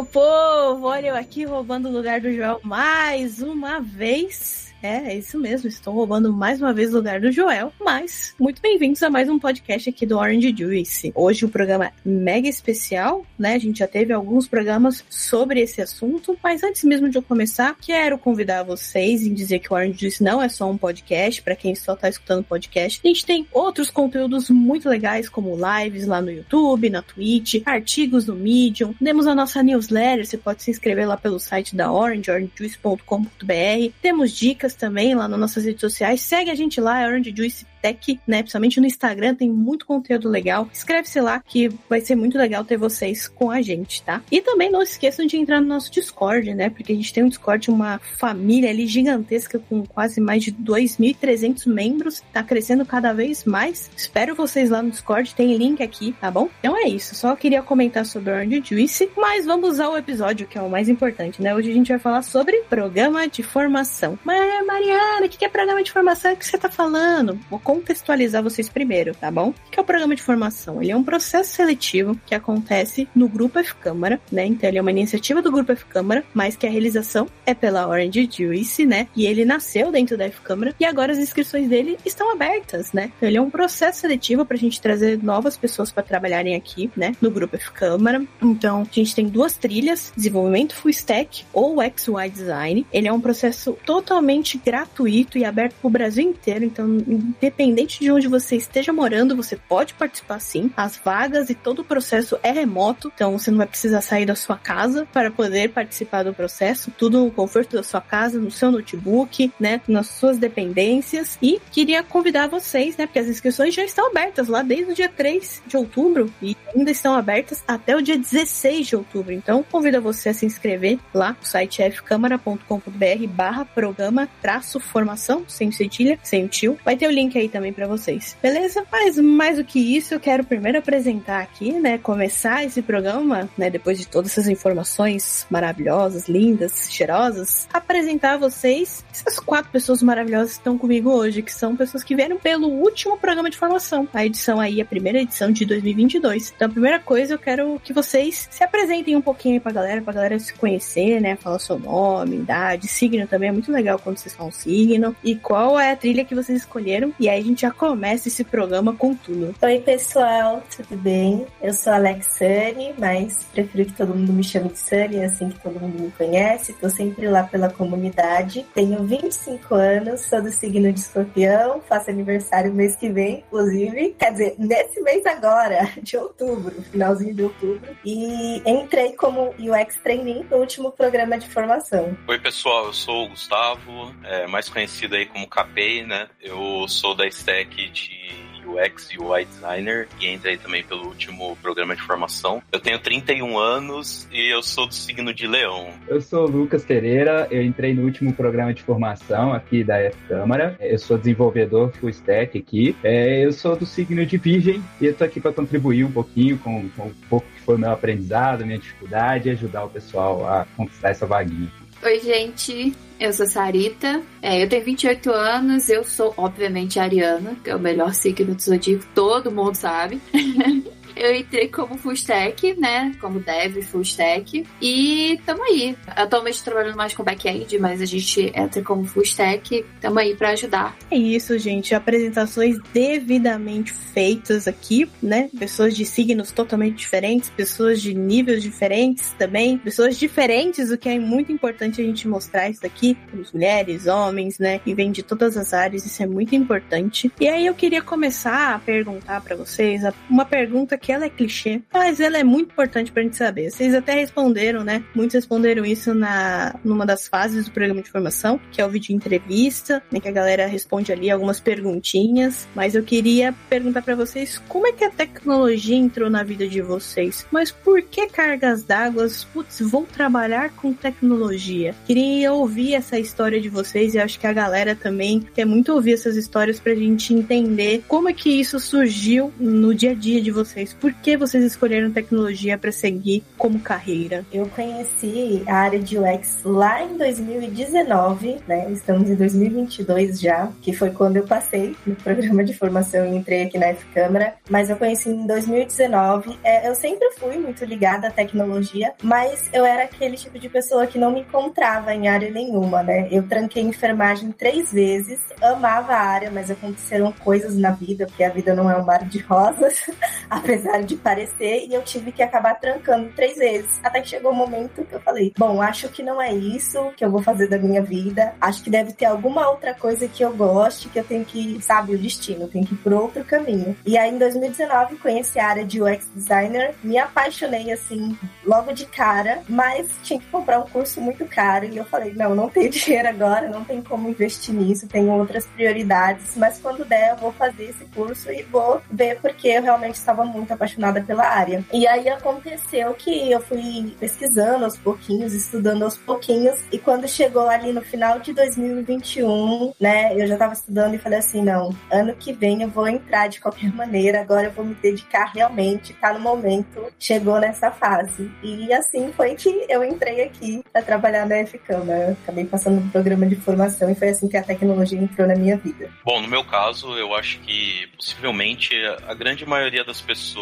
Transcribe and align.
meu 0.00 0.06
povo! 0.06 0.86
Olha 0.86 1.08
eu 1.08 1.16
aqui 1.16 1.44
roubando 1.44 1.88
o 1.88 1.92
lugar 1.92 2.22
do 2.22 2.32
Joel 2.32 2.60
mais 2.62 3.42
uma 3.42 3.80
vez. 3.80 4.59
É, 4.82 5.12
é 5.12 5.18
isso 5.18 5.38
mesmo. 5.38 5.68
Estou 5.68 5.92
roubando 5.92 6.32
mais 6.32 6.60
uma 6.60 6.72
vez 6.72 6.92
o 6.92 6.96
lugar 6.96 7.20
do 7.20 7.30
Joel. 7.30 7.72
Mas, 7.78 8.34
muito 8.38 8.62
bem-vindos 8.62 9.02
a 9.02 9.10
mais 9.10 9.28
um 9.28 9.38
podcast 9.38 9.90
aqui 9.90 10.06
do 10.06 10.16
Orange 10.16 10.54
Juice. 10.56 11.12
Hoje 11.14 11.44
o 11.44 11.48
um 11.48 11.50
programa 11.50 11.86
é 11.86 11.92
mega 12.02 12.48
especial, 12.48 13.26
né? 13.38 13.54
A 13.54 13.58
gente 13.58 13.80
já 13.80 13.86
teve 13.86 14.12
alguns 14.12 14.48
programas 14.48 15.04
sobre 15.10 15.60
esse 15.60 15.82
assunto. 15.82 16.38
Mas 16.42 16.62
antes 16.62 16.82
mesmo 16.84 17.10
de 17.10 17.18
eu 17.18 17.22
começar, 17.22 17.76
quero 17.80 18.16
convidar 18.16 18.62
vocês 18.62 19.22
em 19.22 19.34
dizer 19.34 19.58
que 19.58 19.70
o 19.70 19.76
Orange 19.76 19.98
Juice 19.98 20.24
não 20.24 20.40
é 20.40 20.48
só 20.48 20.70
um 20.70 20.78
podcast. 20.78 21.42
Para 21.42 21.56
quem 21.56 21.74
só 21.74 21.92
está 21.92 22.08
escutando 22.08 22.42
podcast, 22.42 23.00
a 23.04 23.08
gente 23.08 23.26
tem 23.26 23.46
outros 23.52 23.90
conteúdos 23.90 24.48
muito 24.48 24.88
legais, 24.88 25.28
como 25.28 25.56
lives 25.56 26.06
lá 26.06 26.22
no 26.22 26.30
YouTube, 26.30 26.88
na 26.88 27.02
Twitch, 27.02 27.62
artigos 27.66 28.26
no 28.26 28.34
Medium. 28.34 28.94
Temos 28.94 29.26
a 29.26 29.34
nossa 29.34 29.62
newsletter. 29.62 30.26
Você 30.26 30.38
pode 30.38 30.62
se 30.62 30.70
inscrever 30.70 31.06
lá 31.06 31.18
pelo 31.18 31.38
site 31.38 31.76
da 31.76 31.92
Orange, 31.92 32.30
orangejuice.com.br. 32.30 33.92
Temos 34.00 34.32
dicas 34.32 34.69
dicas 34.69 34.69
também 34.74 35.14
lá 35.14 35.28
nas 35.28 35.38
nossas 35.38 35.64
redes 35.64 35.80
sociais. 35.80 36.20
Segue 36.20 36.50
a 36.50 36.54
gente 36.54 36.80
lá, 36.80 37.00
é 37.00 37.06
Orange 37.06 37.32
Juice 37.36 37.66
Tech, 37.80 38.20
né? 38.26 38.38
Principalmente 38.42 38.80
no 38.80 38.86
Instagram, 38.86 39.34
tem 39.34 39.50
muito 39.50 39.86
conteúdo 39.86 40.28
legal. 40.28 40.68
Inscreve-se 40.72 41.20
lá 41.20 41.40
que 41.40 41.68
vai 41.88 42.00
ser 42.00 42.14
muito 42.14 42.36
legal 42.36 42.64
ter 42.64 42.76
vocês 42.76 43.28
com 43.28 43.50
a 43.50 43.62
gente, 43.62 44.02
tá? 44.02 44.22
E 44.30 44.40
também 44.40 44.70
não 44.70 44.82
esqueçam 44.82 45.26
de 45.26 45.36
entrar 45.36 45.60
no 45.60 45.66
nosso 45.66 45.90
Discord, 45.90 46.54
né? 46.54 46.70
Porque 46.70 46.92
a 46.92 46.96
gente 46.96 47.12
tem 47.12 47.24
um 47.24 47.28
Discord, 47.28 47.70
uma 47.70 47.98
família 48.18 48.70
ali 48.70 48.86
gigantesca 48.86 49.58
com 49.58 49.84
quase 49.84 50.20
mais 50.20 50.42
de 50.42 50.52
2.300 50.52 51.66
membros. 51.66 52.22
Tá 52.32 52.42
crescendo 52.42 52.84
cada 52.84 53.12
vez 53.12 53.44
mais. 53.44 53.90
Espero 53.96 54.34
vocês 54.34 54.70
lá 54.70 54.82
no 54.82 54.90
Discord, 54.90 55.34
tem 55.34 55.56
link 55.56 55.82
aqui, 55.82 56.14
tá 56.20 56.30
bom? 56.30 56.48
Então 56.58 56.76
é 56.76 56.88
isso, 56.88 57.14
só 57.14 57.34
queria 57.36 57.62
comentar 57.62 58.04
sobre 58.04 58.32
Orange 58.32 58.62
Juice, 58.64 59.10
mas 59.16 59.46
vamos 59.46 59.80
ao 59.80 59.96
episódio 59.96 60.46
que 60.46 60.58
é 60.58 60.62
o 60.62 60.70
mais 60.70 60.88
importante, 60.88 61.42
né? 61.42 61.54
Hoje 61.54 61.70
a 61.70 61.74
gente 61.74 61.88
vai 61.88 61.98
falar 61.98 62.22
sobre 62.22 62.62
programa 62.68 63.26
de 63.28 63.42
formação. 63.42 64.18
Mas, 64.24 64.66
Mariana, 64.66 65.26
o 65.26 65.28
que 65.28 65.44
é 65.44 65.48
programa 65.48 65.82
de 65.82 65.92
formação? 65.92 66.34
Que 66.36 66.46
você 66.46 66.58
tá 66.58 66.68
falando? 66.68 67.38
Vou 67.48 67.58
contextualizar 67.70 68.42
vocês 68.42 68.68
primeiro, 68.68 69.14
tá 69.14 69.30
bom? 69.30 69.50
O 69.50 69.70
que 69.70 69.78
é 69.78 69.82
o 69.82 69.86
programa 69.86 70.16
de 70.16 70.22
formação? 70.22 70.82
Ele 70.82 70.90
é 70.90 70.96
um 70.96 71.04
processo 71.04 71.52
seletivo 71.52 72.18
que 72.26 72.34
acontece 72.34 73.08
no 73.14 73.28
Grupo 73.28 73.60
F 73.60 73.76
Câmara, 73.76 74.20
né? 74.32 74.44
Então 74.44 74.68
ele 74.68 74.78
é 74.78 74.80
uma 74.80 74.90
iniciativa 74.90 75.40
do 75.40 75.52
Grupo 75.52 75.70
F 75.70 75.84
Câmara, 75.84 76.24
mas 76.34 76.56
que 76.56 76.66
a 76.66 76.70
realização 76.70 77.28
é 77.46 77.54
pela 77.54 77.86
Orange 77.86 78.28
Juice, 78.28 78.84
né? 78.84 79.06
E 79.14 79.24
ele 79.24 79.44
nasceu 79.44 79.92
dentro 79.92 80.18
da 80.18 80.24
F 80.24 80.40
Câmara 80.40 80.74
e 80.80 80.84
agora 80.84 81.12
as 81.12 81.18
inscrições 81.18 81.68
dele 81.68 81.96
estão 82.04 82.32
abertas, 82.32 82.92
né? 82.92 83.12
Então 83.16 83.28
ele 83.28 83.38
é 83.38 83.40
um 83.40 83.50
processo 83.50 84.00
seletivo 84.00 84.44
pra 84.44 84.56
gente 84.56 84.80
trazer 84.80 85.22
novas 85.22 85.56
pessoas 85.56 85.92
para 85.92 86.02
trabalharem 86.02 86.56
aqui, 86.56 86.90
né? 86.96 87.14
No 87.20 87.30
Grupo 87.30 87.54
F 87.54 87.70
Câmara. 87.70 88.20
Então 88.42 88.82
a 88.82 88.94
gente 88.94 89.14
tem 89.14 89.28
duas 89.28 89.56
trilhas, 89.56 90.12
desenvolvimento 90.16 90.74
full 90.74 90.90
stack 90.90 91.44
ou 91.52 91.76
XY 91.80 92.30
design. 92.32 92.84
Ele 92.92 93.06
é 93.06 93.12
um 93.12 93.20
processo 93.20 93.78
totalmente 93.86 94.58
gratuito 94.58 95.38
e 95.38 95.44
aberto 95.44 95.76
pro 95.80 95.88
Brasil 95.88 96.24
inteiro, 96.24 96.64
então 96.64 96.88
independente 97.06 97.59
independente 97.60 98.00
de 98.00 98.10
onde 98.10 98.26
você 98.26 98.56
esteja 98.56 98.92
morando, 98.92 99.36
você 99.36 99.54
pode 99.56 99.92
participar 99.94 100.40
sim. 100.40 100.70
As 100.76 100.96
vagas 100.96 101.50
e 101.50 101.54
todo 101.54 101.80
o 101.80 101.84
processo 101.84 102.38
é 102.42 102.50
remoto, 102.50 103.12
então 103.14 103.38
você 103.38 103.50
não 103.50 103.58
vai 103.58 103.66
precisar 103.66 104.00
sair 104.00 104.24
da 104.24 104.34
sua 104.34 104.56
casa 104.56 105.06
para 105.12 105.30
poder 105.30 105.70
participar 105.70 106.22
do 106.22 106.32
processo. 106.32 106.90
Tudo 106.96 107.20
no 107.20 107.30
conforto 107.30 107.76
da 107.76 107.82
sua 107.82 108.00
casa, 108.00 108.38
no 108.38 108.50
seu 108.50 108.70
notebook, 108.70 109.52
né, 109.60 109.80
nas 109.86 110.06
suas 110.06 110.38
dependências. 110.38 111.38
E 111.42 111.60
queria 111.70 112.02
convidar 112.02 112.48
vocês, 112.48 112.96
né, 112.96 113.06
porque 113.06 113.18
as 113.18 113.28
inscrições 113.28 113.74
já 113.74 113.84
estão 113.84 114.08
abertas 114.08 114.48
lá 114.48 114.62
desde 114.62 114.92
o 114.92 114.94
dia 114.94 115.08
3 115.08 115.62
de 115.66 115.76
outubro 115.76 116.32
e 116.40 116.56
ainda 116.74 116.90
estão 116.90 117.14
abertas 117.14 117.62
até 117.68 117.94
o 117.94 118.00
dia 118.00 118.16
16 118.16 118.86
de 118.86 118.96
outubro. 118.96 119.32
Então, 119.32 119.62
convido 119.70 120.00
você 120.00 120.30
a 120.30 120.34
se 120.34 120.46
inscrever 120.46 120.98
lá 121.12 121.36
no 121.38 121.46
site 121.46 121.82
fcâmara.com.br 121.90 123.26
barra 123.28 123.64
programa 123.64 124.28
traço 124.40 124.80
formação, 124.80 125.44
sem 125.46 125.70
cedilha, 125.70 126.18
sem 126.22 126.46
tio. 126.46 126.78
Vai 126.84 126.96
ter 126.96 127.06
o 127.06 127.10
link 127.10 127.36
aí 127.36 127.49
também 127.50 127.72
para 127.72 127.86
vocês. 127.86 128.36
Beleza? 128.42 128.84
Mas 128.90 129.18
mais 129.18 129.56
do 129.56 129.64
que 129.64 129.96
isso, 129.96 130.14
eu 130.14 130.20
quero 130.20 130.44
primeiro 130.44 130.78
apresentar 130.78 131.40
aqui, 131.40 131.72
né, 131.72 131.98
começar 131.98 132.64
esse 132.64 132.80
programa, 132.82 133.48
né, 133.56 133.68
depois 133.68 133.98
de 133.98 134.06
todas 134.06 134.30
essas 134.30 134.48
informações 134.48 135.46
maravilhosas, 135.50 136.28
lindas, 136.28 136.88
cheirosas, 136.90 137.68
apresentar 137.72 138.34
a 138.34 138.38
vocês 138.38 139.04
essas 139.12 139.38
quatro 139.38 139.70
pessoas 139.70 140.02
maravilhosas 140.02 140.52
que 140.52 140.58
estão 140.58 140.78
comigo 140.78 141.10
hoje, 141.10 141.42
que 141.42 141.52
são 141.52 141.76
pessoas 141.76 142.02
que 142.02 142.14
vieram 142.14 142.38
pelo 142.38 142.68
último 142.68 143.18
programa 143.18 143.50
de 143.50 143.56
formação, 143.56 144.08
a 144.12 144.24
edição 144.24 144.60
aí, 144.60 144.80
a 144.80 144.84
primeira 144.84 145.20
edição 145.20 145.50
de 145.50 145.64
2022. 145.64 146.52
Então, 146.54 146.68
a 146.68 146.70
primeira 146.70 146.98
coisa, 146.98 147.34
eu 147.34 147.38
quero 147.38 147.80
que 147.82 147.92
vocês 147.92 148.48
se 148.50 148.62
apresentem 148.62 149.16
um 149.16 149.20
pouquinho 149.20 149.54
aí 149.54 149.60
pra 149.60 149.72
galera, 149.72 150.00
pra 150.00 150.12
galera 150.12 150.38
se 150.38 150.54
conhecer, 150.54 151.20
né, 151.20 151.36
falar 151.36 151.58
seu 151.58 151.78
nome, 151.78 152.36
idade, 152.36 152.88
signo 152.88 153.26
também, 153.26 153.48
é 153.48 153.52
muito 153.52 153.72
legal 153.72 153.98
quando 153.98 154.18
vocês 154.18 154.34
falam 154.34 154.52
signo, 154.52 155.14
e 155.22 155.34
qual 155.34 155.78
é 155.78 155.92
a 155.92 155.96
trilha 155.96 156.24
que 156.24 156.34
vocês 156.34 156.58
escolheram, 156.58 157.12
e 157.18 157.28
aí 157.28 157.39
a 157.40 157.42
gente 157.42 157.62
já 157.62 157.70
começa 157.70 158.28
esse 158.28 158.44
programa 158.44 158.94
com 158.94 159.14
tudo. 159.14 159.54
Oi, 159.62 159.80
pessoal, 159.80 160.62
tudo 160.74 160.96
bem? 160.96 161.46
Eu 161.62 161.72
sou 161.72 161.92
a 161.92 161.96
Alexane, 161.96 162.94
mas 162.98 163.44
prefiro 163.44 163.86
que 163.86 163.94
todo 163.94 164.14
mundo 164.14 164.32
me 164.32 164.44
chame 164.44 164.68
de 164.68 164.78
Sunny, 164.78 165.16
é 165.16 165.24
assim 165.24 165.48
que 165.48 165.58
todo 165.58 165.80
mundo 165.80 165.98
me 165.98 166.10
conhece. 166.12 166.74
Tô 166.74 166.90
sempre 166.90 167.26
lá 167.28 167.44
pela 167.44 167.70
comunidade. 167.70 168.66
Tenho 168.74 169.02
25 169.04 169.74
anos, 169.74 170.20
sou 170.22 170.42
do 170.42 170.50
signo 170.50 170.92
de 170.92 171.00
escorpião, 171.00 171.80
faço 171.88 172.10
aniversário 172.10 172.74
mês 172.74 172.94
que 172.94 173.08
vem, 173.08 173.42
inclusive. 173.46 174.14
Quer 174.18 174.32
dizer, 174.32 174.54
nesse 174.58 175.00
mês 175.00 175.24
agora, 175.24 175.90
de 176.02 176.18
outubro, 176.18 176.74
finalzinho 176.92 177.34
de 177.34 177.42
outubro. 177.44 177.96
E 178.04 178.62
entrei 178.66 179.14
como 179.14 179.54
UX 179.58 179.96
Trainee 180.02 180.44
no 180.50 180.58
último 180.58 180.92
programa 180.92 181.38
de 181.38 181.48
formação. 181.48 182.16
Oi, 182.28 182.38
pessoal, 182.38 182.86
eu 182.86 182.92
sou 182.92 183.24
o 183.24 183.28
Gustavo, 183.30 184.14
é, 184.24 184.46
mais 184.46 184.68
conhecido 184.68 185.16
aí 185.16 185.24
como 185.24 185.48
Capei, 185.48 186.04
né? 186.04 186.28
Eu 186.38 186.86
sou 186.86 187.14
da 187.14 187.29
stack 187.30 187.90
de 187.90 188.20
UX 188.66 189.10
e 189.10 189.18
UI 189.18 189.44
designer 189.44 190.08
e 190.20 190.28
entrei 190.28 190.56
também 190.56 190.82
pelo 190.82 191.06
último 191.06 191.56
programa 191.56 191.96
de 191.96 192.02
formação. 192.02 192.62
Eu 192.70 192.80
tenho 192.80 192.98
31 192.98 193.58
anos 193.58 194.28
e 194.30 194.48
eu 194.48 194.62
sou 194.62 194.86
do 194.86 194.94
signo 194.94 195.32
de 195.34 195.46
Leão. 195.46 195.90
Eu 196.08 196.20
sou 196.20 196.46
Lucas 196.46 196.84
Pereira, 196.84 197.48
eu 197.50 197.62
entrei 197.62 197.94
no 197.94 198.02
último 198.02 198.32
programa 198.32 198.72
de 198.72 198.82
formação 198.82 199.52
aqui 199.52 199.82
da 199.82 199.98
F 199.98 200.16
Câmara. 200.28 200.76
Eu 200.80 200.98
sou 200.98 201.18
desenvolvedor 201.18 201.90
full 201.92 202.10
stack 202.10 202.58
aqui. 202.58 202.96
É, 203.02 203.44
eu 203.44 203.52
sou 203.52 203.76
do 203.76 203.86
signo 203.86 204.24
de 204.24 204.36
Virgem 204.36 204.82
e 205.00 205.06
eu 205.06 205.14
tô 205.14 205.24
aqui 205.24 205.40
para 205.40 205.52
contribuir 205.52 206.04
um 206.04 206.12
pouquinho 206.12 206.58
com, 206.58 206.88
com 206.90 207.06
um 207.06 207.14
pouco 207.28 207.46
que 207.54 207.60
foi 207.62 207.76
meu 207.76 207.90
aprendizado, 207.90 208.64
minha 208.64 208.78
dificuldade 208.78 209.48
e 209.48 209.52
ajudar 209.52 209.84
o 209.84 209.88
pessoal 209.88 210.46
a 210.46 210.66
conquistar 210.76 211.10
essa 211.10 211.26
vaguinha. 211.26 211.70
Oi, 212.02 212.18
gente. 212.20 212.94
Eu 213.18 213.30
sou 213.30 213.46
Sarita. 213.46 214.22
É, 214.40 214.62
eu 214.62 214.68
tenho 214.68 214.82
28 214.82 215.30
anos. 215.30 215.90
Eu 215.90 216.02
sou, 216.02 216.32
obviamente, 216.34 216.98
ariana, 216.98 217.54
que 217.62 217.68
é 217.68 217.76
o 217.76 217.78
melhor 217.78 218.14
signo 218.14 218.54
do 218.54 218.62
zodíaco, 218.62 219.04
todo 219.14 219.50
mundo 219.50 219.74
sabe. 219.74 220.18
eu 221.16 221.34
entrei 221.34 221.68
como 221.68 221.96
full 221.96 222.12
stack, 222.12 222.74
né? 222.78 223.12
Como 223.20 223.40
dev 223.40 223.82
full 223.82 224.02
stack. 224.02 224.66
E 224.80 225.40
tamo 225.44 225.62
aí. 225.64 225.96
Atualmente 226.06 226.62
trabalhando 226.62 226.96
mais 226.96 227.14
com 227.14 227.22
back-end, 227.22 227.78
mas 227.78 228.00
a 228.00 228.06
gente 228.06 228.52
entra 228.54 228.82
como 228.82 229.04
full 229.04 229.22
stack. 229.22 229.84
Tamo 230.00 230.18
aí 230.18 230.34
para 230.34 230.50
ajudar. 230.50 230.96
É 231.10 231.16
isso, 231.16 231.58
gente. 231.58 231.94
Apresentações 231.94 232.78
devidamente 232.92 233.92
feitas 233.92 234.66
aqui, 234.66 235.08
né? 235.22 235.48
Pessoas 235.58 235.96
de 235.96 236.04
signos 236.04 236.50
totalmente 236.50 236.96
diferentes, 236.96 237.48
pessoas 237.50 238.00
de 238.00 238.14
níveis 238.14 238.62
diferentes 238.62 239.32
também, 239.38 239.78
pessoas 239.78 240.18
diferentes, 240.18 240.90
o 240.90 240.98
que 240.98 241.08
é 241.08 241.18
muito 241.18 241.52
importante 241.52 242.00
a 242.00 242.04
gente 242.04 242.28
mostrar 242.28 242.68
isso 242.68 242.84
aqui. 242.84 243.16
Mulheres, 243.52 244.06
homens, 244.06 244.58
né? 244.58 244.80
E 244.84 244.94
vem 244.94 245.10
de 245.10 245.22
todas 245.22 245.56
as 245.56 245.72
áreas, 245.72 246.04
isso 246.04 246.22
é 246.22 246.26
muito 246.26 246.54
importante. 246.54 247.30
E 247.40 247.48
aí 247.48 247.66
eu 247.66 247.74
queria 247.74 248.02
começar 248.02 248.74
a 248.74 248.78
perguntar 248.78 249.40
para 249.40 249.56
vocês 249.56 250.02
uma 250.28 250.44
pergunta 250.44 250.96
que 251.00 251.12
ela 251.12 251.24
é 251.24 251.30
clichê, 251.30 251.82
mas 251.92 252.20
ela 252.20 252.38
é 252.38 252.44
muito 252.44 252.72
importante 252.72 253.10
pra 253.12 253.22
gente 253.22 253.36
saber. 253.36 253.70
Vocês 253.70 253.94
até 253.94 254.14
responderam, 254.14 254.84
né? 254.84 255.02
Muitos 255.14 255.34
responderam 255.34 255.84
isso 255.84 256.14
na 256.14 256.74
numa 256.84 257.06
das 257.06 257.28
fases 257.28 257.66
do 257.66 257.70
programa 257.70 258.02
de 258.02 258.10
formação, 258.10 258.60
que 258.70 258.80
é 258.80 258.86
o 258.86 258.88
vídeo 258.88 259.14
entrevista, 259.14 260.02
né, 260.10 260.20
que 260.20 260.28
a 260.28 260.32
galera 260.32 260.66
responde 260.66 261.12
ali 261.12 261.30
algumas 261.30 261.60
perguntinhas, 261.60 262.68
mas 262.74 262.94
eu 262.94 263.02
queria 263.02 263.54
perguntar 263.68 264.02
para 264.02 264.14
vocês 264.14 264.60
como 264.68 264.86
é 264.86 264.92
que 264.92 265.04
a 265.04 265.10
tecnologia 265.10 265.96
entrou 265.96 266.30
na 266.30 266.42
vida 266.42 266.66
de 266.66 266.80
vocês? 266.80 267.46
Mas 267.50 267.70
por 267.70 268.02
que 268.02 268.26
cargas 268.28 268.82
d'água? 268.82 269.26
Putz, 269.52 269.80
vou 269.80 270.06
trabalhar 270.06 270.70
com 270.70 270.92
tecnologia. 270.92 271.94
Queria 272.06 272.52
ouvir 272.52 272.94
essa 272.94 273.18
história 273.18 273.60
de 273.60 273.68
vocês 273.68 274.14
e 274.14 274.18
acho 274.18 274.38
que 274.38 274.46
a 274.46 274.52
galera 274.52 274.94
também 274.94 275.40
quer 275.54 275.64
muito 275.64 275.92
ouvir 275.92 276.14
essas 276.14 276.36
histórias 276.36 276.80
pra 276.80 276.94
gente 276.94 277.34
entender 277.34 278.02
como 278.08 278.28
é 278.28 278.32
que 278.32 278.48
isso 278.48 278.80
surgiu 278.80 279.52
no 279.58 279.94
dia 279.94 280.12
a 280.12 280.14
dia 280.14 280.40
de 280.40 280.50
vocês 280.50 280.89
UX? 280.90 280.94
Por 280.94 281.12
que 281.12 281.36
vocês 281.36 281.64
escolheram 281.64 282.10
tecnologia 282.10 282.76
para 282.76 282.92
seguir 282.92 283.44
como 283.56 283.78
carreira? 283.80 284.44
Eu 284.52 284.66
conheci 284.66 285.62
a 285.66 285.76
área 285.76 285.98
de 285.98 286.18
UX 286.18 286.58
lá 286.64 287.02
em 287.02 287.16
2019, 287.16 288.60
né? 288.66 288.90
Estamos 288.90 289.30
em 289.30 289.34
2022 289.34 290.40
já, 290.40 290.70
que 290.82 290.92
foi 290.92 291.10
quando 291.10 291.36
eu 291.36 291.44
passei 291.44 291.96
no 292.06 292.14
programa 292.16 292.64
de 292.64 292.74
formação 292.74 293.26
e 293.26 293.36
entrei 293.36 293.62
aqui 293.62 293.78
na 293.78 293.88
F-Câmara, 293.88 294.54
mas 294.68 294.90
eu 294.90 294.96
conheci 294.96 295.28
em 295.28 295.46
2019. 295.46 296.58
É, 296.62 296.88
eu 296.88 296.94
sempre 296.94 297.30
fui 297.38 297.56
muito 297.58 297.84
ligada 297.84 298.28
à 298.28 298.30
tecnologia, 298.30 299.12
mas 299.22 299.68
eu 299.72 299.84
era 299.84 300.04
aquele 300.04 300.36
tipo 300.36 300.58
de 300.58 300.68
pessoa 300.68 301.06
que 301.06 301.18
não 301.18 301.32
me 301.32 301.40
encontrava 301.40 302.14
em 302.14 302.28
área 302.28 302.50
nenhuma, 302.50 303.02
né? 303.02 303.28
Eu 303.30 303.42
tranquei 303.42 303.82
enfermagem 303.82 304.52
três 304.52 304.92
vezes, 304.92 305.40
amava 305.60 306.12
a 306.12 306.20
área, 306.20 306.50
mas 306.50 306.70
aconteceram 306.70 307.32
coisas 307.32 307.76
na 307.76 307.90
vida, 307.90 308.26
porque 308.26 308.44
a 308.44 308.50
vida 308.50 308.74
não 308.74 308.90
é 308.90 308.96
um 308.96 309.04
mar 309.04 309.24
de 309.24 309.38
rosas, 309.38 310.06
apesar 310.48 310.79
de 311.06 311.16
parecer, 311.16 311.86
e 311.86 311.94
eu 311.94 312.02
tive 312.02 312.32
que 312.32 312.42
acabar 312.42 312.74
trancando 312.74 313.30
três 313.34 313.56
vezes. 313.56 314.00
Até 314.02 314.20
que 314.20 314.28
chegou 314.28 314.50
o 314.50 314.54
um 314.54 314.58
momento 314.58 315.04
que 315.04 315.14
eu 315.14 315.20
falei: 315.20 315.52
bom, 315.56 315.80
acho 315.80 316.08
que 316.08 316.22
não 316.22 316.40
é 316.40 316.52
isso 316.52 317.12
que 317.16 317.24
eu 317.24 317.30
vou 317.30 317.42
fazer 317.42 317.68
da 317.68 317.78
minha 317.78 318.02
vida, 318.02 318.54
acho 318.60 318.82
que 318.82 318.90
deve 318.90 319.12
ter 319.12 319.26
alguma 319.26 319.68
outra 319.68 319.94
coisa 319.94 320.28
que 320.28 320.42
eu 320.42 320.54
goste, 320.54 321.08
que 321.08 321.18
eu 321.18 321.24
tenho 321.24 321.44
que, 321.44 321.80
sabe, 321.82 322.14
o 322.14 322.18
destino, 322.18 322.68
tenho 322.68 322.86
que 322.86 322.94
ir 322.94 322.98
por 322.98 323.12
outro 323.12 323.44
caminho. 323.44 323.96
E 324.04 324.16
aí 324.16 324.30
em 324.30 324.38
2019 324.38 325.16
conheci 325.16 325.58
a 325.58 325.68
área 325.68 325.84
de 325.84 326.02
UX 326.02 326.26
designer, 326.34 326.94
me 327.02 327.18
apaixonei 327.18 327.92
assim, 327.92 328.36
logo 328.64 328.92
de 328.92 329.06
cara, 329.06 329.62
mas 329.68 330.08
tinha 330.22 330.38
que 330.38 330.46
comprar 330.46 330.78
um 330.80 330.86
curso 330.86 331.20
muito 331.20 331.44
caro, 331.46 331.86
e 331.86 331.96
eu 331.96 332.04
falei: 332.04 332.32
não, 332.34 332.54
não 332.54 332.68
tenho 332.68 332.90
dinheiro 332.90 333.28
agora, 333.28 333.68
não 333.68 333.84
tem 333.84 334.02
como 334.02 334.28
investir 334.28 334.74
nisso, 334.74 335.06
tenho 335.06 335.30
outras 335.32 335.66
prioridades, 335.66 336.56
mas 336.56 336.78
quando 336.78 337.04
der 337.04 337.30
eu 337.30 337.36
vou 337.36 337.52
fazer 337.52 337.84
esse 337.84 338.04
curso 338.06 338.50
e 338.50 338.62
vou 338.62 339.00
ver 339.10 339.38
porque 339.40 339.68
eu 339.68 339.82
realmente 339.82 340.14
estava 340.14 340.44
muito 340.44 340.69
apaixonada 340.74 341.20
pela 341.22 341.44
área. 341.44 341.84
E 341.92 342.06
aí 342.06 342.28
aconteceu 342.28 343.14
que 343.14 343.50
eu 343.50 343.60
fui 343.60 344.14
pesquisando 344.18 344.84
aos 344.84 344.96
pouquinhos, 344.96 345.52
estudando 345.52 346.04
aos 346.04 346.16
pouquinhos, 346.16 346.78
e 346.92 346.98
quando 346.98 347.28
chegou 347.28 347.68
ali 347.68 347.92
no 347.92 348.02
final 348.02 348.38
de 348.40 348.52
2021, 348.52 349.92
né, 350.00 350.34
eu 350.34 350.46
já 350.46 350.54
estava 350.54 350.72
estudando 350.72 351.14
e 351.14 351.18
falei 351.18 351.38
assim, 351.38 351.62
não, 351.62 351.94
ano 352.10 352.34
que 352.34 352.52
vem 352.52 352.82
eu 352.82 352.88
vou 352.88 353.08
entrar 353.08 353.48
de 353.48 353.60
qualquer 353.60 353.92
maneira, 353.92 354.40
agora 354.40 354.66
eu 354.66 354.72
vou 354.72 354.84
me 354.84 354.94
dedicar 354.94 355.52
realmente, 355.54 356.12
tá 356.14 356.32
no 356.32 356.40
momento, 356.40 357.06
chegou 357.18 357.58
nessa 357.58 357.90
fase. 357.90 358.50
E 358.62 358.92
assim 358.92 359.32
foi 359.32 359.54
que 359.54 359.86
eu 359.88 360.04
entrei 360.04 360.42
aqui 360.42 360.82
para 360.92 361.02
trabalhar 361.02 361.46
na 361.46 361.58
F-Câmara. 361.58 362.36
Acabei 362.42 362.64
passando 362.64 363.00
no 363.00 363.10
programa 363.10 363.46
de 363.46 363.56
formação 363.56 364.10
e 364.10 364.14
foi 364.14 364.30
assim 364.30 364.48
que 364.48 364.56
a 364.56 364.62
tecnologia 364.62 365.18
entrou 365.18 365.46
na 365.46 365.54
minha 365.54 365.76
vida. 365.76 366.10
Bom, 366.24 366.40
no 366.40 366.48
meu 366.48 366.64
caso, 366.64 367.16
eu 367.16 367.34
acho 367.34 367.58
que 367.60 368.08
possivelmente 368.16 368.94
a 369.26 369.34
grande 369.34 369.66
maioria 369.66 370.04
das 370.04 370.20
pessoas 370.20 370.59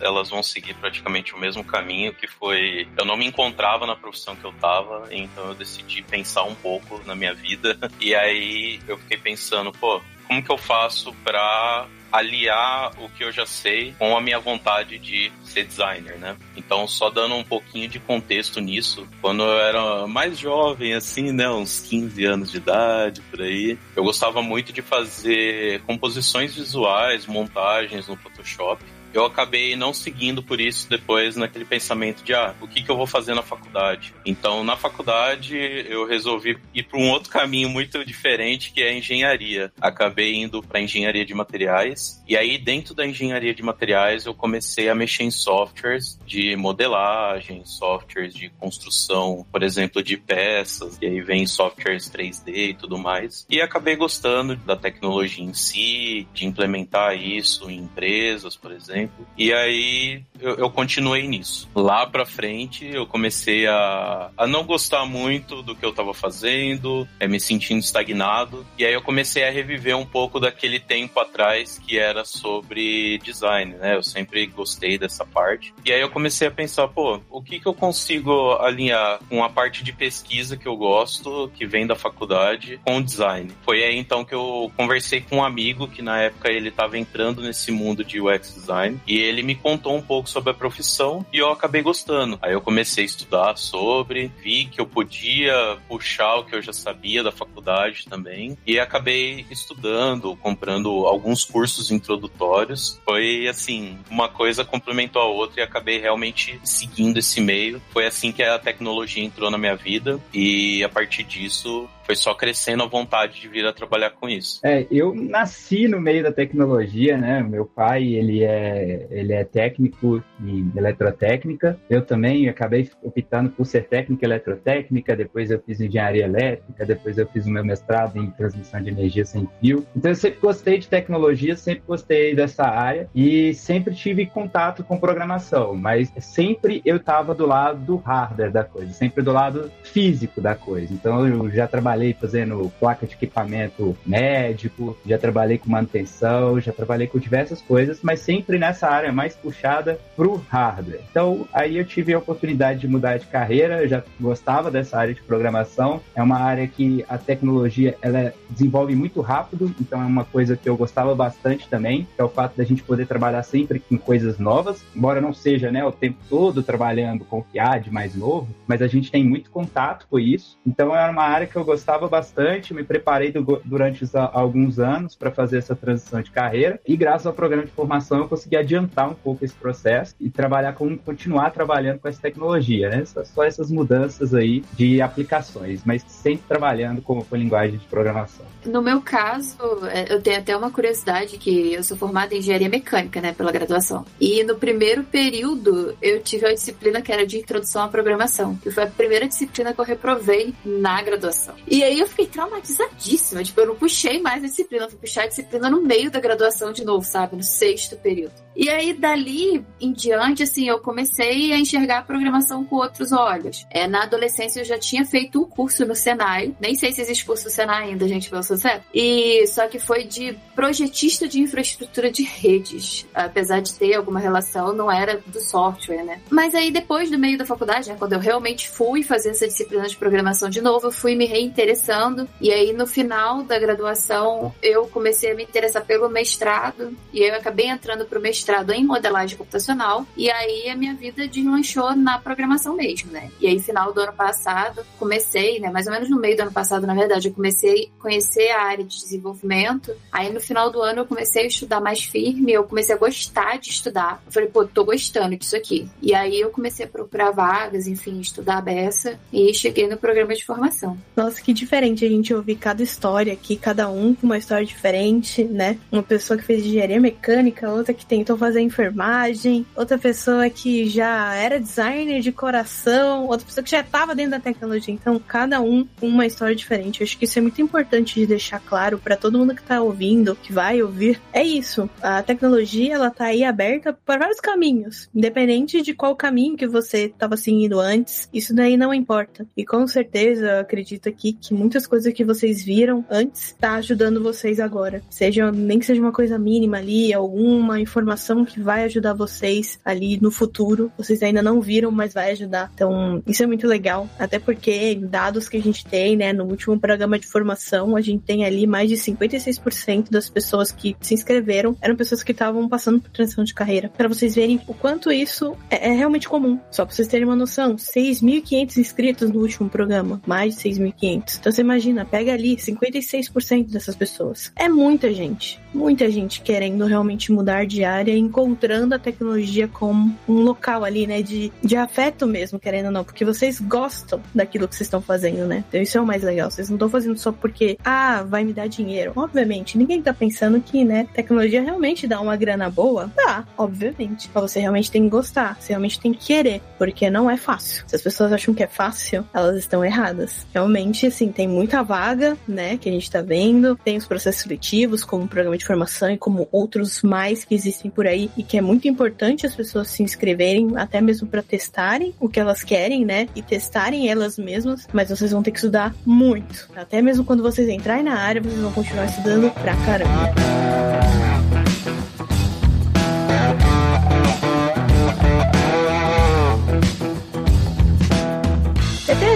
elas 0.00 0.30
vão 0.30 0.42
seguir 0.42 0.74
praticamente 0.74 1.34
o 1.34 1.38
mesmo 1.38 1.64
caminho 1.64 2.12
que 2.12 2.26
foi 2.26 2.88
eu 2.96 3.04
não 3.04 3.16
me 3.16 3.26
encontrava 3.26 3.86
na 3.86 3.96
profissão 3.96 4.36
que 4.36 4.44
eu 4.44 4.52
tava, 4.54 5.08
então 5.10 5.48
eu 5.48 5.54
decidi 5.54 6.02
pensar 6.02 6.44
um 6.44 6.54
pouco 6.54 7.00
na 7.06 7.14
minha 7.14 7.34
vida 7.34 7.78
e 8.00 8.14
aí 8.14 8.80
eu 8.86 8.98
fiquei 8.98 9.18
pensando, 9.18 9.72
pô, 9.72 10.00
como 10.26 10.42
que 10.42 10.50
eu 10.50 10.58
faço 10.58 11.12
para 11.24 11.86
aliar 12.12 12.92
o 12.98 13.08
que 13.08 13.24
eu 13.24 13.32
já 13.32 13.46
sei 13.46 13.94
com 13.98 14.14
a 14.16 14.20
minha 14.20 14.38
vontade 14.38 14.98
de 14.98 15.32
ser 15.42 15.64
designer, 15.64 16.18
né? 16.18 16.36
Então, 16.54 16.86
só 16.86 17.08
dando 17.08 17.34
um 17.34 17.42
pouquinho 17.42 17.88
de 17.88 17.98
contexto 17.98 18.60
nisso, 18.60 19.08
quando 19.20 19.42
eu 19.42 19.58
era 19.58 20.06
mais 20.06 20.38
jovem, 20.38 20.92
assim, 20.92 21.32
né, 21.32 21.48
uns 21.48 21.80
15 21.80 22.24
anos 22.24 22.50
de 22.50 22.58
idade, 22.58 23.22
por 23.22 23.40
aí, 23.40 23.78
eu 23.96 24.04
gostava 24.04 24.42
muito 24.42 24.72
de 24.72 24.82
fazer 24.82 25.80
composições 25.82 26.54
visuais, 26.54 27.26
montagens 27.26 28.06
no 28.06 28.16
Photoshop 28.16 28.84
eu 29.12 29.24
acabei 29.24 29.76
não 29.76 29.92
seguindo 29.92 30.42
por 30.42 30.60
isso 30.60 30.88
depois 30.88 31.36
naquele 31.36 31.64
pensamento 31.64 32.22
de 32.22 32.34
ah, 32.34 32.54
o 32.60 32.66
que, 32.66 32.82
que 32.82 32.90
eu 32.90 32.96
vou 32.96 33.06
fazer 33.06 33.34
na 33.34 33.42
faculdade. 33.42 34.14
Então, 34.24 34.64
na 34.64 34.76
faculdade, 34.76 35.56
eu 35.56 36.06
resolvi 36.06 36.58
ir 36.74 36.84
para 36.84 36.98
um 36.98 37.10
outro 37.10 37.30
caminho 37.30 37.68
muito 37.68 38.04
diferente, 38.04 38.72
que 38.72 38.82
é 38.82 38.88
a 38.88 38.94
engenharia. 38.94 39.72
Acabei 39.80 40.34
indo 40.36 40.62
para 40.62 40.80
engenharia 40.80 41.24
de 41.24 41.34
materiais. 41.34 42.22
E 42.26 42.36
aí, 42.36 42.56
dentro 42.56 42.94
da 42.94 43.06
engenharia 43.06 43.54
de 43.54 43.62
materiais, 43.62 44.24
eu 44.24 44.34
comecei 44.34 44.88
a 44.88 44.94
mexer 44.94 45.24
em 45.24 45.30
softwares 45.30 46.18
de 46.26 46.56
modelagem, 46.56 47.64
softwares 47.64 48.34
de 48.34 48.48
construção, 48.50 49.46
por 49.50 49.62
exemplo, 49.62 50.02
de 50.02 50.16
peças. 50.16 50.98
E 51.00 51.06
aí 51.06 51.20
vem 51.20 51.46
softwares 51.46 52.10
3D 52.10 52.70
e 52.70 52.74
tudo 52.74 52.96
mais. 52.98 53.46
E 53.48 53.60
acabei 53.60 53.96
gostando 53.96 54.56
da 54.56 54.76
tecnologia 54.76 55.44
em 55.44 55.54
si, 55.54 56.26
de 56.32 56.46
implementar 56.46 57.14
isso 57.14 57.70
em 57.70 57.78
empresas, 57.78 58.56
por 58.56 58.72
exemplo 58.72 59.01
E 59.36 59.52
aí 59.52 60.22
eu, 60.42 60.56
eu 60.56 60.70
continuei 60.70 61.26
nisso. 61.26 61.68
Lá 61.74 62.06
pra 62.06 62.26
frente 62.26 62.84
eu 62.86 63.06
comecei 63.06 63.66
a, 63.66 64.30
a 64.36 64.46
não 64.46 64.64
gostar 64.64 65.06
muito 65.06 65.62
do 65.62 65.74
que 65.74 65.84
eu 65.84 65.92
tava 65.92 66.12
fazendo, 66.12 67.06
é, 67.18 67.28
me 67.28 67.38
sentindo 67.38 67.80
estagnado. 67.80 68.66
E 68.76 68.84
aí 68.84 68.92
eu 68.92 69.00
comecei 69.00 69.44
a 69.44 69.50
reviver 69.50 69.96
um 69.96 70.04
pouco 70.04 70.40
daquele 70.40 70.80
tempo 70.80 71.18
atrás 71.20 71.78
que 71.78 71.98
era 71.98 72.24
sobre 72.24 73.18
design, 73.18 73.74
né? 73.74 73.96
Eu 73.96 74.02
sempre 74.02 74.46
gostei 74.46 74.98
dessa 74.98 75.24
parte. 75.24 75.72
E 75.84 75.92
aí 75.92 76.00
eu 76.00 76.10
comecei 76.10 76.48
a 76.48 76.50
pensar, 76.50 76.88
pô, 76.88 77.20
o 77.30 77.42
que 77.42 77.60
que 77.60 77.66
eu 77.66 77.74
consigo 77.74 78.52
alinhar 78.54 79.20
com 79.28 79.44
a 79.44 79.48
parte 79.48 79.84
de 79.84 79.92
pesquisa 79.92 80.56
que 80.56 80.66
eu 80.66 80.76
gosto, 80.76 81.50
que 81.54 81.66
vem 81.66 81.86
da 81.86 81.94
faculdade, 81.94 82.80
com 82.84 82.98
o 82.98 83.02
design? 83.02 83.52
Foi 83.62 83.82
aí 83.82 83.96
então 83.96 84.24
que 84.24 84.34
eu 84.34 84.72
conversei 84.76 85.20
com 85.20 85.36
um 85.36 85.44
amigo 85.44 85.86
que 85.86 86.02
na 86.02 86.20
época 86.20 86.50
ele 86.50 86.70
tava 86.70 86.98
entrando 86.98 87.42
nesse 87.42 87.70
mundo 87.70 88.04
de 88.04 88.20
UX 88.20 88.54
design 88.54 88.91
design 88.92 89.00
e 89.06 89.18
ele 89.18 89.42
me 89.42 89.54
contou 89.54 89.96
um 89.96 90.02
pouco 90.02 90.28
sobre 90.28 90.50
a 90.50 90.54
profissão 90.54 91.24
e 91.32 91.38
eu 91.38 91.50
acabei 91.50 91.82
gostando. 91.82 92.38
Aí 92.42 92.52
eu 92.52 92.60
comecei 92.60 93.04
a 93.04 93.06
estudar 93.06 93.56
sobre, 93.56 94.30
vi 94.42 94.66
que 94.66 94.80
eu 94.80 94.86
podia 94.86 95.78
puxar 95.88 96.36
o 96.36 96.44
que 96.44 96.54
eu 96.54 96.62
já 96.62 96.72
sabia 96.72 97.22
da 97.22 97.32
faculdade 97.32 98.06
também 98.08 98.56
e 98.66 98.78
acabei 98.78 99.46
estudando, 99.50 100.36
comprando 100.36 101.06
alguns 101.06 101.44
cursos 101.44 101.90
introdutórios. 101.90 103.00
Foi 103.04 103.48
assim, 103.48 103.98
uma 104.10 104.28
coisa 104.28 104.64
complementou 104.64 105.22
a 105.22 105.26
outra 105.26 105.60
e 105.60 105.64
acabei 105.64 105.98
realmente 105.98 106.60
seguindo 106.64 107.18
esse 107.18 107.40
meio. 107.40 107.80
Foi 107.90 108.06
assim 108.06 108.32
que 108.32 108.42
a 108.42 108.58
tecnologia 108.58 109.24
entrou 109.24 109.50
na 109.50 109.58
minha 109.58 109.76
vida 109.76 110.20
e 110.32 110.82
a 110.84 110.88
partir 110.88 111.24
disso 111.24 111.88
foi 112.12 112.16
só 112.16 112.34
crescendo 112.34 112.82
a 112.82 112.86
vontade 112.86 113.40
de 113.40 113.48
vir 113.48 113.64
a 113.64 113.72
trabalhar 113.72 114.10
com 114.10 114.28
isso. 114.28 114.60
É, 114.62 114.86
eu 114.90 115.14
nasci 115.14 115.88
no 115.88 115.98
meio 115.98 116.22
da 116.22 116.30
tecnologia, 116.30 117.16
né? 117.16 117.42
Meu 117.42 117.64
pai, 117.64 118.04
ele 118.04 118.44
é, 118.44 119.06
ele 119.10 119.32
é 119.32 119.44
técnico 119.44 120.22
em 120.38 120.70
eletrotécnica. 120.76 121.78
Eu 121.88 122.02
também 122.02 122.48
acabei 122.50 122.90
optando 123.02 123.48
por 123.50 123.64
ser 123.64 123.84
técnico 123.84 124.22
em 124.22 124.26
eletrotécnica, 124.26 125.16
depois 125.16 125.50
eu 125.50 125.62
fiz 125.64 125.80
engenharia 125.80 126.24
elétrica, 126.24 126.84
depois 126.84 127.16
eu 127.16 127.26
fiz 127.28 127.46
o 127.46 127.50
meu 127.50 127.64
mestrado 127.64 128.18
em 128.18 128.30
transmissão 128.32 128.82
de 128.82 128.90
energia 128.90 129.24
sem 129.24 129.48
fio. 129.60 129.86
Então 129.96 130.10
eu 130.10 130.14
sempre 130.14 130.40
gostei 130.40 130.78
de 130.78 130.88
tecnologia, 130.88 131.56
sempre 131.56 131.84
gostei 131.86 132.34
dessa 132.34 132.64
área 132.64 133.08
e 133.14 133.54
sempre 133.54 133.94
tive 133.94 134.26
contato 134.26 134.84
com 134.84 134.98
programação, 134.98 135.74
mas 135.74 136.12
sempre 136.18 136.82
eu 136.84 136.96
estava 136.96 137.34
do 137.34 137.46
lado 137.46 137.78
do 137.86 137.96
hardware 137.96 138.52
da 138.52 138.64
coisa, 138.64 138.92
sempre 138.92 139.22
do 139.22 139.32
lado 139.32 139.70
físico 139.82 140.42
da 140.42 140.54
coisa. 140.54 140.92
Então 140.92 141.26
eu 141.26 141.50
já 141.50 141.66
trabalhei 141.66 142.01
trabalhei 142.02 142.16
fazendo 142.18 142.72
placa 142.80 143.06
de 143.06 143.14
equipamento 143.14 143.96
médico, 144.04 144.96
já 145.06 145.16
trabalhei 145.16 145.58
com 145.58 145.70
manutenção, 145.70 146.60
já 146.60 146.72
trabalhei 146.72 147.06
com 147.06 147.18
diversas 147.18 147.62
coisas, 147.62 148.00
mas 148.02 148.20
sempre 148.20 148.58
nessa 148.58 148.88
área 148.88 149.12
mais 149.12 149.36
puxada 149.36 149.98
pro 150.16 150.42
hardware. 150.48 151.00
Então, 151.10 151.46
aí 151.52 151.78
eu 151.78 151.84
tive 151.84 152.12
a 152.12 152.18
oportunidade 152.18 152.80
de 152.80 152.88
mudar 152.88 153.18
de 153.18 153.26
carreira, 153.26 153.82
eu 153.82 153.88
já 153.88 154.02
gostava 154.20 154.70
dessa 154.70 154.98
área 154.98 155.14
de 155.14 155.22
programação. 155.22 156.00
É 156.14 156.22
uma 156.22 156.38
área 156.38 156.66
que 156.66 157.04
a 157.08 157.16
tecnologia 157.16 157.96
ela 158.02 158.34
desenvolve 158.50 158.94
muito 158.94 159.20
rápido, 159.20 159.74
então 159.80 160.00
é 160.00 160.04
uma 160.04 160.24
coisa 160.24 160.56
que 160.56 160.68
eu 160.68 160.76
gostava 160.76 161.14
bastante 161.14 161.68
também, 161.68 162.06
que 162.14 162.20
é 162.20 162.24
o 162.24 162.28
fato 162.28 162.56
da 162.56 162.64
gente 162.64 162.82
poder 162.82 163.06
trabalhar 163.06 163.42
sempre 163.42 163.78
com 163.78 163.96
coisas 163.96 164.38
novas, 164.38 164.82
embora 164.94 165.20
não 165.20 165.32
seja, 165.32 165.70
né, 165.70 165.84
o 165.84 165.92
tempo 165.92 166.18
todo 166.28 166.62
trabalhando 166.62 167.24
com 167.24 167.38
o 167.38 167.44
que 167.44 167.58
há 167.58 167.78
de 167.78 167.92
mais 167.92 168.14
novo, 168.14 168.48
mas 168.66 168.82
a 168.82 168.86
gente 168.86 169.10
tem 169.10 169.24
muito 169.24 169.50
contato 169.50 170.06
com 170.10 170.18
isso. 170.18 170.58
Então 170.66 170.96
é 170.96 171.08
uma 171.08 171.24
área 171.24 171.46
que 171.46 171.56
eu 171.56 171.64
gostava 171.64 171.81
gostava 171.82 172.06
bastante, 172.06 172.72
me 172.72 172.84
preparei 172.84 173.32
do, 173.32 173.60
durante 173.64 174.04
os, 174.04 174.14
alguns 174.14 174.78
anos 174.78 175.16
para 175.16 175.32
fazer 175.32 175.58
essa 175.58 175.74
transição 175.74 176.22
de 176.22 176.30
carreira 176.30 176.80
e 176.86 176.96
graças 176.96 177.26
ao 177.26 177.32
programa 177.32 177.64
de 177.64 177.72
formação 177.72 178.18
eu 178.18 178.28
consegui 178.28 178.56
adiantar 178.56 179.10
um 179.10 179.14
pouco 179.14 179.44
esse 179.44 179.54
processo 179.54 180.14
e 180.20 180.30
trabalhar 180.30 180.74
com 180.74 180.96
continuar 180.96 181.50
trabalhando 181.50 181.98
com 181.98 182.06
essa 182.06 182.20
tecnologia, 182.20 182.88
né? 182.88 183.04
Só, 183.04 183.24
só 183.24 183.42
essas 183.42 183.68
mudanças 183.68 184.32
aí 184.32 184.62
de 184.74 185.02
aplicações, 185.02 185.82
mas 185.84 186.04
sempre 186.06 186.44
trabalhando 186.46 187.02
com, 187.02 187.20
com 187.24 187.34
linguagem 187.34 187.78
de 187.78 187.86
programação. 187.86 188.46
No 188.64 188.80
meu 188.80 189.00
caso, 189.00 189.58
é, 189.90 190.12
eu 190.12 190.22
tenho 190.22 190.38
até 190.38 190.56
uma 190.56 190.70
curiosidade 190.70 191.36
que 191.36 191.72
eu 191.74 191.82
sou 191.82 191.96
formada 191.96 192.32
em 192.32 192.38
engenharia 192.38 192.68
mecânica, 192.68 193.20
né, 193.20 193.32
pela 193.32 193.50
graduação. 193.50 194.04
E 194.20 194.44
no 194.44 194.54
primeiro 194.54 195.02
período 195.02 195.96
eu 196.00 196.22
tive 196.22 196.46
a 196.46 196.54
disciplina 196.54 197.02
que 197.02 197.10
era 197.10 197.26
de 197.26 197.38
introdução 197.38 197.82
à 197.82 197.88
programação, 197.88 198.54
que 198.56 198.70
foi 198.70 198.84
a 198.84 198.86
primeira 198.86 199.26
disciplina 199.26 199.74
que 199.74 199.80
eu 199.80 199.84
reprovei 199.84 200.54
na 200.64 201.02
graduação. 201.02 201.56
E 201.72 201.82
aí 201.82 202.00
eu 202.00 202.06
fiquei 202.06 202.26
traumatizadíssima. 202.26 203.42
Tipo, 203.42 203.62
eu 203.62 203.68
não 203.68 203.74
puxei 203.74 204.20
mais 204.20 204.44
a 204.44 204.46
disciplina, 204.46 204.84
eu 204.84 204.90
fui 204.90 204.98
puxar 204.98 205.22
a 205.22 205.26
disciplina 205.26 205.70
no 205.70 205.80
meio 205.80 206.10
da 206.10 206.20
graduação 206.20 206.70
de 206.70 206.84
novo, 206.84 207.02
sabe? 207.02 207.34
No 207.34 207.42
sexto 207.42 207.96
período. 207.96 208.34
E 208.54 208.68
aí, 208.68 208.92
dali 208.92 209.64
em 209.80 209.92
diante, 209.92 210.42
assim, 210.42 210.68
eu 210.68 210.78
comecei 210.78 211.52
a 211.54 211.58
enxergar 211.58 211.98
a 211.98 212.02
programação 212.02 212.62
com 212.66 212.76
outros 212.76 213.10
olhos. 213.10 213.66
É, 213.70 213.88
na 213.88 214.02
adolescência 214.02 214.60
eu 214.60 214.64
já 214.66 214.78
tinha 214.78 215.06
feito 215.06 215.40
um 215.40 215.44
curso 215.46 215.86
no 215.86 215.96
Senai. 215.96 216.54
Nem 216.60 216.74
sei 216.74 216.92
se 216.92 217.00
existe 217.00 217.24
curso 217.24 217.44
no 217.44 217.50
Senai 217.50 217.88
ainda, 217.88 218.06
gente, 218.06 218.28
pelo 218.28 218.42
sucesso. 218.42 218.82
E 218.92 219.46
só 219.46 219.66
que 219.66 219.78
foi 219.78 220.04
de 220.04 220.36
projetista 220.54 221.26
de 221.26 221.40
infraestrutura 221.40 222.10
de 222.10 222.22
redes. 222.22 223.06
Apesar 223.14 223.60
de 223.60 223.72
ter 223.72 223.94
alguma 223.94 224.20
relação, 224.20 224.74
não 224.74 224.92
era 224.92 225.22
do 225.26 225.40
software, 225.40 226.04
né? 226.04 226.20
Mas 226.28 226.54
aí, 226.54 226.70
depois 226.70 227.10
do 227.10 227.18
meio 227.18 227.38
da 227.38 227.46
faculdade, 227.46 227.88
né, 227.88 227.96
quando 227.98 228.12
eu 228.12 228.20
realmente 228.20 228.68
fui 228.68 229.02
fazer 229.02 229.30
essa 229.30 229.46
disciplina 229.46 229.88
de 229.88 229.96
programação 229.96 230.50
de 230.50 230.60
novo, 230.60 230.88
eu 230.88 230.92
fui 230.92 231.14
me 231.14 231.24
reinteressando. 231.62 232.28
E 232.40 232.50
aí, 232.50 232.72
no 232.72 232.86
final 232.86 233.42
da 233.42 233.58
graduação, 233.58 234.54
eu 234.62 234.86
comecei 234.88 235.32
a 235.32 235.34
me 235.34 235.44
interessar 235.44 235.84
pelo 235.84 236.08
mestrado. 236.08 236.96
E 237.12 237.22
aí 237.22 237.30
eu 237.30 237.36
acabei 237.36 237.66
entrando 237.66 238.04
pro 238.04 238.20
mestrado 238.20 238.32
mestrado 238.42 238.72
em 238.72 238.84
modelagem 238.84 239.36
computacional 239.36 240.06
e 240.16 240.30
aí 240.30 240.68
a 240.68 240.76
minha 240.76 240.94
vida 240.94 241.28
deslanchou 241.28 241.94
na 241.94 242.18
programação 242.18 242.74
mesmo, 242.74 243.12
né? 243.12 243.30
E 243.40 243.46
aí, 243.46 243.60
final 243.60 243.92
do 243.92 244.00
ano 244.00 244.12
passado, 244.12 244.84
comecei, 244.98 245.60
né? 245.60 245.70
Mais 245.70 245.86
ou 245.86 245.92
menos 245.92 246.10
no 246.10 246.18
meio 246.18 246.36
do 246.36 246.40
ano 246.42 246.52
passado, 246.52 246.86
na 246.86 246.94
verdade, 246.94 247.28
eu 247.28 247.34
comecei 247.34 247.90
a 247.98 248.02
conhecer 248.02 248.50
a 248.50 248.62
área 248.62 248.84
de 248.84 248.98
desenvolvimento. 248.98 249.94
Aí, 250.10 250.32
no 250.32 250.40
final 250.40 250.70
do 250.70 250.82
ano, 250.82 251.00
eu 251.00 251.06
comecei 251.06 251.44
a 251.44 251.46
estudar 251.46 251.80
mais 251.80 252.02
firme, 252.02 252.52
eu 252.52 252.64
comecei 252.64 252.94
a 252.94 252.98
gostar 252.98 253.58
de 253.58 253.70
estudar. 253.70 254.22
Eu 254.26 254.32
falei, 254.32 254.48
pô, 254.48 254.64
tô 254.64 254.84
gostando 254.84 255.36
disso 255.36 255.56
aqui. 255.56 255.88
E 256.00 256.14
aí, 256.14 256.40
eu 256.40 256.50
comecei 256.50 256.86
a 256.86 256.88
procurar 256.88 257.30
vagas, 257.30 257.86
enfim, 257.86 258.20
estudar 258.20 258.58
a 258.58 258.62
beça 258.62 259.18
e 259.32 259.52
cheguei 259.54 259.86
no 259.86 259.96
programa 259.96 260.34
de 260.34 260.44
formação. 260.44 260.98
Nossa, 261.14 261.40
que 261.40 261.51
diferente 261.52 262.04
a 262.04 262.08
gente 262.08 262.34
ouvir 262.34 262.56
cada 262.56 262.82
história 262.82 263.32
aqui, 263.32 263.56
cada 263.56 263.88
um 263.88 264.14
com 264.14 264.26
uma 264.26 264.38
história 264.38 264.64
diferente, 264.64 265.44
né? 265.44 265.78
Uma 265.90 266.02
pessoa 266.02 266.38
que 266.38 266.44
fez 266.44 266.64
engenharia 266.64 267.00
mecânica, 267.00 267.70
outra 267.70 267.94
que 267.94 268.06
tentou 268.06 268.36
fazer 268.36 268.60
enfermagem, 268.60 269.66
outra 269.76 269.98
pessoa 269.98 270.48
que 270.48 270.88
já 270.88 271.34
era 271.34 271.60
designer 271.60 272.20
de 272.20 272.32
coração, 272.32 273.26
outra 273.26 273.46
pessoa 273.46 273.64
que 273.64 273.70
já 273.70 273.80
estava 273.80 274.14
dentro 274.14 274.32
da 274.32 274.40
tecnologia. 274.40 274.94
Então, 274.94 275.18
cada 275.18 275.60
um 275.60 275.86
com 275.98 276.06
uma 276.06 276.26
história 276.26 276.54
diferente. 276.54 277.00
Eu 277.00 277.04
acho 277.04 277.18
que 277.18 277.24
isso 277.24 277.38
é 277.38 277.42
muito 277.42 277.60
importante 277.60 278.14
de 278.14 278.26
deixar 278.26 278.60
claro 278.60 278.98
para 278.98 279.16
todo 279.16 279.38
mundo 279.38 279.54
que 279.54 279.62
está 279.62 279.80
ouvindo, 279.80 280.36
que 280.36 280.52
vai 280.52 280.82
ouvir. 280.82 281.20
É 281.32 281.42
isso. 281.42 281.88
A 282.00 282.22
tecnologia, 282.22 282.94
ela 282.94 283.10
tá 283.10 283.26
aí 283.26 283.44
aberta 283.44 283.92
para 283.92 284.20
vários 284.20 284.40
caminhos, 284.40 285.08
independente 285.14 285.82
de 285.82 285.94
qual 285.94 286.14
caminho 286.16 286.56
que 286.56 286.66
você 286.66 287.06
estava 287.06 287.36
seguindo 287.36 287.80
antes. 287.80 288.28
Isso 288.32 288.54
daí 288.54 288.76
não 288.76 288.92
importa. 288.92 289.46
E 289.56 289.64
com 289.64 289.86
certeza, 289.86 290.46
eu 290.46 290.60
acredito 290.60 291.08
aqui 291.08 291.32
que 291.32 291.41
muitas 291.50 291.86
coisas 291.86 292.12
que 292.12 292.24
vocês 292.24 292.62
viram 292.62 293.04
antes 293.10 293.54
tá 293.58 293.74
ajudando 293.74 294.22
vocês 294.22 294.60
agora. 294.60 295.02
Seja 295.10 295.50
nem 295.50 295.78
que 295.78 295.86
seja 295.86 296.00
uma 296.00 296.12
coisa 296.12 296.38
mínima 296.38 296.78
ali, 296.78 297.12
alguma 297.12 297.80
informação 297.80 298.02
informação 298.12 298.44
que 298.44 298.60
vai 298.60 298.84
ajudar 298.84 299.14
vocês 299.14 299.78
ali 299.84 300.18
no 300.20 300.30
futuro. 300.30 300.92
Vocês 300.96 301.22
ainda 301.22 301.42
não 301.42 301.60
viram, 301.60 301.90
mas 301.90 302.12
vai 302.12 302.32
ajudar. 302.32 302.70
Então, 302.74 303.22
isso 303.26 303.42
é 303.42 303.46
muito 303.46 303.66
legal. 303.66 304.08
Até 304.18 304.38
porque 304.38 304.94
dados 304.94 305.48
que 305.48 305.56
a 305.56 305.62
gente 305.62 305.84
tem, 305.84 306.16
né, 306.16 306.32
no 306.32 306.44
último 306.44 306.78
programa 306.78 307.18
de 307.18 307.26
formação, 307.26 307.96
a 307.96 308.00
gente 308.00 308.22
tem 308.22 308.44
ali 308.44 308.66
mais 308.66 308.88
de 308.88 308.96
56% 308.96 310.10
das 310.10 310.28
pessoas 310.28 310.72
que 310.72 310.96
se 311.00 311.14
inscreveram 311.14 311.76
eram 311.80 311.96
pessoas 311.96 312.22
que 312.22 312.32
estavam 312.32 312.68
passando 312.68 313.00
por 313.00 313.10
transição 313.10 313.44
de 313.44 313.54
carreira. 313.54 313.88
Para 313.88 314.08
vocês 314.08 314.34
verem 314.34 314.60
o 314.66 314.74
quanto 314.74 315.10
isso 315.10 315.56
é, 315.70 315.88
é 315.88 315.92
realmente 315.92 316.28
comum. 316.28 316.58
Só 316.70 316.84
para 316.84 316.94
vocês 316.94 317.08
terem 317.08 317.26
uma 317.26 317.36
noção, 317.36 317.76
6.500 317.76 318.76
inscritos 318.76 319.30
no 319.30 319.40
último 319.40 319.68
programa, 319.68 320.20
mais 320.26 320.56
de 320.56 320.62
6.500. 320.62 321.31
Então 321.38 321.52
você 321.52 321.60
imagina, 321.60 322.04
pega 322.04 322.32
ali 322.32 322.56
56% 322.56 323.70
dessas 323.70 323.94
pessoas. 323.94 324.52
É 324.56 324.68
muita 324.68 325.12
gente, 325.12 325.60
muita 325.72 326.10
gente 326.10 326.40
querendo 326.40 326.84
realmente 326.84 327.32
mudar 327.32 327.66
de 327.66 327.84
área 327.84 328.16
encontrando 328.16 328.94
a 328.94 328.98
tecnologia 328.98 329.68
como 329.68 330.16
um 330.28 330.40
local 330.40 330.84
ali, 330.84 331.06
né, 331.06 331.22
de, 331.22 331.52
de 331.62 331.76
afeto 331.76 332.26
mesmo, 332.26 332.58
querendo 332.58 332.86
ou 332.86 332.92
não, 332.92 333.04
porque 333.04 333.24
vocês 333.24 333.60
gostam 333.60 334.20
daquilo 334.34 334.68
que 334.68 334.74
vocês 334.74 334.86
estão 334.86 335.00
fazendo, 335.00 335.46
né? 335.46 335.64
Então 335.68 335.80
isso 335.80 335.96
é 335.98 336.00
o 336.00 336.06
mais 336.06 336.22
legal. 336.22 336.50
Vocês 336.50 336.68
não 336.68 336.76
estão 336.76 336.88
fazendo 336.88 337.18
só 337.18 337.32
porque, 337.32 337.78
ah, 337.84 338.22
vai 338.22 338.44
me 338.44 338.52
dar 338.52 338.68
dinheiro. 338.68 339.12
Obviamente, 339.16 339.78
ninguém 339.78 340.02
tá 340.02 340.12
pensando 340.12 340.60
que, 340.60 340.84
né, 340.84 341.06
tecnologia 341.12 341.62
realmente 341.62 342.06
dá 342.06 342.20
uma 342.20 342.36
grana 342.36 342.70
boa. 342.70 343.10
Dá, 343.16 343.44
obviamente. 343.56 344.30
Mas 344.34 344.50
você 344.50 344.60
realmente 344.60 344.90
tem 344.90 345.04
que 345.04 345.10
gostar, 345.10 345.56
você 345.58 345.68
realmente 345.72 346.00
tem 346.00 346.12
que 346.12 346.26
querer, 346.26 346.60
porque 346.78 347.10
não 347.10 347.30
é 347.30 347.36
fácil. 347.36 347.84
Se 347.86 347.96
as 347.96 348.02
pessoas 348.02 348.32
acham 348.32 348.54
que 348.54 348.62
é 348.62 348.66
fácil, 348.66 349.24
elas 349.32 349.56
estão 349.56 349.84
erradas. 349.84 350.46
Realmente, 350.52 351.06
assim, 351.06 351.21
tem 351.30 351.46
muita 351.46 351.82
vaga, 351.82 352.36
né, 352.48 352.76
que 352.76 352.88
a 352.88 352.92
gente 352.92 353.10
tá 353.10 353.20
vendo, 353.20 353.76
tem 353.84 353.96
os 353.96 354.06
processos 354.06 354.42
seletivos, 354.42 355.04
como 355.04 355.24
o 355.24 355.28
programa 355.28 355.56
de 355.56 355.64
formação 355.64 356.10
e 356.10 356.18
como 356.18 356.48
outros 356.50 357.02
mais 357.02 357.44
que 357.44 357.54
existem 357.54 357.90
por 357.90 358.06
aí 358.06 358.30
e 358.36 358.42
que 358.42 358.56
é 358.56 358.60
muito 358.60 358.88
importante 358.88 359.46
as 359.46 359.54
pessoas 359.54 359.88
se 359.88 360.02
inscreverem, 360.02 360.72
até 360.76 361.00
mesmo 361.00 361.28
para 361.28 361.42
testarem 361.42 362.14
o 362.18 362.28
que 362.28 362.40
elas 362.40 362.62
querem, 362.62 363.04
né? 363.04 363.28
E 363.34 363.42
testarem 363.42 364.08
elas 364.08 364.38
mesmas, 364.38 364.86
mas 364.92 365.10
vocês 365.10 365.30
vão 365.30 365.42
ter 365.42 365.50
que 365.50 365.58
estudar 365.58 365.94
muito. 366.04 366.68
Até 366.74 367.02
mesmo 367.02 367.24
quando 367.24 367.42
vocês 367.42 367.68
entrarem 367.68 368.04
na 368.04 368.14
área, 368.14 368.42
vocês 368.42 368.60
vão 368.60 368.72
continuar 368.72 369.06
estudando 369.06 369.50
pra 369.54 369.76
caramba. 369.84 371.01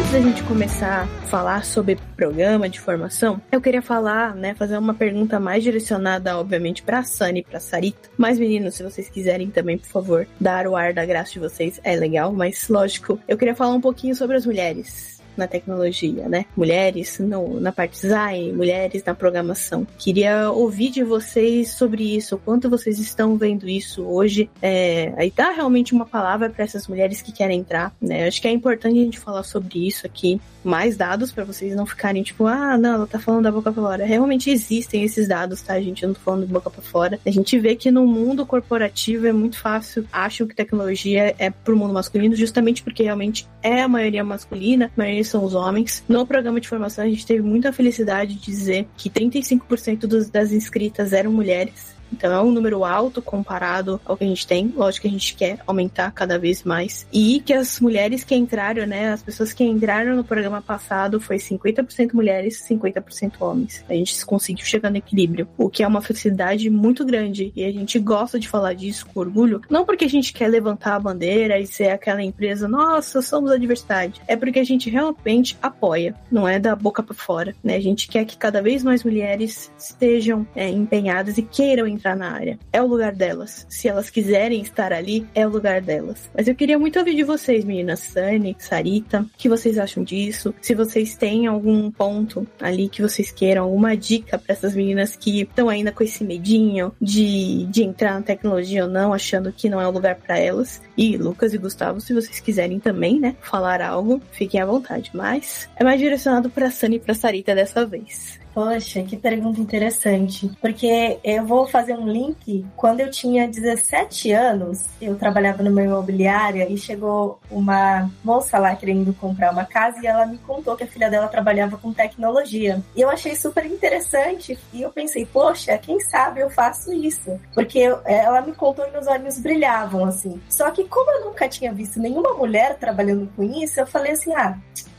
Antes 0.06 0.12
da 0.12 0.20
gente 0.20 0.42
começar 0.44 1.02
a 1.02 1.26
falar 1.26 1.64
sobre 1.64 1.98
programa 2.16 2.68
de 2.68 2.78
formação, 2.78 3.40
eu 3.50 3.60
queria 3.60 3.82
falar, 3.82 4.36
né, 4.36 4.54
fazer 4.54 4.78
uma 4.78 4.94
pergunta 4.94 5.40
mais 5.40 5.64
direcionada, 5.64 6.38
obviamente, 6.38 6.82
para 6.82 7.02
e 7.34 7.42
para 7.42 7.58
Sarita. 7.58 8.08
Mas, 8.16 8.38
meninos, 8.38 8.76
se 8.76 8.84
vocês 8.84 9.08
quiserem 9.08 9.50
também, 9.50 9.76
por 9.76 9.88
favor, 9.88 10.28
dar 10.40 10.68
o 10.68 10.76
ar 10.76 10.92
da 10.92 11.04
graça 11.04 11.32
de 11.32 11.40
vocês, 11.40 11.80
é 11.82 11.96
legal, 11.96 12.32
mas 12.32 12.68
lógico, 12.68 13.18
eu 13.26 13.36
queria 13.36 13.54
falar 13.54 13.74
um 13.74 13.80
pouquinho 13.80 14.14
sobre 14.14 14.36
as 14.36 14.46
mulheres 14.46 15.15
na 15.36 15.46
tecnologia, 15.46 16.28
né? 16.28 16.46
Mulheres 16.56 17.18
no, 17.18 17.60
na 17.60 17.72
parte 17.72 18.00
design, 18.00 18.52
mulheres 18.52 19.02
na 19.04 19.14
programação. 19.14 19.86
Queria 19.98 20.50
ouvir 20.50 20.90
de 20.90 21.02
vocês 21.02 21.70
sobre 21.70 22.16
isso, 22.16 22.36
o 22.36 22.38
quanto 22.38 22.70
vocês 22.70 22.98
estão 22.98 23.36
vendo 23.36 23.68
isso 23.68 24.02
hoje. 24.02 24.48
É, 24.60 25.12
aí 25.16 25.32
dá 25.34 25.50
realmente 25.50 25.92
uma 25.92 26.06
palavra 26.06 26.50
para 26.50 26.64
essas 26.64 26.86
mulheres 26.86 27.22
que 27.22 27.32
querem 27.32 27.60
entrar, 27.60 27.94
né? 28.00 28.26
Acho 28.26 28.40
que 28.40 28.48
é 28.48 28.52
importante 28.52 28.98
a 28.98 29.04
gente 29.04 29.18
falar 29.18 29.42
sobre 29.42 29.86
isso 29.86 30.06
aqui, 30.06 30.40
mais 30.66 30.96
dados 30.96 31.32
para 31.32 31.44
vocês 31.44 31.74
não 31.74 31.86
ficarem 31.86 32.22
tipo, 32.22 32.46
ah, 32.46 32.76
não, 32.76 32.94
ela 32.94 33.06
tá 33.06 33.18
falando 33.18 33.44
da 33.44 33.52
boca 33.52 33.72
pra 33.72 33.82
fora. 33.82 34.04
Realmente 34.04 34.50
existem 34.50 35.04
esses 35.04 35.28
dados, 35.28 35.62
tá, 35.62 35.80
gente? 35.80 36.02
Eu 36.02 36.08
não 36.08 36.14
tô 36.14 36.20
falando 36.20 36.46
de 36.46 36.52
boca 36.52 36.68
pra 36.68 36.82
fora. 36.82 37.18
A 37.24 37.30
gente 37.30 37.58
vê 37.58 37.76
que 37.76 37.90
no 37.90 38.06
mundo 38.06 38.44
corporativo 38.44 39.26
é 39.26 39.32
muito 39.32 39.58
fácil, 39.58 40.06
acham 40.12 40.46
que 40.46 40.54
tecnologia 40.54 41.34
é 41.38 41.50
pro 41.50 41.76
mundo 41.76 41.94
masculino, 41.94 42.34
justamente 42.34 42.82
porque 42.82 43.02
realmente 43.02 43.48
é 43.62 43.82
a 43.82 43.88
maioria 43.88 44.24
masculina, 44.24 44.86
a 44.86 45.00
maioria 45.00 45.24
são 45.24 45.44
os 45.44 45.54
homens. 45.54 46.02
No 46.08 46.26
programa 46.26 46.60
de 46.60 46.68
formação, 46.68 47.04
a 47.04 47.08
gente 47.08 47.26
teve 47.26 47.42
muita 47.42 47.72
felicidade 47.72 48.34
de 48.34 48.40
dizer 48.40 48.88
que 48.96 49.08
35% 49.08 50.00
dos, 50.00 50.28
das 50.28 50.52
inscritas 50.52 51.12
eram 51.12 51.32
mulheres. 51.32 51.95
Então 52.12 52.32
é 52.32 52.40
um 52.40 52.50
número 52.50 52.84
alto 52.84 53.20
comparado 53.20 54.00
ao 54.04 54.16
que 54.16 54.24
a 54.24 54.26
gente 54.26 54.46
tem. 54.46 54.72
Lógico 54.76 55.02
que 55.02 55.08
a 55.08 55.10
gente 55.10 55.34
quer 55.34 55.58
aumentar 55.66 56.10
cada 56.12 56.38
vez 56.38 56.62
mais. 56.62 57.06
E 57.12 57.40
que 57.40 57.52
as 57.52 57.80
mulheres 57.80 58.24
que 58.24 58.34
entraram, 58.34 58.86
né, 58.86 59.12
as 59.12 59.22
pessoas 59.22 59.52
que 59.52 59.64
entraram 59.64 60.16
no 60.16 60.24
programa 60.24 60.62
passado 60.62 61.20
foi 61.20 61.36
50% 61.36 62.12
mulheres, 62.12 62.64
50% 62.68 63.32
homens. 63.40 63.84
A 63.88 63.94
gente 63.94 64.24
conseguiu 64.24 64.64
chegar 64.64 64.90
no 64.90 64.96
equilíbrio, 64.96 65.48
o 65.56 65.68
que 65.68 65.82
é 65.82 65.86
uma 65.86 66.00
felicidade 66.00 66.68
muito 66.70 67.04
grande. 67.04 67.52
E 67.54 67.64
a 67.64 67.72
gente 67.72 67.98
gosta 67.98 68.38
de 68.38 68.48
falar 68.48 68.74
disso 68.74 69.06
com 69.06 69.20
orgulho, 69.20 69.60
não 69.68 69.84
porque 69.84 70.04
a 70.04 70.08
gente 70.08 70.32
quer 70.32 70.48
levantar 70.48 70.94
a 70.94 71.00
bandeira 71.00 71.58
e 71.58 71.66
ser 71.66 71.90
aquela 71.90 72.22
empresa, 72.22 72.68
nossa, 72.68 73.22
somos 73.22 73.50
a 73.50 73.56
diversidade. 73.56 74.20
É 74.26 74.36
porque 74.36 74.58
a 74.58 74.64
gente 74.64 74.90
realmente 74.90 75.56
apoia, 75.62 76.14
não 76.30 76.46
é 76.46 76.58
da 76.58 76.74
boca 76.74 77.02
para 77.02 77.14
fora, 77.14 77.54
né? 77.62 77.76
A 77.76 77.80
gente 77.80 78.08
quer 78.08 78.24
que 78.24 78.36
cada 78.36 78.62
vez 78.62 78.82
mais 78.82 79.04
mulheres 79.04 79.70
estejam 79.78 80.46
é, 80.54 80.68
empenhadas 80.68 81.38
e 81.38 81.42
queiram 81.42 81.86
entrar 81.96 82.16
na 82.16 82.32
área. 82.32 82.58
É 82.72 82.80
o 82.80 82.86
lugar 82.86 83.14
delas. 83.14 83.66
Se 83.68 83.88
elas 83.88 84.10
quiserem 84.10 84.60
estar 84.60 84.92
ali, 84.92 85.26
é 85.34 85.46
o 85.46 85.50
lugar 85.50 85.80
delas. 85.80 86.30
Mas 86.34 86.46
eu 86.48 86.54
queria 86.54 86.78
muito 86.78 86.98
ouvir 86.98 87.14
de 87.14 87.22
vocês, 87.22 87.64
meninas, 87.64 88.00
Sunny, 88.00 88.56
Sarita, 88.58 89.22
o 89.22 89.30
que 89.36 89.48
vocês 89.48 89.78
acham 89.78 90.04
disso? 90.04 90.54
Se 90.60 90.74
vocês 90.74 91.16
têm 91.16 91.46
algum 91.46 91.90
ponto 91.90 92.46
ali 92.60 92.88
que 92.88 93.02
vocês 93.02 93.30
queiram, 93.30 93.64
alguma 93.64 93.96
dica 93.96 94.38
para 94.38 94.52
essas 94.52 94.74
meninas 94.74 95.16
que 95.16 95.42
estão 95.42 95.68
ainda 95.68 95.92
com 95.92 96.04
esse 96.04 96.22
medinho 96.22 96.92
de, 97.00 97.66
de 97.66 97.82
entrar 97.82 98.14
na 98.14 98.22
tecnologia 98.22 98.84
ou 98.84 98.90
não, 98.90 99.12
achando 99.12 99.52
que 99.52 99.68
não 99.68 99.80
é 99.80 99.88
o 99.88 99.90
lugar 99.90 100.16
para 100.16 100.38
elas. 100.38 100.82
E 100.96 101.16
Lucas 101.16 101.54
e 101.54 101.58
Gustavo, 101.58 102.00
se 102.00 102.14
vocês 102.14 102.40
quiserem 102.40 102.78
também, 102.78 103.18
né, 103.18 103.36
falar 103.40 103.80
algo, 103.80 104.20
fiquem 104.32 104.60
à 104.60 104.66
vontade. 104.66 105.10
Mas 105.14 105.68
é 105.76 105.84
mais 105.84 106.00
direcionado 106.00 106.50
para 106.50 106.70
Sunny 106.70 106.96
e 106.96 107.00
para 107.00 107.14
Sarita 107.14 107.54
dessa 107.54 107.84
vez. 107.84 108.45
Poxa, 108.56 109.02
que 109.02 109.18
pergunta 109.18 109.60
interessante. 109.60 110.50
Porque 110.62 111.18
eu 111.22 111.44
vou 111.44 111.66
fazer 111.66 111.92
um 111.92 112.08
link. 112.08 112.64
Quando 112.74 113.00
eu 113.00 113.10
tinha 113.10 113.46
17 113.46 114.32
anos, 114.32 114.86
eu 114.98 115.14
trabalhava 115.14 115.62
numa 115.62 115.82
imobiliária 115.82 116.66
e 116.66 116.78
chegou 116.78 117.38
uma 117.50 118.10
moça 118.24 118.58
lá 118.58 118.74
querendo 118.74 119.12
comprar 119.12 119.52
uma 119.52 119.66
casa 119.66 119.98
e 120.02 120.06
ela 120.06 120.24
me 120.24 120.38
contou 120.38 120.74
que 120.74 120.84
a 120.84 120.86
filha 120.86 121.10
dela 121.10 121.28
trabalhava 121.28 121.76
com 121.76 121.92
tecnologia. 121.92 122.82
E 122.96 123.02
eu 123.02 123.10
achei 123.10 123.36
super 123.36 123.66
interessante 123.66 124.58
e 124.72 124.80
eu 124.80 124.88
pensei, 124.90 125.26
poxa, 125.26 125.76
quem 125.76 126.00
sabe 126.00 126.40
eu 126.40 126.48
faço 126.48 126.94
isso? 126.94 127.38
Porque 127.52 127.80
ela 128.06 128.40
me 128.40 128.54
contou 128.54 128.86
e 128.86 128.90
meus 128.90 129.06
olhos 129.06 129.38
brilhavam 129.38 130.06
assim. 130.06 130.40
Só 130.48 130.70
que 130.70 130.84
como 130.84 131.10
eu 131.10 131.26
nunca 131.26 131.46
tinha 131.46 131.74
visto 131.74 132.00
nenhuma 132.00 132.32
mulher 132.32 132.78
trabalhando 132.78 133.30
com 133.36 133.42
isso, 133.42 133.78
eu 133.78 133.86
falei 133.86 134.12
assim, 134.12 134.32
ah, 134.32 134.56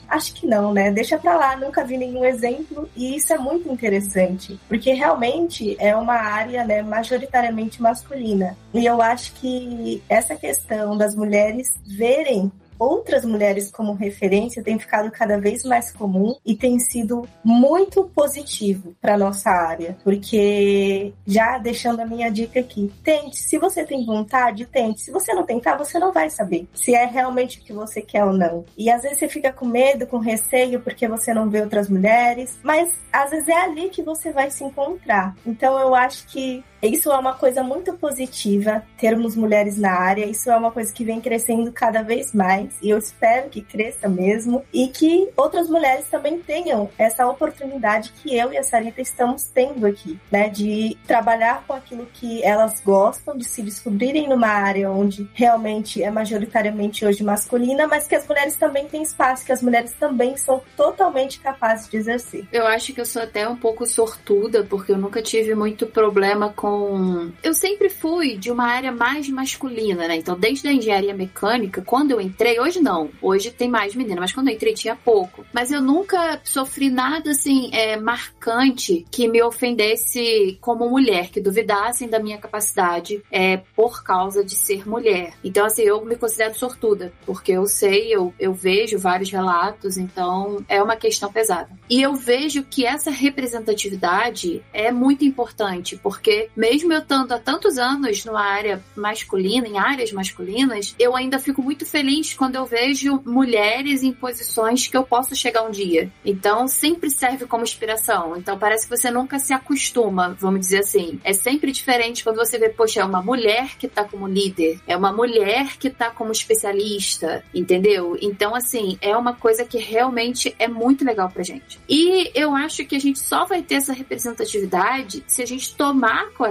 Acho 0.07 0.33
que 0.33 0.47
não, 0.47 0.73
né? 0.73 0.91
Deixa 0.91 1.17
pra 1.17 1.35
lá, 1.35 1.57
nunca 1.57 1.83
vi 1.83 1.97
nenhum 1.97 2.23
exemplo 2.23 2.89
e 2.95 3.15
isso 3.15 3.33
é 3.33 3.37
muito 3.37 3.71
interessante, 3.71 4.59
porque 4.67 4.93
realmente 4.93 5.75
é 5.79 5.95
uma 5.95 6.15
área, 6.15 6.63
né, 6.63 6.81
majoritariamente 6.81 7.81
masculina. 7.81 8.57
E 8.73 8.85
eu 8.85 9.01
acho 9.01 9.33
que 9.33 10.01
essa 10.07 10.35
questão 10.35 10.97
das 10.97 11.15
mulheres 11.15 11.73
verem 11.85 12.51
outras 12.79 13.25
mulheres 13.25 13.71
como 13.71 13.93
referência 13.93 14.63
tem 14.63 14.77
ficado 14.79 15.11
cada 15.11 15.39
vez 15.39 15.63
mais 15.63 15.91
comum 15.91 16.35
e 16.45 16.55
tem 16.55 16.79
sido 16.79 17.27
muito 17.43 18.03
positivo 18.15 18.95
para 19.01 19.17
nossa 19.17 19.49
área, 19.49 19.97
porque 20.03 21.13
já 21.25 21.57
deixando 21.57 22.01
a 22.01 22.05
minha 22.05 22.29
dica 22.29 22.59
aqui, 22.59 22.91
tente, 23.03 23.37
se 23.37 23.57
você 23.57 23.83
tem 23.83 24.05
vontade, 24.05 24.65
tente. 24.65 25.01
Se 25.01 25.11
você 25.11 25.33
não 25.33 25.43
tentar, 25.43 25.77
você 25.77 25.99
não 25.99 26.11
vai 26.11 26.29
saber 26.29 26.67
se 26.73 26.93
é 26.93 27.05
realmente 27.05 27.59
o 27.59 27.63
que 27.63 27.73
você 27.73 28.01
quer 28.01 28.23
ou 28.23 28.33
não. 28.33 28.65
E 28.77 28.89
às 28.89 29.01
vezes 29.01 29.19
você 29.19 29.27
fica 29.27 29.51
com 29.51 29.65
medo, 29.65 30.07
com 30.07 30.17
receio 30.17 30.81
porque 30.81 31.07
você 31.07 31.33
não 31.33 31.49
vê 31.49 31.61
outras 31.61 31.89
mulheres, 31.89 32.59
mas 32.63 32.93
às 33.11 33.31
vezes 33.31 33.47
é 33.47 33.61
ali 33.61 33.89
que 33.89 34.01
você 34.01 34.31
vai 34.31 34.49
se 34.51 34.63
encontrar. 34.63 35.35
Então 35.45 35.79
eu 35.79 35.93
acho 35.95 36.27
que 36.27 36.63
isso 36.81 37.11
é 37.11 37.17
uma 37.17 37.33
coisa 37.33 37.63
muito 37.63 37.93
positiva, 37.93 38.83
termos 38.97 39.35
mulheres 39.35 39.77
na 39.77 39.91
área. 39.91 40.25
Isso 40.25 40.49
é 40.49 40.55
uma 40.55 40.71
coisa 40.71 40.93
que 40.93 41.03
vem 41.03 41.19
crescendo 41.19 41.71
cada 41.71 42.03
vez 42.03 42.33
mais 42.33 42.69
e 42.81 42.89
eu 42.89 42.97
espero 42.97 43.49
que 43.49 43.61
cresça 43.61 44.07
mesmo 44.07 44.63
e 44.71 44.87
que 44.87 45.29
outras 45.35 45.69
mulheres 45.69 46.07
também 46.09 46.39
tenham 46.39 46.89
essa 46.97 47.27
oportunidade 47.27 48.13
que 48.21 48.35
eu 48.35 48.53
e 48.53 48.57
a 48.57 48.63
Sarita 48.63 49.01
estamos 49.01 49.43
tendo 49.45 49.85
aqui, 49.85 50.19
né? 50.31 50.49
De 50.49 50.97
trabalhar 51.07 51.63
com 51.65 51.73
aquilo 51.73 52.07
que 52.13 52.43
elas 52.43 52.81
gostam, 52.81 53.37
de 53.37 53.45
se 53.45 53.61
descobrirem 53.61 54.29
numa 54.29 54.47
área 54.47 54.91
onde 54.91 55.29
realmente 55.33 56.03
é 56.03 56.11
majoritariamente 56.11 57.05
hoje 57.05 57.23
masculina, 57.23 57.87
mas 57.87 58.07
que 58.07 58.15
as 58.15 58.27
mulheres 58.27 58.55
também 58.55 58.87
têm 58.87 59.01
espaço, 59.01 59.45
que 59.45 59.51
as 59.51 59.61
mulheres 59.61 59.93
também 59.93 60.37
são 60.37 60.61
totalmente 60.75 61.39
capazes 61.39 61.89
de 61.89 61.97
exercer. 61.97 62.47
Eu 62.51 62.67
acho 62.67 62.93
que 62.93 63.01
eu 63.01 63.05
sou 63.05 63.21
até 63.21 63.47
um 63.47 63.55
pouco 63.55 63.85
sortuda, 63.85 64.63
porque 64.63 64.91
eu 64.91 64.97
nunca 64.97 65.21
tive 65.21 65.55
muito 65.55 65.87
problema 65.87 66.53
com 66.53 66.66
com. 66.67 67.31
Eu 67.41 67.53
sempre 67.53 67.89
fui 67.89 68.35
de 68.35 68.51
uma 68.51 68.65
área 68.65 68.91
mais 68.91 69.29
masculina, 69.29 70.07
né? 70.07 70.17
Então, 70.17 70.37
desde 70.37 70.67
a 70.67 70.73
engenharia 70.73 71.13
mecânica, 71.13 71.81
quando 71.81 72.11
eu 72.11 72.19
entrei, 72.19 72.59
hoje 72.59 72.81
não, 72.81 73.09
hoje 73.21 73.51
tem 73.51 73.69
mais 73.69 73.95
menina, 73.95 74.19
mas 74.19 74.33
quando 74.33 74.49
eu 74.49 74.53
entrei 74.53 74.73
tinha 74.73 74.95
pouco. 74.95 75.45
Mas 75.53 75.71
eu 75.71 75.81
nunca 75.81 76.41
sofri 76.43 76.89
nada 76.89 77.31
assim, 77.31 77.69
é, 77.73 77.95
marcante 77.95 79.05
que 79.09 79.27
me 79.27 79.41
ofendesse 79.41 80.57
como 80.59 80.89
mulher, 80.89 81.29
que 81.29 81.39
duvidassem 81.39 82.09
da 82.09 82.19
minha 82.19 82.37
capacidade 82.37 83.23
é, 83.31 83.57
por 83.75 84.03
causa 84.03 84.43
de 84.43 84.55
ser 84.55 84.87
mulher. 84.87 85.33
Então, 85.43 85.65
assim, 85.65 85.83
eu 85.83 86.03
me 86.03 86.15
considero 86.17 86.53
sortuda, 86.55 87.13
porque 87.25 87.53
eu 87.53 87.65
sei, 87.65 88.13
eu, 88.13 88.33
eu 88.37 88.53
vejo 88.53 88.99
vários 88.99 89.31
relatos, 89.31 89.97
então 89.97 90.63
é 90.67 90.83
uma 90.83 90.97
questão 90.97 91.31
pesada. 91.31 91.69
E 91.89 92.01
eu 92.01 92.13
vejo 92.13 92.63
que 92.63 92.85
essa 92.85 93.09
representatividade 93.09 94.61
é 94.73 94.91
muito 94.91 95.23
importante, 95.23 95.97
porque 95.97 96.49
mesmo 96.57 96.91
eu 96.91 96.99
estando 96.99 97.31
há 97.31 97.39
tantos 97.39 97.77
anos 97.77 98.25
numa 98.25 98.43
área 98.43 98.83
masculina, 98.95 99.67
em 99.67 99.77
áreas 99.77 100.11
masculinas, 100.11 100.95
eu 100.97 101.15
ainda 101.15 101.37
fico 101.37 101.61
muito 101.61 101.85
feliz 101.85 102.33
quando 102.33 102.55
eu 102.55 102.65
vejo 102.65 103.21
mulheres 103.23 104.01
em 104.01 104.11
posições 104.11 104.87
que 104.87 104.97
eu 104.97 105.03
posso 105.03 105.35
chegar 105.35 105.61
um 105.61 105.69
dia. 105.69 106.11
Então, 106.25 106.67
sempre 106.67 107.11
serve 107.11 107.45
como 107.45 107.63
inspiração. 107.63 108.35
Então, 108.35 108.57
parece 108.57 108.87
que 108.87 108.97
você 108.97 109.11
nunca 109.11 109.37
se 109.37 109.53
acostuma, 109.53 110.35
vamos 110.39 110.61
dizer 110.61 110.79
assim. 110.79 111.19
É 111.23 111.31
sempre 111.31 111.71
diferente 111.71 112.23
quando 112.23 112.37
você 112.37 112.57
vê, 112.57 112.69
poxa, 112.69 113.01
é 113.01 113.05
uma 113.05 113.21
mulher 113.21 113.77
que 113.77 113.87
tá 113.87 114.03
como 114.03 114.27
líder, 114.27 114.79
é 114.87 114.97
uma 114.97 115.13
mulher 115.13 115.77
que 115.77 115.91
tá 115.91 116.09
como 116.09 116.31
especialista, 116.31 117.43
entendeu? 117.53 118.17
Então, 118.19 118.55
assim, 118.55 118.97
é 118.99 119.15
uma 119.15 119.33
coisa 119.33 119.63
que 119.63 119.77
realmente 119.77 120.55
é 120.57 120.67
muito 120.67 121.05
legal 121.05 121.29
pra 121.29 121.43
gente. 121.43 121.79
E 121.87 122.31
eu 122.33 122.55
acho 122.55 122.83
que 122.85 122.95
a 122.95 122.99
gente 122.99 123.19
só 123.19 123.45
vai 123.45 123.61
ter 123.61 123.75
essa 123.75 123.93
representatividade 123.93 125.23
se 125.27 125.43
a 125.43 125.45
gente 125.45 125.75
tomar 125.75 126.31
coragem 126.31 126.46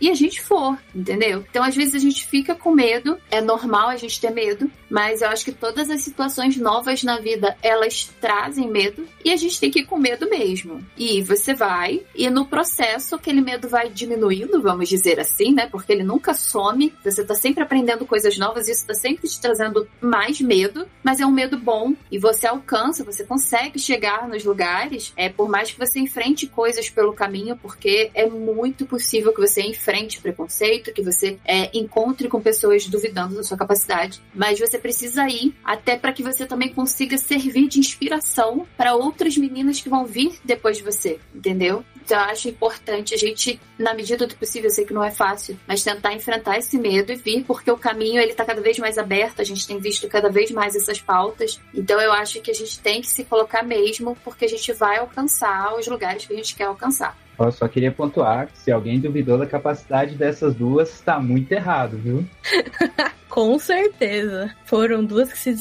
e 0.00 0.10
a 0.10 0.14
gente 0.14 0.40
for, 0.40 0.78
entendeu? 0.94 1.44
Então, 1.50 1.62
às 1.62 1.74
vezes 1.74 1.94
a 1.94 1.98
gente 1.98 2.26
fica 2.26 2.54
com 2.54 2.70
medo, 2.70 3.18
é 3.30 3.40
normal 3.40 3.88
a 3.88 3.96
gente 3.96 4.20
ter 4.20 4.30
medo, 4.30 4.70
mas 4.90 5.22
eu 5.22 5.28
acho 5.28 5.44
que 5.44 5.52
todas 5.52 5.90
as 5.90 6.02
situações 6.02 6.56
novas 6.56 7.02
na 7.02 7.18
vida, 7.18 7.56
elas 7.62 8.10
trazem 8.20 8.70
medo 8.70 9.06
e 9.24 9.32
a 9.32 9.36
gente 9.36 9.58
tem 9.58 9.70
que 9.70 9.80
ir 9.80 9.86
com 9.86 9.98
medo 9.98 10.28
mesmo. 10.28 10.84
E 10.96 11.22
você 11.22 11.54
vai, 11.54 12.02
e 12.14 12.28
no 12.30 12.46
processo 12.46 13.14
aquele 13.14 13.40
medo 13.40 13.68
vai 13.68 13.88
diminuindo, 13.88 14.60
vamos 14.62 14.88
dizer 14.88 15.18
assim, 15.18 15.52
né? 15.52 15.68
Porque 15.70 15.92
ele 15.92 16.04
nunca 16.04 16.34
some, 16.34 16.92
você 17.02 17.24
tá 17.24 17.34
sempre 17.34 17.62
aprendendo 17.62 18.06
coisas 18.06 18.36
novas, 18.38 18.68
isso 18.68 18.86
tá 18.86 18.94
sempre 18.94 19.28
te 19.28 19.40
trazendo 19.40 19.88
mais 20.00 20.40
medo, 20.40 20.86
mas 21.02 21.20
é 21.20 21.26
um 21.26 21.30
medo 21.30 21.58
bom 21.58 21.94
e 22.10 22.18
você 22.18 22.46
alcança, 22.46 23.04
você 23.04 23.24
consegue 23.24 23.78
chegar 23.78 24.28
nos 24.28 24.44
lugares, 24.44 25.12
é 25.16 25.28
por 25.28 25.48
mais 25.48 25.70
que 25.70 25.78
você 25.78 25.98
enfrente 25.98 26.46
coisas 26.46 26.88
pelo 26.88 27.12
caminho, 27.12 27.56
porque 27.56 28.10
é 28.14 28.28
muito 28.28 28.86
possível 28.86 29.23
possível 29.24 29.32
que 29.32 29.40
você 29.40 29.62
enfrente 29.62 30.20
preconceito, 30.20 30.92
que 30.92 31.02
você 31.02 31.38
é, 31.44 31.70
encontre 31.76 32.28
com 32.28 32.40
pessoas 32.40 32.86
duvidando 32.86 33.36
da 33.36 33.42
sua 33.42 33.56
capacidade, 33.56 34.20
mas 34.34 34.58
você 34.58 34.78
precisa 34.78 35.26
ir 35.28 35.54
até 35.64 35.96
para 35.96 36.12
que 36.12 36.22
você 36.22 36.44
também 36.44 36.68
consiga 36.68 37.16
servir 37.16 37.68
de 37.68 37.78
inspiração 37.78 38.66
para 38.76 38.94
outras 38.94 39.36
meninas 39.36 39.80
que 39.80 39.88
vão 39.88 40.04
vir 40.04 40.38
depois 40.44 40.76
de 40.76 40.82
você, 40.82 41.18
entendeu? 41.34 41.84
Então 42.04 42.18
eu 42.18 42.24
acho 42.24 42.48
importante 42.48 43.14
a 43.14 43.16
gente, 43.16 43.58
na 43.78 43.94
medida 43.94 44.26
do 44.26 44.36
possível, 44.36 44.68
eu 44.68 44.74
sei 44.74 44.84
que 44.84 44.92
não 44.92 45.02
é 45.02 45.10
fácil, 45.10 45.58
mas 45.66 45.82
tentar 45.82 46.12
enfrentar 46.12 46.58
esse 46.58 46.76
medo 46.76 47.12
e 47.12 47.16
vir, 47.16 47.44
porque 47.44 47.70
o 47.70 47.78
caminho 47.78 48.20
ele 48.20 48.34
tá 48.34 48.44
cada 48.44 48.60
vez 48.60 48.78
mais 48.78 48.98
aberto, 48.98 49.40
a 49.40 49.44
gente 49.44 49.66
tem 49.66 49.78
visto 49.78 50.06
cada 50.08 50.28
vez 50.28 50.50
mais 50.50 50.76
essas 50.76 51.00
pautas. 51.00 51.58
Então 51.72 51.98
eu 52.00 52.12
acho 52.12 52.40
que 52.42 52.50
a 52.50 52.54
gente 52.54 52.78
tem 52.80 53.00
que 53.00 53.08
se 53.08 53.24
colocar 53.24 53.62
mesmo, 53.62 54.16
porque 54.22 54.44
a 54.44 54.48
gente 54.48 54.70
vai 54.74 54.98
alcançar 54.98 55.74
os 55.78 55.86
lugares 55.86 56.26
que 56.26 56.34
a 56.34 56.36
gente 56.36 56.54
quer 56.54 56.64
alcançar. 56.64 57.16
Eu 57.38 57.52
só 57.52 57.68
queria 57.68 57.92
pontuar 57.92 58.46
que 58.46 58.58
se 58.58 58.70
alguém 58.70 59.00
duvidou 59.00 59.38
da 59.38 59.46
capacidade 59.46 60.14
dessas 60.14 60.54
duas, 60.54 60.92
está 60.94 61.18
muito 61.18 61.50
errado, 61.52 61.96
viu? 61.96 62.24
Com 63.34 63.58
certeza. 63.58 64.54
Foram 64.64 65.04
duas 65.04 65.32
que 65.32 65.36
se 65.36 65.56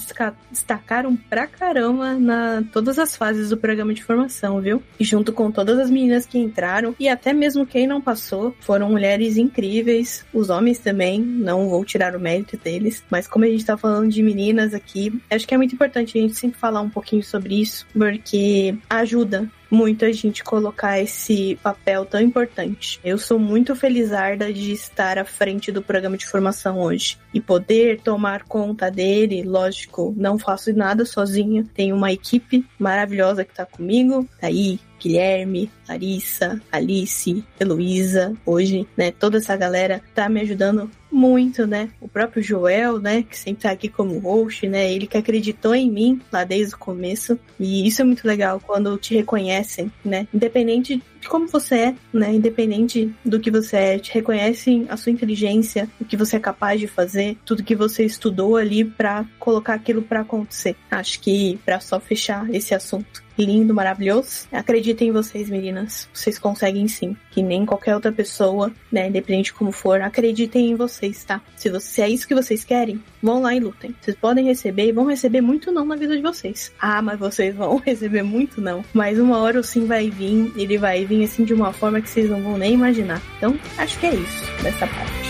destacaram 0.52 1.16
pra 1.16 1.48
caramba 1.48 2.14
na 2.14 2.64
todas 2.72 3.00
as 3.00 3.16
fases 3.16 3.50
do 3.50 3.58
programa 3.58 3.96
de 3.96 4.04
formação, 4.04 4.62
viu? 4.62 4.84
E 5.00 5.04
junto 5.04 5.34
com 5.34 5.50
todas 5.50 5.80
as 5.80 5.90
meninas 5.90 6.28
que 6.28 6.38
entraram 6.38 6.96
e 7.00 7.10
até 7.10 7.34
mesmo 7.34 7.66
quem 7.66 7.88
não 7.88 8.00
passou, 8.00 8.56
foram 8.60 8.92
mulheres 8.92 9.38
incríveis. 9.38 10.24
Os 10.32 10.52
homens 10.52 10.78
também, 10.78 11.20
não 11.20 11.68
vou 11.68 11.84
tirar 11.84 12.16
o 12.16 12.20
mérito 12.20 12.58
deles, 12.58 13.04
mas 13.10 13.28
como 13.28 13.46
a 13.46 13.48
gente 13.48 13.66
tá 13.66 13.76
falando 13.76 14.08
de 14.08 14.22
meninas 14.22 14.76
aqui, 14.76 15.20
acho 15.32 15.48
que 15.48 15.56
é 15.56 15.58
muito 15.58 15.74
importante 15.74 16.16
a 16.16 16.22
gente 16.22 16.36
sempre 16.36 16.60
falar 16.60 16.82
um 16.82 16.92
pouquinho 16.92 17.24
sobre 17.24 17.60
isso, 17.60 17.88
porque 17.92 18.78
ajuda 18.88 19.50
muito 19.74 20.06
a 20.06 20.12
gente 20.12 20.44
colocar 20.44 21.00
esse 21.00 21.58
papel 21.64 22.06
tão 22.06 22.22
importante. 22.22 23.00
Eu 23.04 23.18
sou 23.18 23.40
muito 23.40 23.76
felizarda 23.76 24.54
de 24.54 24.72
estar 24.72 25.18
à 25.18 25.26
frente 25.26 25.72
do 25.72 25.82
programa 25.82 26.16
de 26.16 26.28
formação 26.28 26.80
hoje 26.80 27.18
e 27.34 27.42
poder 27.42 28.00
tomar 28.02 28.44
conta 28.44 28.92
dele. 28.92 29.44
Lógico, 29.44 30.14
não 30.16 30.38
faço 30.38 30.72
nada 30.74 31.06
sozinha, 31.06 31.66
tenho 31.74 31.96
uma 31.96 32.12
equipe 32.12 32.66
maravilhosa 32.78 33.44
que 33.44 33.54
tá 33.54 33.66
comigo, 33.66 34.28
tá 34.40 34.48
aí 34.48 34.80
Guilherme, 35.04 35.70
Larissa, 35.88 36.62
Alice, 36.72 37.44
Heloísa, 37.60 38.34
hoje, 38.46 38.88
né? 38.96 39.12
Toda 39.12 39.38
essa 39.38 39.56
galera 39.58 40.02
tá 40.16 40.30
me 40.30 40.40
ajudando 40.40 40.90
muito, 41.14 41.68
né? 41.68 41.90
O 42.02 42.08
próprio 42.08 42.42
Joel, 42.42 43.00
né? 43.00 43.24
Que 43.24 43.38
sempre 43.38 43.64
tá 43.64 43.72
aqui 43.72 43.88
como 43.88 44.18
host, 44.20 44.68
né? 44.68 44.92
Ele 44.92 45.08
que 45.08 45.18
acreditou 45.18 45.76
em 45.76 45.90
mim 45.90 46.22
lá 46.32 46.44
desde 46.44 46.76
o 46.76 46.78
começo. 46.78 47.40
E 47.60 47.88
isso 47.88 48.02
é 48.02 48.06
muito 48.06 48.28
legal 48.28 48.60
quando 48.60 48.98
te 48.98 49.14
reconhecem, 49.14 49.92
né? 50.04 50.28
Independente 50.34 51.02
de 51.24 51.30
como 51.30 51.48
você 51.48 51.76
é, 51.76 51.96
né? 52.12 52.34
Independente 52.34 53.14
do 53.24 53.40
que 53.40 53.50
você 53.50 53.78
é, 53.78 54.00
te 54.00 54.14
reconhecem 54.14 54.86
a 54.90 54.98
sua 54.98 55.12
inteligência, 55.12 55.90
o 56.00 56.06
que 56.06 56.18
você 56.18 56.36
é 56.36 56.40
capaz 56.40 56.80
de 56.80 56.88
fazer, 56.88 57.38
tudo 57.46 57.64
que 57.64 57.76
você 57.76 58.04
estudou 58.04 58.58
ali 58.58 58.84
para 58.84 59.26
colocar 59.40 59.76
aquilo 59.76 60.02
para 60.02 60.22
acontecer. 60.22 60.76
Acho 60.92 61.20
que 61.22 61.60
para 61.64 61.80
só 61.80 62.00
fechar 62.00 62.54
esse 62.54 62.76
assunto, 62.76 63.24
lindo, 63.38 63.74
maravilhoso. 63.74 64.48
Acreditem 64.52 65.10
em 65.10 65.12
vocês, 65.12 65.50
meninas. 65.50 66.08
Vocês 66.14 66.38
conseguem 66.38 66.88
sim. 66.88 67.16
Que 67.32 67.42
nem 67.42 67.66
qualquer 67.66 67.96
outra 67.96 68.12
pessoa, 68.12 68.72
né? 68.92 69.08
Independente 69.08 69.46
de 69.46 69.54
como 69.54 69.72
for, 69.72 70.02
acreditem 70.02 70.72
em 70.72 70.76
vocês 70.76 71.03
vocês, 71.04 71.24
tá? 71.26 71.42
Se, 71.56 71.70
você, 71.70 71.86
se 71.88 72.02
é 72.02 72.10
isso 72.10 72.28
que 72.28 72.34
vocês 72.34 72.64
querem, 72.64 73.04
vão 73.22 73.42
lá 73.42 73.54
e 73.54 73.60
lutem. 73.60 73.94
Vocês 74.02 74.16
podem 74.16 74.46
receber 74.46 74.88
e 74.88 74.92
vão 74.92 75.06
receber 75.06 75.42
muito 75.42 75.72
não 75.72 75.86
na 75.86 75.96
vida 75.96 76.16
de 76.16 76.22
vocês. 76.22 76.72
Ah, 76.80 77.02
mas 77.02 77.20
vocês 77.20 77.54
vão 77.54 77.78
receber 77.86 78.24
muito 78.24 78.62
não. 78.62 78.84
Mas 78.94 79.20
uma 79.20 79.38
hora 79.40 79.60
o 79.60 79.64
sim 79.64 79.86
vai 79.86 80.10
vir, 80.10 80.52
ele 80.56 80.78
vai 80.78 81.06
vir 81.06 81.24
assim 81.24 81.44
de 81.44 81.54
uma 81.54 81.74
forma 81.74 82.02
que 82.02 82.10
vocês 82.10 82.30
não 82.30 82.42
vão 82.42 82.58
nem 82.58 82.74
imaginar. 82.74 83.22
Então, 83.38 83.60
acho 83.78 84.00
que 84.00 84.06
é 84.06 84.16
isso 84.16 84.64
dessa 84.64 84.88
parte. 84.88 85.24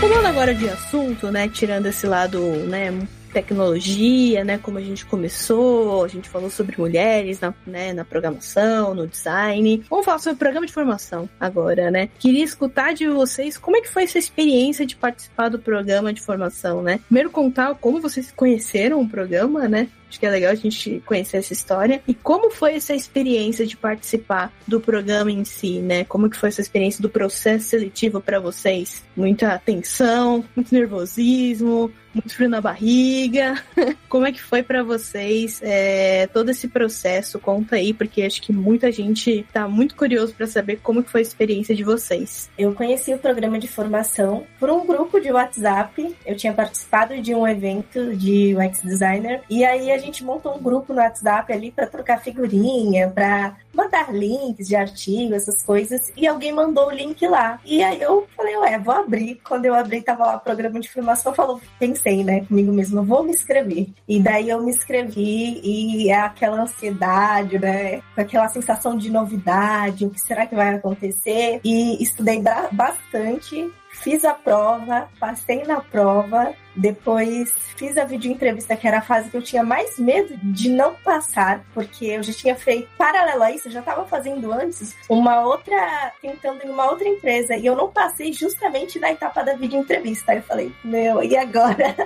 Mudando 0.00 0.26
agora 0.26 0.54
de 0.54 0.68
assunto, 0.68 1.30
né? 1.30 1.46
Tirando 1.48 1.86
esse 1.86 2.06
lado, 2.06 2.40
né? 2.40 2.90
Tecnologia, 3.32 4.44
né? 4.44 4.58
Como 4.58 4.78
a 4.78 4.80
gente 4.80 5.06
começou, 5.06 6.04
a 6.04 6.08
gente 6.08 6.28
falou 6.28 6.50
sobre 6.50 6.78
mulheres 6.78 7.40
na, 7.40 7.54
né, 7.66 7.92
na 7.92 8.04
programação, 8.04 8.94
no 8.94 9.06
design. 9.06 9.84
Vamos 9.88 10.04
falar 10.04 10.18
sobre 10.18 10.38
programa 10.38 10.66
de 10.66 10.72
formação 10.72 11.28
agora, 11.38 11.90
né? 11.90 12.08
Queria 12.18 12.44
escutar 12.44 12.94
de 12.94 13.06
vocês 13.06 13.56
como 13.56 13.76
é 13.76 13.80
que 13.80 13.88
foi 13.88 14.04
essa 14.04 14.18
experiência 14.18 14.84
de 14.84 14.96
participar 14.96 15.48
do 15.48 15.58
programa 15.58 16.12
de 16.12 16.20
formação, 16.20 16.82
né? 16.82 17.00
Primeiro 17.06 17.30
contar 17.30 17.74
como 17.74 18.00
vocês 18.00 18.32
conheceram 18.32 19.00
o 19.00 19.08
programa, 19.08 19.68
né? 19.68 19.88
Acho 20.10 20.18
que 20.18 20.26
é 20.26 20.30
legal 20.30 20.50
a 20.50 20.56
gente 20.56 21.00
conhecer 21.06 21.36
essa 21.38 21.52
história. 21.52 22.02
E 22.06 22.12
como 22.12 22.50
foi 22.50 22.74
essa 22.74 22.94
experiência 22.94 23.64
de 23.64 23.76
participar 23.76 24.52
do 24.66 24.80
programa 24.80 25.30
em 25.30 25.44
si, 25.44 25.78
né? 25.78 26.04
Como 26.04 26.28
que 26.28 26.36
foi 26.36 26.48
essa 26.48 26.60
experiência 26.60 27.00
do 27.00 27.08
processo 27.08 27.66
seletivo 27.66 28.20
para 28.20 28.40
vocês? 28.40 29.04
Muita 29.16 29.56
tensão, 29.64 30.44
muito 30.56 30.74
nervosismo, 30.74 31.92
muito 32.14 32.34
frio 32.34 32.48
na 32.48 32.60
barriga. 32.60 33.62
Como 34.08 34.26
é 34.26 34.32
que 34.32 34.42
foi 34.42 34.62
para 34.62 34.82
vocês 34.82 35.60
é, 35.62 36.26
todo 36.28 36.50
esse 36.50 36.68
processo? 36.68 37.38
Conta 37.38 37.76
aí, 37.76 37.94
porque 37.94 38.22
acho 38.22 38.42
que 38.42 38.52
muita 38.52 38.90
gente 38.90 39.46
tá 39.52 39.68
muito 39.68 39.94
curioso 39.94 40.34
para 40.34 40.46
saber 40.46 40.80
como 40.82 41.02
que 41.02 41.10
foi 41.10 41.20
a 41.20 41.22
experiência 41.22 41.74
de 41.74 41.84
vocês. 41.84 42.50
Eu 42.58 42.72
conheci 42.74 43.14
o 43.14 43.18
programa 43.18 43.58
de 43.58 43.68
formação 43.68 44.44
por 44.58 44.70
um 44.70 44.86
grupo 44.86 45.20
de 45.20 45.30
WhatsApp. 45.30 46.14
Eu 46.26 46.36
tinha 46.36 46.52
participado 46.52 47.20
de 47.20 47.34
um 47.34 47.46
evento 47.46 48.16
de 48.16 48.54
UX 48.56 48.82
designer 48.82 49.42
e 49.48 49.64
aí 49.64 49.90
a 49.90 49.98
gente 50.00 50.24
montou 50.24 50.56
um 50.56 50.62
grupo 50.62 50.92
no 50.92 51.00
WhatsApp 51.00 51.52
ali 51.52 51.70
para 51.70 51.86
trocar 51.86 52.20
figurinha, 52.20 53.08
para 53.08 53.56
mandar 53.72 54.12
links 54.12 54.68
de 54.68 54.76
artigo, 54.76 55.34
essas 55.34 55.62
coisas, 55.62 56.12
e 56.16 56.26
alguém 56.26 56.52
mandou 56.52 56.88
o 56.88 56.90
link 56.90 57.26
lá. 57.26 57.60
E 57.64 57.82
aí 57.82 58.00
eu 58.00 58.26
falei, 58.36 58.56
ué, 58.56 58.78
vou 58.78 58.94
abrir. 58.94 59.40
Quando 59.44 59.66
eu 59.66 59.74
abri, 59.74 60.02
tava 60.02 60.26
lá 60.26 60.36
o 60.36 60.40
programa 60.40 60.80
de 60.80 60.90
formação, 60.90 61.34
falou, 61.34 61.60
pensei, 61.78 62.24
né, 62.24 62.44
comigo 62.44 62.72
mesmo, 62.72 63.02
vou 63.02 63.22
me 63.22 63.32
inscrever. 63.32 63.88
E 64.08 64.20
daí 64.20 64.48
eu 64.48 64.62
me 64.62 64.70
inscrevi 64.70 65.60
e 65.62 66.10
é 66.10 66.20
aquela 66.20 66.62
ansiedade, 66.62 67.58
né, 67.58 68.00
com 68.14 68.20
aquela 68.20 68.48
sensação 68.48 68.96
de 68.96 69.10
novidade, 69.10 70.04
o 70.04 70.10
que 70.10 70.20
será 70.20 70.46
que 70.46 70.54
vai 70.54 70.74
acontecer? 70.74 71.60
E 71.64 72.02
estudei 72.02 72.42
bastante 72.72 73.70
fiz 73.90 74.24
a 74.24 74.34
prova, 74.34 75.08
passei 75.18 75.64
na 75.64 75.80
prova, 75.80 76.54
depois 76.74 77.52
fiz 77.76 77.96
a 77.96 78.04
vídeo 78.04 78.30
entrevista, 78.30 78.76
que 78.76 78.86
era 78.86 78.98
a 78.98 79.02
fase 79.02 79.30
que 79.30 79.36
eu 79.36 79.42
tinha 79.42 79.62
mais 79.62 79.98
medo 79.98 80.36
de 80.42 80.68
não 80.68 80.94
passar, 80.94 81.64
porque 81.74 82.06
eu 82.06 82.22
já 82.22 82.32
tinha 82.32 82.56
feito, 82.56 82.88
paralelo 82.96 83.42
a 83.42 83.52
isso, 83.52 83.59
eu 83.68 83.72
já 83.72 83.80
estava 83.80 84.04
fazendo 84.06 84.52
antes 84.52 84.96
uma 85.08 85.40
outra, 85.40 86.12
tentando 86.20 86.64
em 86.64 86.70
uma 86.70 86.90
outra 86.90 87.08
empresa, 87.08 87.56
e 87.56 87.66
eu 87.66 87.76
não 87.76 87.90
passei 87.90 88.32
justamente 88.32 88.98
na 88.98 89.10
etapa 89.10 89.42
da 89.42 89.54
vídeo 89.54 89.78
entrevista. 89.78 90.32
Aí 90.32 90.38
eu 90.38 90.42
falei, 90.42 90.72
meu, 90.84 91.22
e 91.22 91.36
agora? 91.36 91.96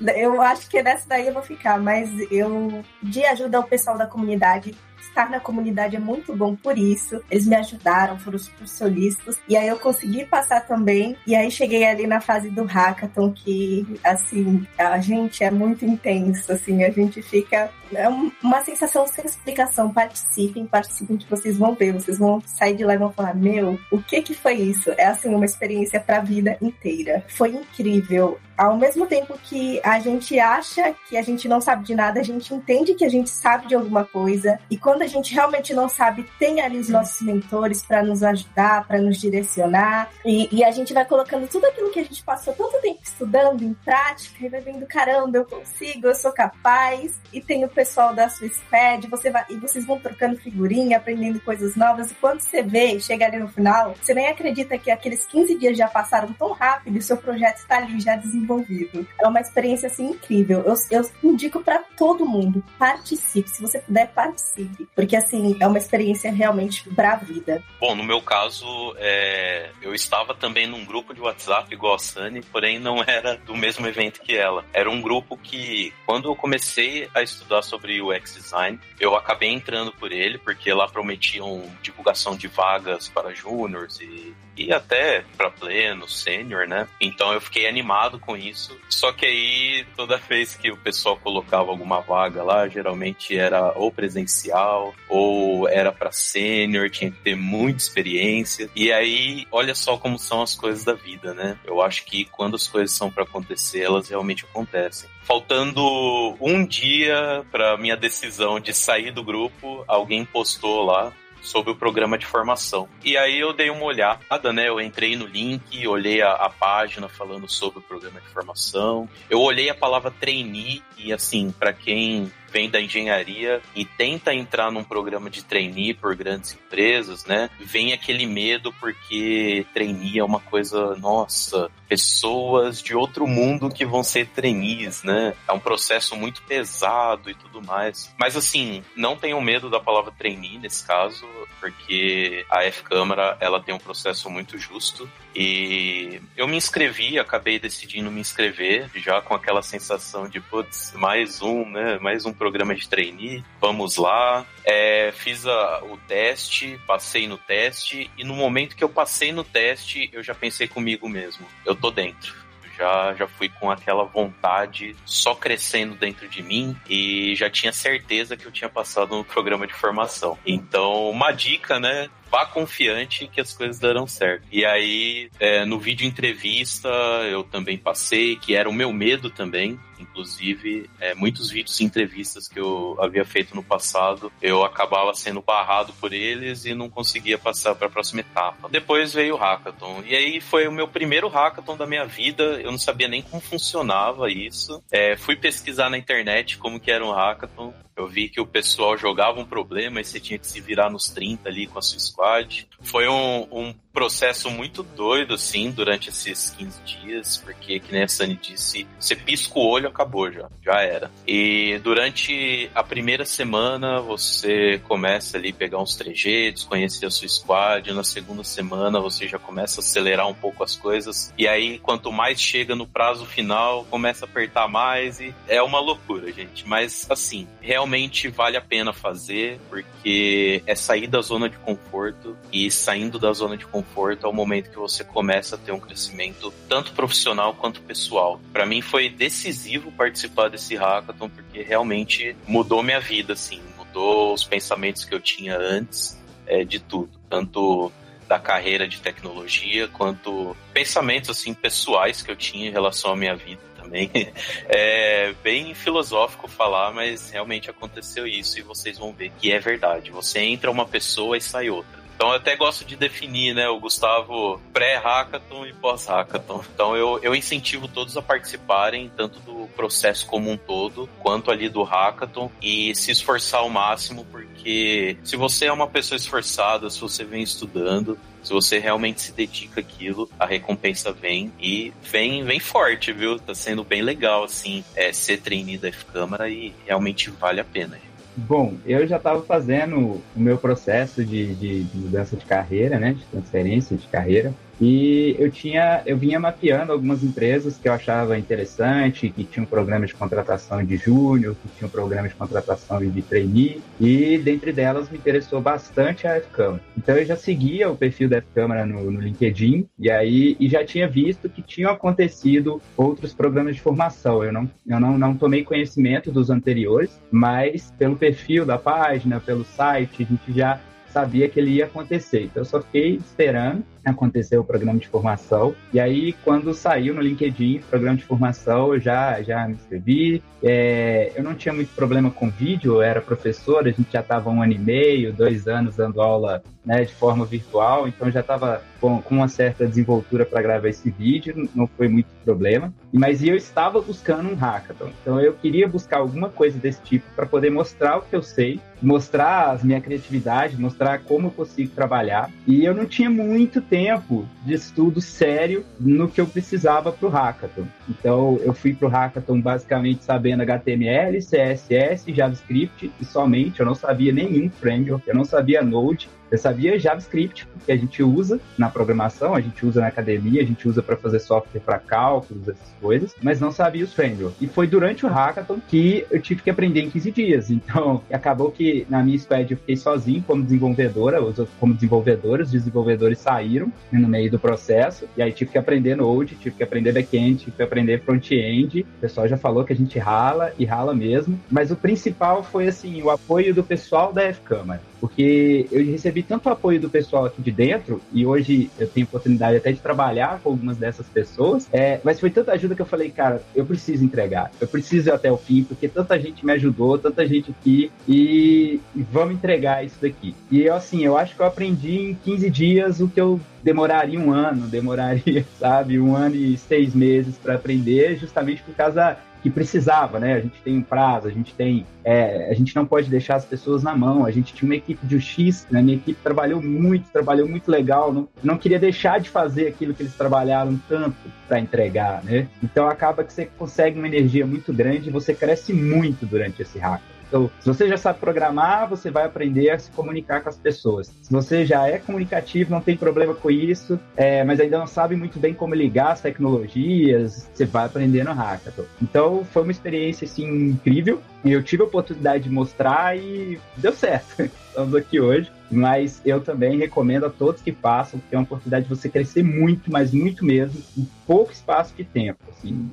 Eu 0.16 0.40
acho 0.42 0.68
que 0.68 0.82
nessa 0.82 1.08
daí 1.08 1.26
eu 1.28 1.32
vou 1.32 1.42
ficar, 1.42 1.78
mas 1.78 2.10
eu 2.30 2.84
de 3.02 3.24
ajuda 3.24 3.58
ao 3.58 3.64
pessoal 3.64 3.96
da 3.96 4.06
comunidade 4.06 4.74
estar 5.14 5.30
na 5.30 5.38
comunidade 5.38 5.94
é 5.94 6.00
muito 6.00 6.34
bom 6.34 6.56
por 6.56 6.76
isso. 6.76 7.22
Eles 7.30 7.46
me 7.46 7.54
ajudaram, 7.54 8.18
foram 8.18 8.38
super 8.38 8.66
solícitos. 8.66 9.38
E 9.48 9.56
aí 9.56 9.68
eu 9.68 9.78
consegui 9.78 10.24
passar 10.24 10.66
também. 10.66 11.16
E 11.26 11.36
aí 11.36 11.50
cheguei 11.50 11.84
ali 11.84 12.06
na 12.06 12.20
fase 12.20 12.50
do 12.50 12.64
hackathon, 12.64 13.32
que, 13.32 13.86
assim, 14.02 14.66
a 14.76 14.98
gente 14.98 15.44
é 15.44 15.50
muito 15.50 15.84
intenso, 15.84 16.52
assim, 16.52 16.82
a 16.82 16.90
gente 16.90 17.22
fica. 17.22 17.70
É 17.94 18.08
uma 18.08 18.60
sensação 18.62 19.06
sem 19.06 19.24
explicação. 19.24 19.92
Participem, 19.92 20.66
participem, 20.66 21.16
que 21.16 21.30
vocês 21.30 21.56
vão 21.56 21.74
ver. 21.74 21.92
Vocês 21.92 22.18
vão 22.18 22.42
sair 22.44 22.74
de 22.74 22.84
lá 22.84 22.94
e 22.94 22.98
vão 22.98 23.12
falar: 23.12 23.34
Meu, 23.34 23.78
o 23.90 24.02
que 24.02 24.20
que 24.20 24.34
foi 24.34 24.54
isso? 24.54 24.90
É, 24.98 25.06
assim, 25.06 25.32
uma 25.32 25.44
experiência 25.44 26.00
pra 26.00 26.20
vida 26.20 26.58
inteira. 26.60 27.24
Foi 27.28 27.50
incrível 27.50 28.38
ao 28.56 28.76
mesmo 28.76 29.06
tempo 29.06 29.38
que 29.42 29.80
a 29.82 29.98
gente 29.98 30.38
acha 30.38 30.94
que 31.08 31.16
a 31.16 31.22
gente 31.22 31.48
não 31.48 31.60
sabe 31.60 31.84
de 31.84 31.94
nada, 31.94 32.20
a 32.20 32.22
gente 32.22 32.54
entende 32.54 32.94
que 32.94 33.04
a 33.04 33.08
gente 33.08 33.30
sabe 33.30 33.66
de 33.66 33.74
alguma 33.74 34.04
coisa. 34.04 34.58
E 34.70 34.78
quando 34.78 35.02
a 35.02 35.06
gente 35.06 35.34
realmente 35.34 35.74
não 35.74 35.88
sabe, 35.88 36.26
tem 36.38 36.60
ali 36.60 36.78
os 36.78 36.88
nossos 36.88 37.20
mentores 37.20 37.82
para 37.82 38.02
nos 38.02 38.22
ajudar, 38.22 38.86
para 38.86 39.00
nos 39.00 39.18
direcionar. 39.20 40.10
E, 40.24 40.48
e, 40.54 40.64
a 40.64 40.70
gente 40.70 40.94
vai 40.94 41.04
colocando 41.04 41.48
tudo 41.48 41.66
aquilo 41.66 41.90
que 41.90 42.00
a 42.00 42.04
gente 42.04 42.22
passou 42.22 42.54
tanto 42.54 42.80
tempo 42.80 43.00
estudando 43.02 43.62
em 43.62 43.74
prática 43.74 44.44
e 44.44 44.48
vai 44.48 44.60
vendo: 44.60 44.86
caramba, 44.86 45.38
eu 45.38 45.44
consigo, 45.44 46.06
eu 46.06 46.14
sou 46.14 46.32
capaz. 46.32 47.18
E 47.32 47.40
tem 47.40 47.64
o 47.64 47.68
pessoal 47.68 48.14
da 48.14 48.28
sua 48.28 48.48
SPED, 48.48 49.08
você 49.08 49.30
vai, 49.30 49.44
e 49.50 49.56
vocês 49.56 49.84
vão 49.84 49.98
trocando 49.98 50.36
figurinha, 50.36 50.98
aprendendo 50.98 51.40
coisas 51.40 51.74
novas. 51.74 52.10
E 52.10 52.14
quando 52.14 52.40
você 52.40 52.62
vê, 52.62 52.98
chega 53.00 53.26
ali 53.26 53.38
no 53.38 53.48
final, 53.48 53.94
você 54.00 54.14
nem 54.14 54.28
acredita 54.28 54.78
que 54.78 54.90
aqueles 54.90 55.26
15 55.26 55.58
dias 55.58 55.76
já 55.76 55.88
passaram 55.88 56.32
tão 56.32 56.52
rápido 56.52 56.96
e 56.96 57.02
seu 57.02 57.16
projeto 57.16 57.58
está 57.58 57.78
ali 57.78 58.00
já 58.00 58.16
desenvolvido 58.16 58.43
envolvido. 58.44 59.06
É 59.20 59.26
uma 59.26 59.40
experiência 59.40 59.88
assim 59.88 60.10
incrível. 60.10 60.62
Eu, 60.64 60.74
eu 60.90 61.10
indico 61.22 61.62
para 61.62 61.80
todo 61.96 62.26
mundo, 62.26 62.62
participe. 62.78 63.50
Se 63.50 63.60
você 63.60 63.78
puder, 63.80 64.12
participe. 64.12 64.86
Porque 64.94 65.16
assim, 65.16 65.56
é 65.60 65.66
uma 65.66 65.78
experiência 65.78 66.30
realmente 66.30 66.88
pra 66.90 67.16
vida. 67.16 67.62
Bom, 67.80 67.94
no 67.94 68.04
meu 68.04 68.20
caso, 68.20 68.66
é... 68.98 69.70
eu 69.82 69.94
estava 69.94 70.34
também 70.34 70.66
num 70.66 70.84
grupo 70.84 71.14
de 71.14 71.20
WhatsApp 71.20 71.72
igual 71.72 71.94
a 71.94 71.98
Sunny, 71.98 72.42
porém 72.42 72.78
não 72.78 73.02
era 73.02 73.36
do 73.36 73.56
mesmo 73.56 73.86
evento 73.86 74.20
que 74.20 74.36
ela. 74.36 74.64
Era 74.72 74.90
um 74.90 75.00
grupo 75.00 75.36
que, 75.36 75.92
quando 76.06 76.28
eu 76.28 76.36
comecei 76.36 77.08
a 77.14 77.22
estudar 77.22 77.62
sobre 77.62 78.00
UX 78.00 78.34
design, 78.34 78.78
eu 79.00 79.16
acabei 79.16 79.50
entrando 79.50 79.92
por 79.92 80.12
ele, 80.12 80.38
porque 80.38 80.72
lá 80.72 80.86
prometiam 80.88 81.62
divulgação 81.82 82.36
de 82.36 82.48
vagas 82.48 83.08
para 83.08 83.34
júniores 83.34 84.00
e 84.00 84.34
e 84.56 84.72
até 84.72 85.24
para 85.36 85.50
pleno, 85.50 86.08
sênior, 86.08 86.66
né? 86.66 86.86
Então 87.00 87.32
eu 87.32 87.40
fiquei 87.40 87.66
animado 87.66 88.18
com 88.18 88.36
isso. 88.36 88.78
Só 88.88 89.12
que 89.12 89.26
aí 89.26 89.86
toda 89.96 90.16
vez 90.16 90.54
que 90.54 90.70
o 90.70 90.76
pessoal 90.76 91.16
colocava 91.16 91.70
alguma 91.70 92.00
vaga 92.00 92.42
lá, 92.42 92.68
geralmente 92.68 93.36
era 93.36 93.72
ou 93.76 93.90
presencial 93.90 94.94
ou 95.08 95.68
era 95.68 95.92
para 95.92 96.12
sênior, 96.12 96.90
tinha 96.90 97.10
que 97.10 97.20
ter 97.20 97.36
muita 97.36 97.78
experiência. 97.78 98.70
E 98.74 98.92
aí, 98.92 99.46
olha 99.50 99.74
só 99.74 99.96
como 99.96 100.18
são 100.18 100.42
as 100.42 100.54
coisas 100.54 100.84
da 100.84 100.94
vida, 100.94 101.34
né? 101.34 101.58
Eu 101.64 101.82
acho 101.82 102.04
que 102.04 102.24
quando 102.24 102.56
as 102.56 102.66
coisas 102.66 102.96
são 102.96 103.10
para 103.10 103.24
acontecer, 103.24 103.82
elas 103.82 104.08
realmente 104.08 104.44
acontecem. 104.44 105.08
Faltando 105.22 106.36
um 106.40 106.66
dia 106.66 107.44
para 107.50 107.76
minha 107.78 107.96
decisão 107.96 108.60
de 108.60 108.74
sair 108.74 109.10
do 109.10 109.24
grupo, 109.24 109.82
alguém 109.88 110.24
postou 110.24 110.84
lá 110.84 111.12
sobre 111.44 111.70
o 111.70 111.76
programa 111.76 112.18
de 112.18 112.26
formação. 112.26 112.88
E 113.04 113.16
aí 113.16 113.38
eu 113.38 113.52
dei 113.52 113.70
uma 113.70 113.84
olhada, 113.84 114.52
né? 114.52 114.68
Eu 114.68 114.80
entrei 114.80 115.16
no 115.16 115.26
link, 115.26 115.86
olhei 115.86 116.22
a, 116.22 116.32
a 116.32 116.50
página 116.50 117.08
falando 117.08 117.48
sobre 117.48 117.78
o 117.78 117.82
programa 117.82 118.20
de 118.20 118.28
formação. 118.28 119.08
Eu 119.28 119.40
olhei 119.40 119.68
a 119.68 119.74
palavra 119.74 120.10
trainee 120.10 120.82
e 120.96 121.12
assim, 121.12 121.52
para 121.52 121.72
quem 121.72 122.32
vem 122.54 122.70
da 122.70 122.80
engenharia 122.80 123.60
e 123.74 123.84
tenta 123.84 124.32
entrar 124.32 124.70
num 124.70 124.84
programa 124.84 125.28
de 125.28 125.44
trainee 125.44 125.92
por 125.92 126.14
grandes 126.14 126.52
empresas, 126.52 127.24
né? 127.24 127.50
Vem 127.58 127.92
aquele 127.92 128.26
medo 128.26 128.72
porque 128.74 129.66
trainee 129.74 130.20
é 130.20 130.24
uma 130.24 130.38
coisa, 130.38 130.94
nossa, 130.94 131.68
pessoas 131.88 132.80
de 132.80 132.94
outro 132.94 133.26
mundo 133.26 133.68
que 133.68 133.84
vão 133.84 134.04
ser 134.04 134.28
trainees, 134.28 135.02
né? 135.02 135.34
É 135.48 135.52
um 135.52 135.58
processo 135.58 136.14
muito 136.14 136.42
pesado 136.42 137.28
e 137.28 137.34
tudo 137.34 137.60
mais. 137.60 138.14
Mas 138.16 138.36
assim, 138.36 138.84
não 138.94 139.16
tenham 139.16 139.40
medo 139.40 139.68
da 139.68 139.80
palavra 139.80 140.12
trainee 140.16 140.56
nesse 140.56 140.86
caso, 140.86 141.26
porque 141.58 142.46
a 142.48 142.62
F-Câmara, 142.66 143.36
ela 143.40 143.60
tem 143.60 143.74
um 143.74 143.78
processo 143.78 144.30
muito 144.30 144.56
justo 144.58 145.10
e 145.34 146.20
eu 146.36 146.46
me 146.46 146.56
inscrevi, 146.56 147.18
acabei 147.18 147.58
decidindo 147.58 148.10
me 148.10 148.20
inscrever, 148.20 148.88
já 148.94 149.20
com 149.20 149.34
aquela 149.34 149.62
sensação 149.62 150.28
de, 150.28 150.40
putz, 150.40 150.92
mais 150.94 151.42
um, 151.42 151.68
né? 151.68 151.98
Mais 152.00 152.24
um 152.24 152.32
programa 152.32 152.74
de 152.74 152.88
trainee, 152.88 153.44
vamos 153.60 153.96
lá. 153.96 154.46
É, 154.64 155.12
fiz 155.12 155.46
a, 155.46 155.82
o 155.84 155.96
teste, 156.08 156.78
passei 156.86 157.26
no 157.26 157.36
teste, 157.36 158.10
e 158.16 158.24
no 158.24 158.34
momento 158.34 158.76
que 158.76 158.84
eu 158.84 158.88
passei 158.88 159.32
no 159.32 159.44
teste, 159.44 160.08
eu 160.12 160.22
já 160.22 160.34
pensei 160.34 160.68
comigo 160.68 161.08
mesmo, 161.08 161.46
eu 161.66 161.74
tô 161.74 161.90
dentro 161.90 162.44
já, 162.76 163.14
já 163.14 163.26
fui 163.26 163.48
com 163.48 163.70
aquela 163.70 164.04
vontade 164.04 164.96
só 165.04 165.34
crescendo 165.34 165.94
dentro 165.94 166.28
de 166.28 166.42
mim 166.42 166.76
e 166.88 167.34
já 167.34 167.48
tinha 167.48 167.72
certeza 167.72 168.36
que 168.36 168.46
eu 168.46 168.52
tinha 168.52 168.68
passado 168.68 169.16
no 169.16 169.24
programa 169.24 169.66
de 169.66 169.72
formação. 169.72 170.38
Então, 170.44 171.08
uma 171.10 171.30
dica, 171.32 171.78
né? 171.78 172.08
Vá 172.34 172.44
confiante 172.44 173.28
que 173.28 173.40
as 173.40 173.52
coisas 173.52 173.78
darão 173.78 174.08
certo. 174.08 174.42
E 174.50 174.64
aí, 174.64 175.30
é, 175.38 175.64
no 175.64 175.78
vídeo 175.78 176.04
entrevista, 176.04 176.88
eu 177.30 177.44
também 177.44 177.78
passei, 177.78 178.34
que 178.34 178.56
era 178.56 178.68
o 178.68 178.72
meu 178.72 178.92
medo 178.92 179.30
também. 179.30 179.78
Inclusive, 180.10 180.88
é, 181.00 181.14
muitos 181.14 181.50
vídeos 181.50 181.78
e 181.80 181.84
entrevistas 181.84 182.46
que 182.46 182.58
eu 182.58 182.96
havia 183.00 183.24
feito 183.24 183.54
no 183.54 183.62
passado, 183.62 184.32
eu 184.40 184.64
acabava 184.64 185.14
sendo 185.14 185.40
barrado 185.40 185.92
por 185.94 186.12
eles 186.12 186.64
e 186.64 186.74
não 186.74 186.88
conseguia 186.88 187.38
passar 187.38 187.74
para 187.74 187.86
a 187.86 187.90
próxima 187.90 188.20
etapa. 188.20 188.68
Depois 188.68 189.12
veio 189.14 189.34
o 189.34 189.38
hackathon. 189.38 190.02
E 190.06 190.14
aí 190.14 190.40
foi 190.40 190.68
o 190.68 190.72
meu 190.72 190.86
primeiro 190.86 191.28
hackathon 191.28 191.76
da 191.76 191.86
minha 191.86 192.04
vida. 192.04 192.42
Eu 192.60 192.70
não 192.70 192.78
sabia 192.78 193.08
nem 193.08 193.22
como 193.22 193.40
funcionava 193.40 194.30
isso. 194.30 194.82
É, 194.90 195.16
fui 195.16 195.36
pesquisar 195.36 195.90
na 195.90 195.98
internet 195.98 196.58
como 196.58 196.78
que 196.78 196.90
era 196.90 197.04
um 197.04 197.12
hackathon. 197.12 197.72
Eu 197.96 198.08
vi 198.08 198.28
que 198.28 198.40
o 198.40 198.46
pessoal 198.46 198.96
jogava 198.98 199.38
um 199.38 199.46
problema 199.46 200.00
e 200.00 200.04
você 200.04 200.18
tinha 200.18 200.38
que 200.38 200.46
se 200.46 200.60
virar 200.60 200.90
nos 200.90 201.08
30 201.10 201.48
ali 201.48 201.66
com 201.68 201.78
a 201.78 201.82
sua 201.82 202.00
squad. 202.00 202.68
Foi 202.82 203.06
um, 203.08 203.46
um 203.52 203.74
processo 203.92 204.50
muito 204.50 204.82
doido, 204.82 205.34
assim, 205.34 205.70
durante 205.70 206.08
esses 206.08 206.50
15 206.50 206.82
dias, 206.82 207.36
porque, 207.36 207.78
que 207.78 207.92
nem 207.92 208.02
a 208.02 208.08
Sunny 208.08 208.34
disse, 208.34 208.88
você 208.98 209.14
pisca 209.14 209.56
o 209.56 209.64
olho, 209.64 209.86
acabou 209.94 210.30
já, 210.30 210.48
já 210.62 210.82
era. 210.82 211.10
E 211.26 211.78
durante 211.82 212.68
a 212.74 212.82
primeira 212.82 213.24
semana, 213.24 214.00
você 214.00 214.80
começa 214.88 215.38
ali 215.38 215.52
pegar 215.52 215.78
uns 215.78 215.94
trejeitos, 215.94 216.64
conhecer 216.64 217.06
a 217.06 217.10
sua 217.10 217.28
squad, 217.28 217.92
na 217.92 218.02
segunda 218.02 218.42
semana 218.42 219.00
você 219.00 219.28
já 219.28 219.38
começa 219.38 219.80
a 219.80 219.82
acelerar 219.82 220.28
um 220.28 220.34
pouco 220.34 220.64
as 220.64 220.74
coisas, 220.74 221.32
e 221.38 221.46
aí, 221.46 221.78
quanto 221.78 222.10
mais 222.10 222.40
chega 222.40 222.74
no 222.74 222.86
prazo 222.86 223.24
final, 223.24 223.84
começa 223.84 224.24
a 224.24 224.28
apertar 224.28 224.68
mais, 224.68 225.20
e 225.20 225.32
é 225.46 225.62
uma 225.62 225.78
loucura, 225.78 226.32
gente. 226.32 226.66
Mas, 226.66 227.06
assim, 227.08 227.46
realmente 227.60 228.28
vale 228.28 228.56
a 228.56 228.60
pena 228.60 228.92
fazer, 228.92 229.60
porque 229.70 230.62
é 230.66 230.74
sair 230.74 231.06
da 231.06 231.20
zona 231.20 231.48
de 231.48 231.56
conforto, 231.58 232.36
e 232.52 232.70
saindo 232.70 233.18
da 233.18 233.32
zona 233.32 233.56
de 233.56 233.66
conforto 233.66 234.26
é 234.26 234.28
o 234.28 234.32
momento 234.32 234.70
que 234.70 234.78
você 234.78 235.04
começa 235.04 235.54
a 235.54 235.58
ter 235.58 235.72
um 235.72 235.80
crescimento 235.80 236.52
tanto 236.68 236.92
profissional 236.92 237.54
quanto 237.54 237.80
pessoal. 237.82 238.40
Para 238.52 238.66
mim 238.66 238.80
foi 238.80 239.08
decisivo 239.08 239.73
participar 239.92 240.48
desse 240.48 240.76
hackathon 240.76 241.28
porque 241.28 241.62
realmente 241.62 242.36
mudou 242.46 242.82
minha 242.82 243.00
vida, 243.00 243.32
assim, 243.32 243.60
mudou 243.76 244.34
os 244.34 244.44
pensamentos 244.44 245.04
que 245.04 245.14
eu 245.14 245.20
tinha 245.20 245.56
antes 245.56 246.20
é, 246.46 246.64
de 246.64 246.78
tudo, 246.78 247.10
tanto 247.28 247.92
da 248.28 248.38
carreira 248.38 248.88
de 248.88 249.00
tecnologia 249.00 249.86
quanto 249.88 250.56
pensamentos 250.72 251.30
assim 251.30 251.52
pessoais 251.52 252.22
que 252.22 252.30
eu 252.30 252.36
tinha 252.36 252.68
em 252.68 252.72
relação 252.72 253.12
à 253.12 253.16
minha 253.16 253.36
vida 253.36 253.60
também. 253.76 254.10
É 254.66 255.34
bem 255.42 255.74
filosófico 255.74 256.48
falar, 256.48 256.92
mas 256.92 257.30
realmente 257.30 257.70
aconteceu 257.70 258.26
isso 258.26 258.58
e 258.58 258.62
vocês 258.62 258.98
vão 258.98 259.12
ver 259.12 259.30
que 259.38 259.52
é 259.52 259.58
verdade. 259.58 260.10
Você 260.10 260.40
entra 260.40 260.70
uma 260.70 260.86
pessoa 260.86 261.36
e 261.36 261.40
sai 261.40 261.70
outra. 261.70 262.03
Então 262.14 262.28
eu 262.28 262.36
até 262.36 262.56
gosto 262.56 262.84
de 262.84 262.96
definir, 262.96 263.54
né, 263.54 263.68
o 263.68 263.80
Gustavo 263.80 264.60
pré-hackathon 264.72 265.66
e 265.66 265.72
pós-hackathon. 265.72 266.64
Então 266.74 266.96
eu, 266.96 267.18
eu 267.22 267.34
incentivo 267.34 267.88
todos 267.88 268.16
a 268.16 268.22
participarem, 268.22 269.10
tanto 269.16 269.40
do 269.40 269.68
processo 269.76 270.26
como 270.26 270.50
um 270.50 270.56
todo, 270.56 271.08
quanto 271.18 271.50
ali 271.50 271.68
do 271.68 271.82
hackathon, 271.82 272.50
e 272.62 272.94
se 272.94 273.10
esforçar 273.10 273.60
ao 273.60 273.68
máximo, 273.68 274.24
porque 274.30 275.16
se 275.24 275.36
você 275.36 275.66
é 275.66 275.72
uma 275.72 275.88
pessoa 275.88 276.16
esforçada, 276.16 276.88
se 276.88 277.00
você 277.00 277.24
vem 277.24 277.42
estudando, 277.42 278.18
se 278.42 278.52
você 278.52 278.78
realmente 278.78 279.22
se 279.22 279.32
dedica 279.32 279.80
àquilo, 279.80 280.28
a 280.38 280.44
recompensa 280.44 281.10
vem 281.12 281.50
e 281.58 281.92
vem, 282.02 282.44
vem 282.44 282.60
forte, 282.60 283.12
viu? 283.12 283.38
Tá 283.38 283.54
sendo 283.54 283.82
bem 283.82 284.02
legal, 284.02 284.44
assim, 284.44 284.84
é, 284.94 285.12
ser 285.12 285.40
trainee 285.40 285.78
da 285.78 285.88
F-Câmara 285.88 286.48
e 286.48 286.74
realmente 286.86 287.30
vale 287.30 287.60
a 287.60 287.64
pena. 287.64 287.98
Bom, 288.36 288.74
eu 288.84 289.06
já 289.06 289.16
estava 289.16 289.42
fazendo 289.42 290.20
o 290.34 290.40
meu 290.40 290.58
processo 290.58 291.24
de, 291.24 291.54
de, 291.54 291.86
mudança 291.94 292.36
de 292.36 292.44
carreira, 292.44 292.98
né, 292.98 293.14
de 293.14 293.24
transferência 293.26 293.96
de 293.96 294.08
carreira, 294.08 294.52
e 294.80 295.36
eu 295.38 295.50
tinha, 295.50 296.02
eu 296.04 296.16
vinha 296.16 296.38
mapeando 296.40 296.92
algumas 296.92 297.22
empresas 297.22 297.78
que 297.78 297.88
eu 297.88 297.92
achava 297.92 298.38
interessante, 298.38 299.28
que 299.30 299.44
tinham 299.44 299.66
programa 299.66 300.06
de 300.06 300.14
contratação 300.14 300.84
de 300.84 300.96
júnior, 300.96 301.54
que 301.54 301.68
tinham 301.78 301.88
programa 301.88 302.28
de 302.28 302.34
contratação 302.34 302.98
de 302.98 303.22
trainee, 303.22 303.80
e 304.00 304.38
dentre 304.38 304.72
delas 304.72 305.08
me 305.10 305.18
interessou 305.18 305.60
bastante 305.60 306.26
a 306.26 306.36
F-Câmara. 306.36 306.82
Então 306.96 307.16
eu 307.16 307.24
já 307.24 307.36
seguia 307.36 307.90
o 307.90 307.96
perfil 307.96 308.28
da 308.28 308.38
F-Câmara 308.38 308.84
no, 308.84 309.10
no, 309.10 309.20
LinkedIn, 309.20 309.88
e 309.98 310.10
aí 310.10 310.56
e 310.58 310.68
já 310.68 310.84
tinha 310.84 311.08
visto 311.08 311.48
que 311.48 311.62
tinham 311.62 311.90
acontecido 311.90 312.80
outros 312.96 313.32
programas 313.32 313.76
de 313.76 313.80
formação. 313.80 314.42
Eu 314.42 314.52
não, 314.52 314.70
eu 314.86 315.00
não, 315.00 315.16
não 315.16 315.36
tomei 315.36 315.64
conhecimento 315.64 316.32
dos 316.32 316.50
anteriores, 316.50 317.20
mas 317.30 317.92
pelo 317.98 318.16
perfil 318.16 318.66
da 318.66 318.78
página, 318.78 319.40
pelo 319.40 319.64
site, 319.64 320.22
a 320.22 320.26
gente 320.26 320.52
já 320.52 320.80
sabia 321.14 321.48
que 321.48 321.60
ele 321.60 321.70
ia 321.70 321.84
acontecer. 321.84 322.42
Então 322.42 322.62
eu 322.62 322.64
só 322.64 322.82
fiquei 322.82 323.14
esperando 323.16 323.84
acontecer 324.04 324.58
o 324.58 324.64
programa 324.64 324.98
de 324.98 325.08
formação. 325.08 325.74
E 325.92 326.00
aí, 326.00 326.32
quando 326.44 326.74
saiu 326.74 327.14
no 327.14 327.20
LinkedIn 327.20 327.82
programa 327.88 328.16
de 328.16 328.24
formação, 328.24 328.94
eu 328.94 329.00
já, 329.00 329.42
já 329.42 329.66
me 329.66 329.74
inscrevi. 329.74 330.42
É, 330.62 331.32
eu 331.36 331.44
não 331.44 331.54
tinha 331.54 331.74
muito 331.74 331.94
problema 331.94 332.30
com 332.30 332.48
vídeo, 332.48 332.94
eu 332.94 333.02
era 333.02 333.20
professor, 333.20 333.86
a 333.86 333.90
gente 333.90 334.10
já 334.10 334.20
estava 334.20 334.48
um 334.48 334.62
ano 334.62 334.72
e 334.72 334.78
meio, 334.78 335.32
dois 335.32 335.68
anos 335.68 335.96
dando 335.96 336.22
aula 336.22 336.62
né, 336.84 337.04
de 337.04 337.14
forma 337.14 337.44
virtual, 337.44 338.08
então 338.08 338.30
já 338.30 338.40
estava 338.40 338.82
com, 339.00 339.20
com, 339.20 339.36
uma 339.36 339.48
certa 339.48 339.86
desenvoltura 339.86 340.44
para 340.44 340.62
gravar 340.62 340.88
esse 340.88 341.10
vídeo, 341.10 341.68
não 341.74 341.86
foi 341.86 342.08
muito 342.08 342.28
problema. 342.44 342.92
Mas 343.12 343.42
eu 343.42 343.54
estava 343.54 344.00
buscando 344.00 344.50
um 344.50 344.54
hackathon, 344.54 345.10
então 345.20 345.40
eu 345.40 345.52
queria 345.52 345.86
buscar 345.86 346.18
alguma 346.18 346.48
coisa 346.48 346.78
desse 346.78 347.00
tipo 347.02 347.26
para 347.36 347.46
poder 347.46 347.70
mostrar 347.70 348.18
o 348.18 348.22
que 348.22 348.34
eu 348.34 348.42
sei, 348.42 348.80
mostrar 349.02 349.70
a 349.70 349.84
minha 349.84 350.00
criatividade, 350.00 350.80
mostrar 350.80 351.20
como 351.20 351.48
eu 351.48 351.50
consigo 351.50 351.90
trabalhar. 351.94 352.50
E 352.66 352.84
eu 352.84 352.94
não 352.94 353.04
tinha 353.04 353.28
muito 353.28 353.80
tempo 353.80 353.93
tempo 353.94 354.44
de 354.64 354.74
estudo 354.74 355.20
sério 355.20 355.84
no 356.00 356.26
que 356.26 356.40
eu 356.40 356.46
precisava 356.48 357.12
para 357.12 357.28
o 357.28 357.30
hackathon. 357.30 357.86
Então, 358.08 358.58
eu 358.64 358.74
fui 358.74 358.92
para 358.92 359.06
o 359.06 359.08
hackathon 359.08 359.60
basicamente 359.60 360.24
sabendo 360.24 360.62
HTML, 360.62 361.38
CSS, 361.38 362.32
JavaScript 362.34 363.12
e 363.20 363.24
somente. 363.24 363.78
Eu 363.78 363.86
não 363.86 363.94
sabia 363.94 364.32
nenhum 364.32 364.68
framework, 364.68 365.28
eu 365.28 365.34
não 365.36 365.44
sabia 365.44 365.80
Node, 365.80 366.28
eu 366.50 366.58
sabia 366.58 366.98
JavaScript, 366.98 367.66
que 367.84 367.92
a 367.92 367.96
gente 367.96 368.22
usa 368.22 368.60
na 368.78 368.88
programação, 368.88 369.54
a 369.54 369.60
gente 369.60 369.84
usa 369.84 370.00
na 370.00 370.08
academia, 370.08 370.62
a 370.62 370.64
gente 370.64 370.88
usa 370.88 371.02
para 371.02 371.16
fazer 371.16 371.40
software 371.40 371.80
para 371.80 371.98
cálculos, 371.98 372.68
essas 372.68 372.94
coisas, 373.00 373.34
mas 373.42 373.60
não 373.60 373.70
sabia 373.70 374.04
os 374.04 374.12
frameworks. 374.12 374.60
E 374.60 374.66
foi 374.66 374.86
durante 374.86 375.26
o 375.26 375.28
hackathon 375.28 375.78
que 375.88 376.26
eu 376.30 376.40
tive 376.40 376.62
que 376.62 376.70
aprender 376.70 377.00
em 377.00 377.10
15 377.10 377.30
dias. 377.30 377.70
Então, 377.70 378.22
acabou 378.32 378.70
que 378.70 379.06
na 379.08 379.22
minha 379.22 379.38
squad 379.38 379.70
eu 379.70 379.78
fiquei 379.78 379.96
sozinho 379.96 380.42
como 380.46 380.62
desenvolvedora, 380.62 381.38
como 381.80 381.94
desenvolvedores, 381.94 382.68
os 382.68 382.72
desenvolvedores 382.72 383.38
saíram 383.38 383.92
no 384.12 384.28
meio 384.28 384.50
do 384.50 384.58
processo, 384.58 385.28
e 385.36 385.42
aí 385.42 385.52
tive 385.52 385.72
que 385.72 385.78
aprender 385.78 386.16
Node, 386.16 386.54
tive 386.54 386.76
que 386.76 386.82
aprender 386.82 387.12
back-end, 387.12 387.64
tive 387.64 387.76
que 387.76 387.82
aprender 387.82 388.20
front-end. 388.22 389.00
O 389.00 389.20
pessoal 389.20 389.48
já 389.48 389.56
falou 389.56 389.84
que 389.84 389.92
a 389.92 389.96
gente 389.96 390.18
rala 390.18 390.72
e 390.78 390.84
rala 390.84 391.14
mesmo, 391.14 391.58
mas 391.70 391.90
o 391.90 391.96
principal 391.96 392.62
foi 392.62 392.86
assim, 392.86 393.22
o 393.22 393.30
apoio 393.30 393.74
do 393.74 393.82
pessoal 393.82 394.32
da 394.32 394.42
F-Câmara 394.44 395.00
porque 395.24 395.86
eu 395.90 396.04
recebi 396.04 396.42
tanto 396.42 396.68
apoio 396.68 397.00
do 397.00 397.08
pessoal 397.08 397.46
aqui 397.46 397.62
de 397.62 397.72
dentro, 397.72 398.20
e 398.30 398.44
hoje 398.44 398.90
eu 398.98 399.08
tenho 399.08 399.26
oportunidade 399.26 399.78
até 399.78 399.90
de 399.90 399.98
trabalhar 399.98 400.60
com 400.62 400.68
algumas 400.68 400.98
dessas 400.98 401.26
pessoas, 401.26 401.88
é, 401.90 402.20
mas 402.22 402.38
foi 402.38 402.50
tanta 402.50 402.72
ajuda 402.72 402.94
que 402.94 403.00
eu 403.00 403.06
falei, 403.06 403.30
cara, 403.30 403.62
eu 403.74 403.86
preciso 403.86 404.22
entregar, 404.22 404.70
eu 404.78 404.86
preciso 404.86 405.30
ir 405.30 405.32
até 405.32 405.50
o 405.50 405.56
fim, 405.56 405.82
porque 405.82 406.08
tanta 406.08 406.38
gente 406.38 406.66
me 406.66 406.72
ajudou, 406.72 407.16
tanta 407.16 407.46
gente 407.46 407.70
aqui, 407.70 408.12
e, 408.28 409.00
e 409.16 409.22
vamos 409.32 409.54
entregar 409.54 410.04
isso 410.04 410.16
daqui. 410.20 410.54
E 410.70 410.82
eu, 410.82 410.94
assim, 410.94 411.24
eu 411.24 411.38
acho 411.38 411.56
que 411.56 411.62
eu 411.62 411.66
aprendi 411.66 412.32
em 412.32 412.34
15 412.34 412.68
dias 412.68 413.20
o 413.20 413.26
que 413.26 413.40
eu 413.40 413.58
demoraria 413.82 414.38
um 414.38 414.52
ano, 414.52 414.86
demoraria, 414.88 415.64
sabe, 415.80 416.20
um 416.20 416.36
ano 416.36 416.54
e 416.54 416.76
seis 416.76 417.14
meses 417.14 417.56
para 417.56 417.76
aprender, 417.76 418.36
justamente 418.36 418.82
por 418.82 418.94
causa 418.94 419.38
que 419.64 419.70
precisava, 419.70 420.38
né? 420.38 420.52
A 420.56 420.60
gente 420.60 420.82
tem 420.82 420.98
um 420.98 421.02
prazo, 421.02 421.48
a 421.48 421.50
gente 421.50 421.74
tem. 421.74 422.04
É, 422.22 422.68
a 422.70 422.74
gente 422.74 422.94
não 422.94 423.06
pode 423.06 423.30
deixar 423.30 423.54
as 423.54 423.64
pessoas 423.64 424.02
na 424.02 424.14
mão. 424.14 424.44
A 424.44 424.50
gente 424.50 424.74
tinha 424.74 424.86
uma 424.86 424.94
equipe 424.94 425.26
de 425.26 425.36
UX, 425.36 425.86
né? 425.90 426.02
Minha 426.02 426.18
equipe 426.18 426.38
trabalhou 426.42 426.82
muito, 426.82 427.30
trabalhou 427.32 427.66
muito 427.66 427.90
legal. 427.90 428.30
Não, 428.30 428.46
não 428.62 428.76
queria 428.76 428.98
deixar 428.98 429.40
de 429.40 429.48
fazer 429.48 429.86
aquilo 429.86 430.12
que 430.12 430.22
eles 430.22 430.34
trabalharam 430.34 431.00
tanto 431.08 431.34
para 431.66 431.80
entregar, 431.80 432.44
né? 432.44 432.68
Então 432.82 433.08
acaba 433.08 433.42
que 433.42 433.54
você 433.54 433.64
consegue 433.64 434.18
uma 434.18 434.28
energia 434.28 434.66
muito 434.66 434.92
grande 434.92 435.30
e 435.30 435.32
você 435.32 435.54
cresce 435.54 435.94
muito 435.94 436.44
durante 436.44 436.82
esse 436.82 436.98
hack. 436.98 437.22
Então, 437.54 437.70
se 437.78 437.86
você 437.86 438.08
já 438.08 438.16
sabe 438.16 438.40
programar, 438.40 439.08
você 439.08 439.30
vai 439.30 439.44
aprender 439.44 439.90
a 439.90 439.96
se 439.96 440.10
comunicar 440.10 440.60
com 440.60 440.68
as 440.68 440.76
pessoas. 440.76 441.32
Se 441.40 441.52
você 441.52 441.86
já 441.86 442.08
é 442.08 442.18
comunicativo, 442.18 442.90
não 442.90 443.00
tem 443.00 443.16
problema 443.16 443.54
com 443.54 443.70
isso, 443.70 444.18
é, 444.36 444.64
mas 444.64 444.80
ainda 444.80 444.98
não 444.98 445.06
sabe 445.06 445.36
muito 445.36 445.60
bem 445.60 445.72
como 445.72 445.94
ligar 445.94 446.32
as 446.32 446.40
tecnologias, 446.40 447.70
você 447.72 447.84
vai 447.84 448.06
aprender 448.06 448.42
no 448.42 448.52
Hackathon. 448.52 449.04
Então, 449.22 449.64
foi 449.72 449.84
uma 449.84 449.92
experiência 449.92 450.46
assim, 450.46 450.66
incrível. 450.66 451.40
Eu 451.64 451.80
tive 451.80 452.02
a 452.02 452.06
oportunidade 452.06 452.64
de 452.64 452.70
mostrar 452.70 453.38
e 453.38 453.78
deu 453.96 454.12
certo. 454.12 454.68
Estamos 454.88 455.14
aqui 455.14 455.38
hoje. 455.38 455.70
Mas 455.90 456.40
eu 456.44 456.60
também 456.60 456.98
recomendo 456.98 457.46
a 457.46 457.50
todos 457.50 457.80
que 457.80 457.92
façam, 457.92 458.40
porque 458.40 458.56
é 458.56 458.58
uma 458.58 458.64
oportunidade 458.64 459.04
de 459.04 459.08
você 459.08 459.28
crescer 459.28 459.62
muito, 459.62 460.10
mas 460.10 460.32
muito 460.32 460.64
mesmo, 460.64 461.00
em 461.16 461.28
pouco 461.46 461.70
espaço 461.70 462.14
de 462.16 462.24
tempo. 462.24 462.58
Assim, 462.68 463.08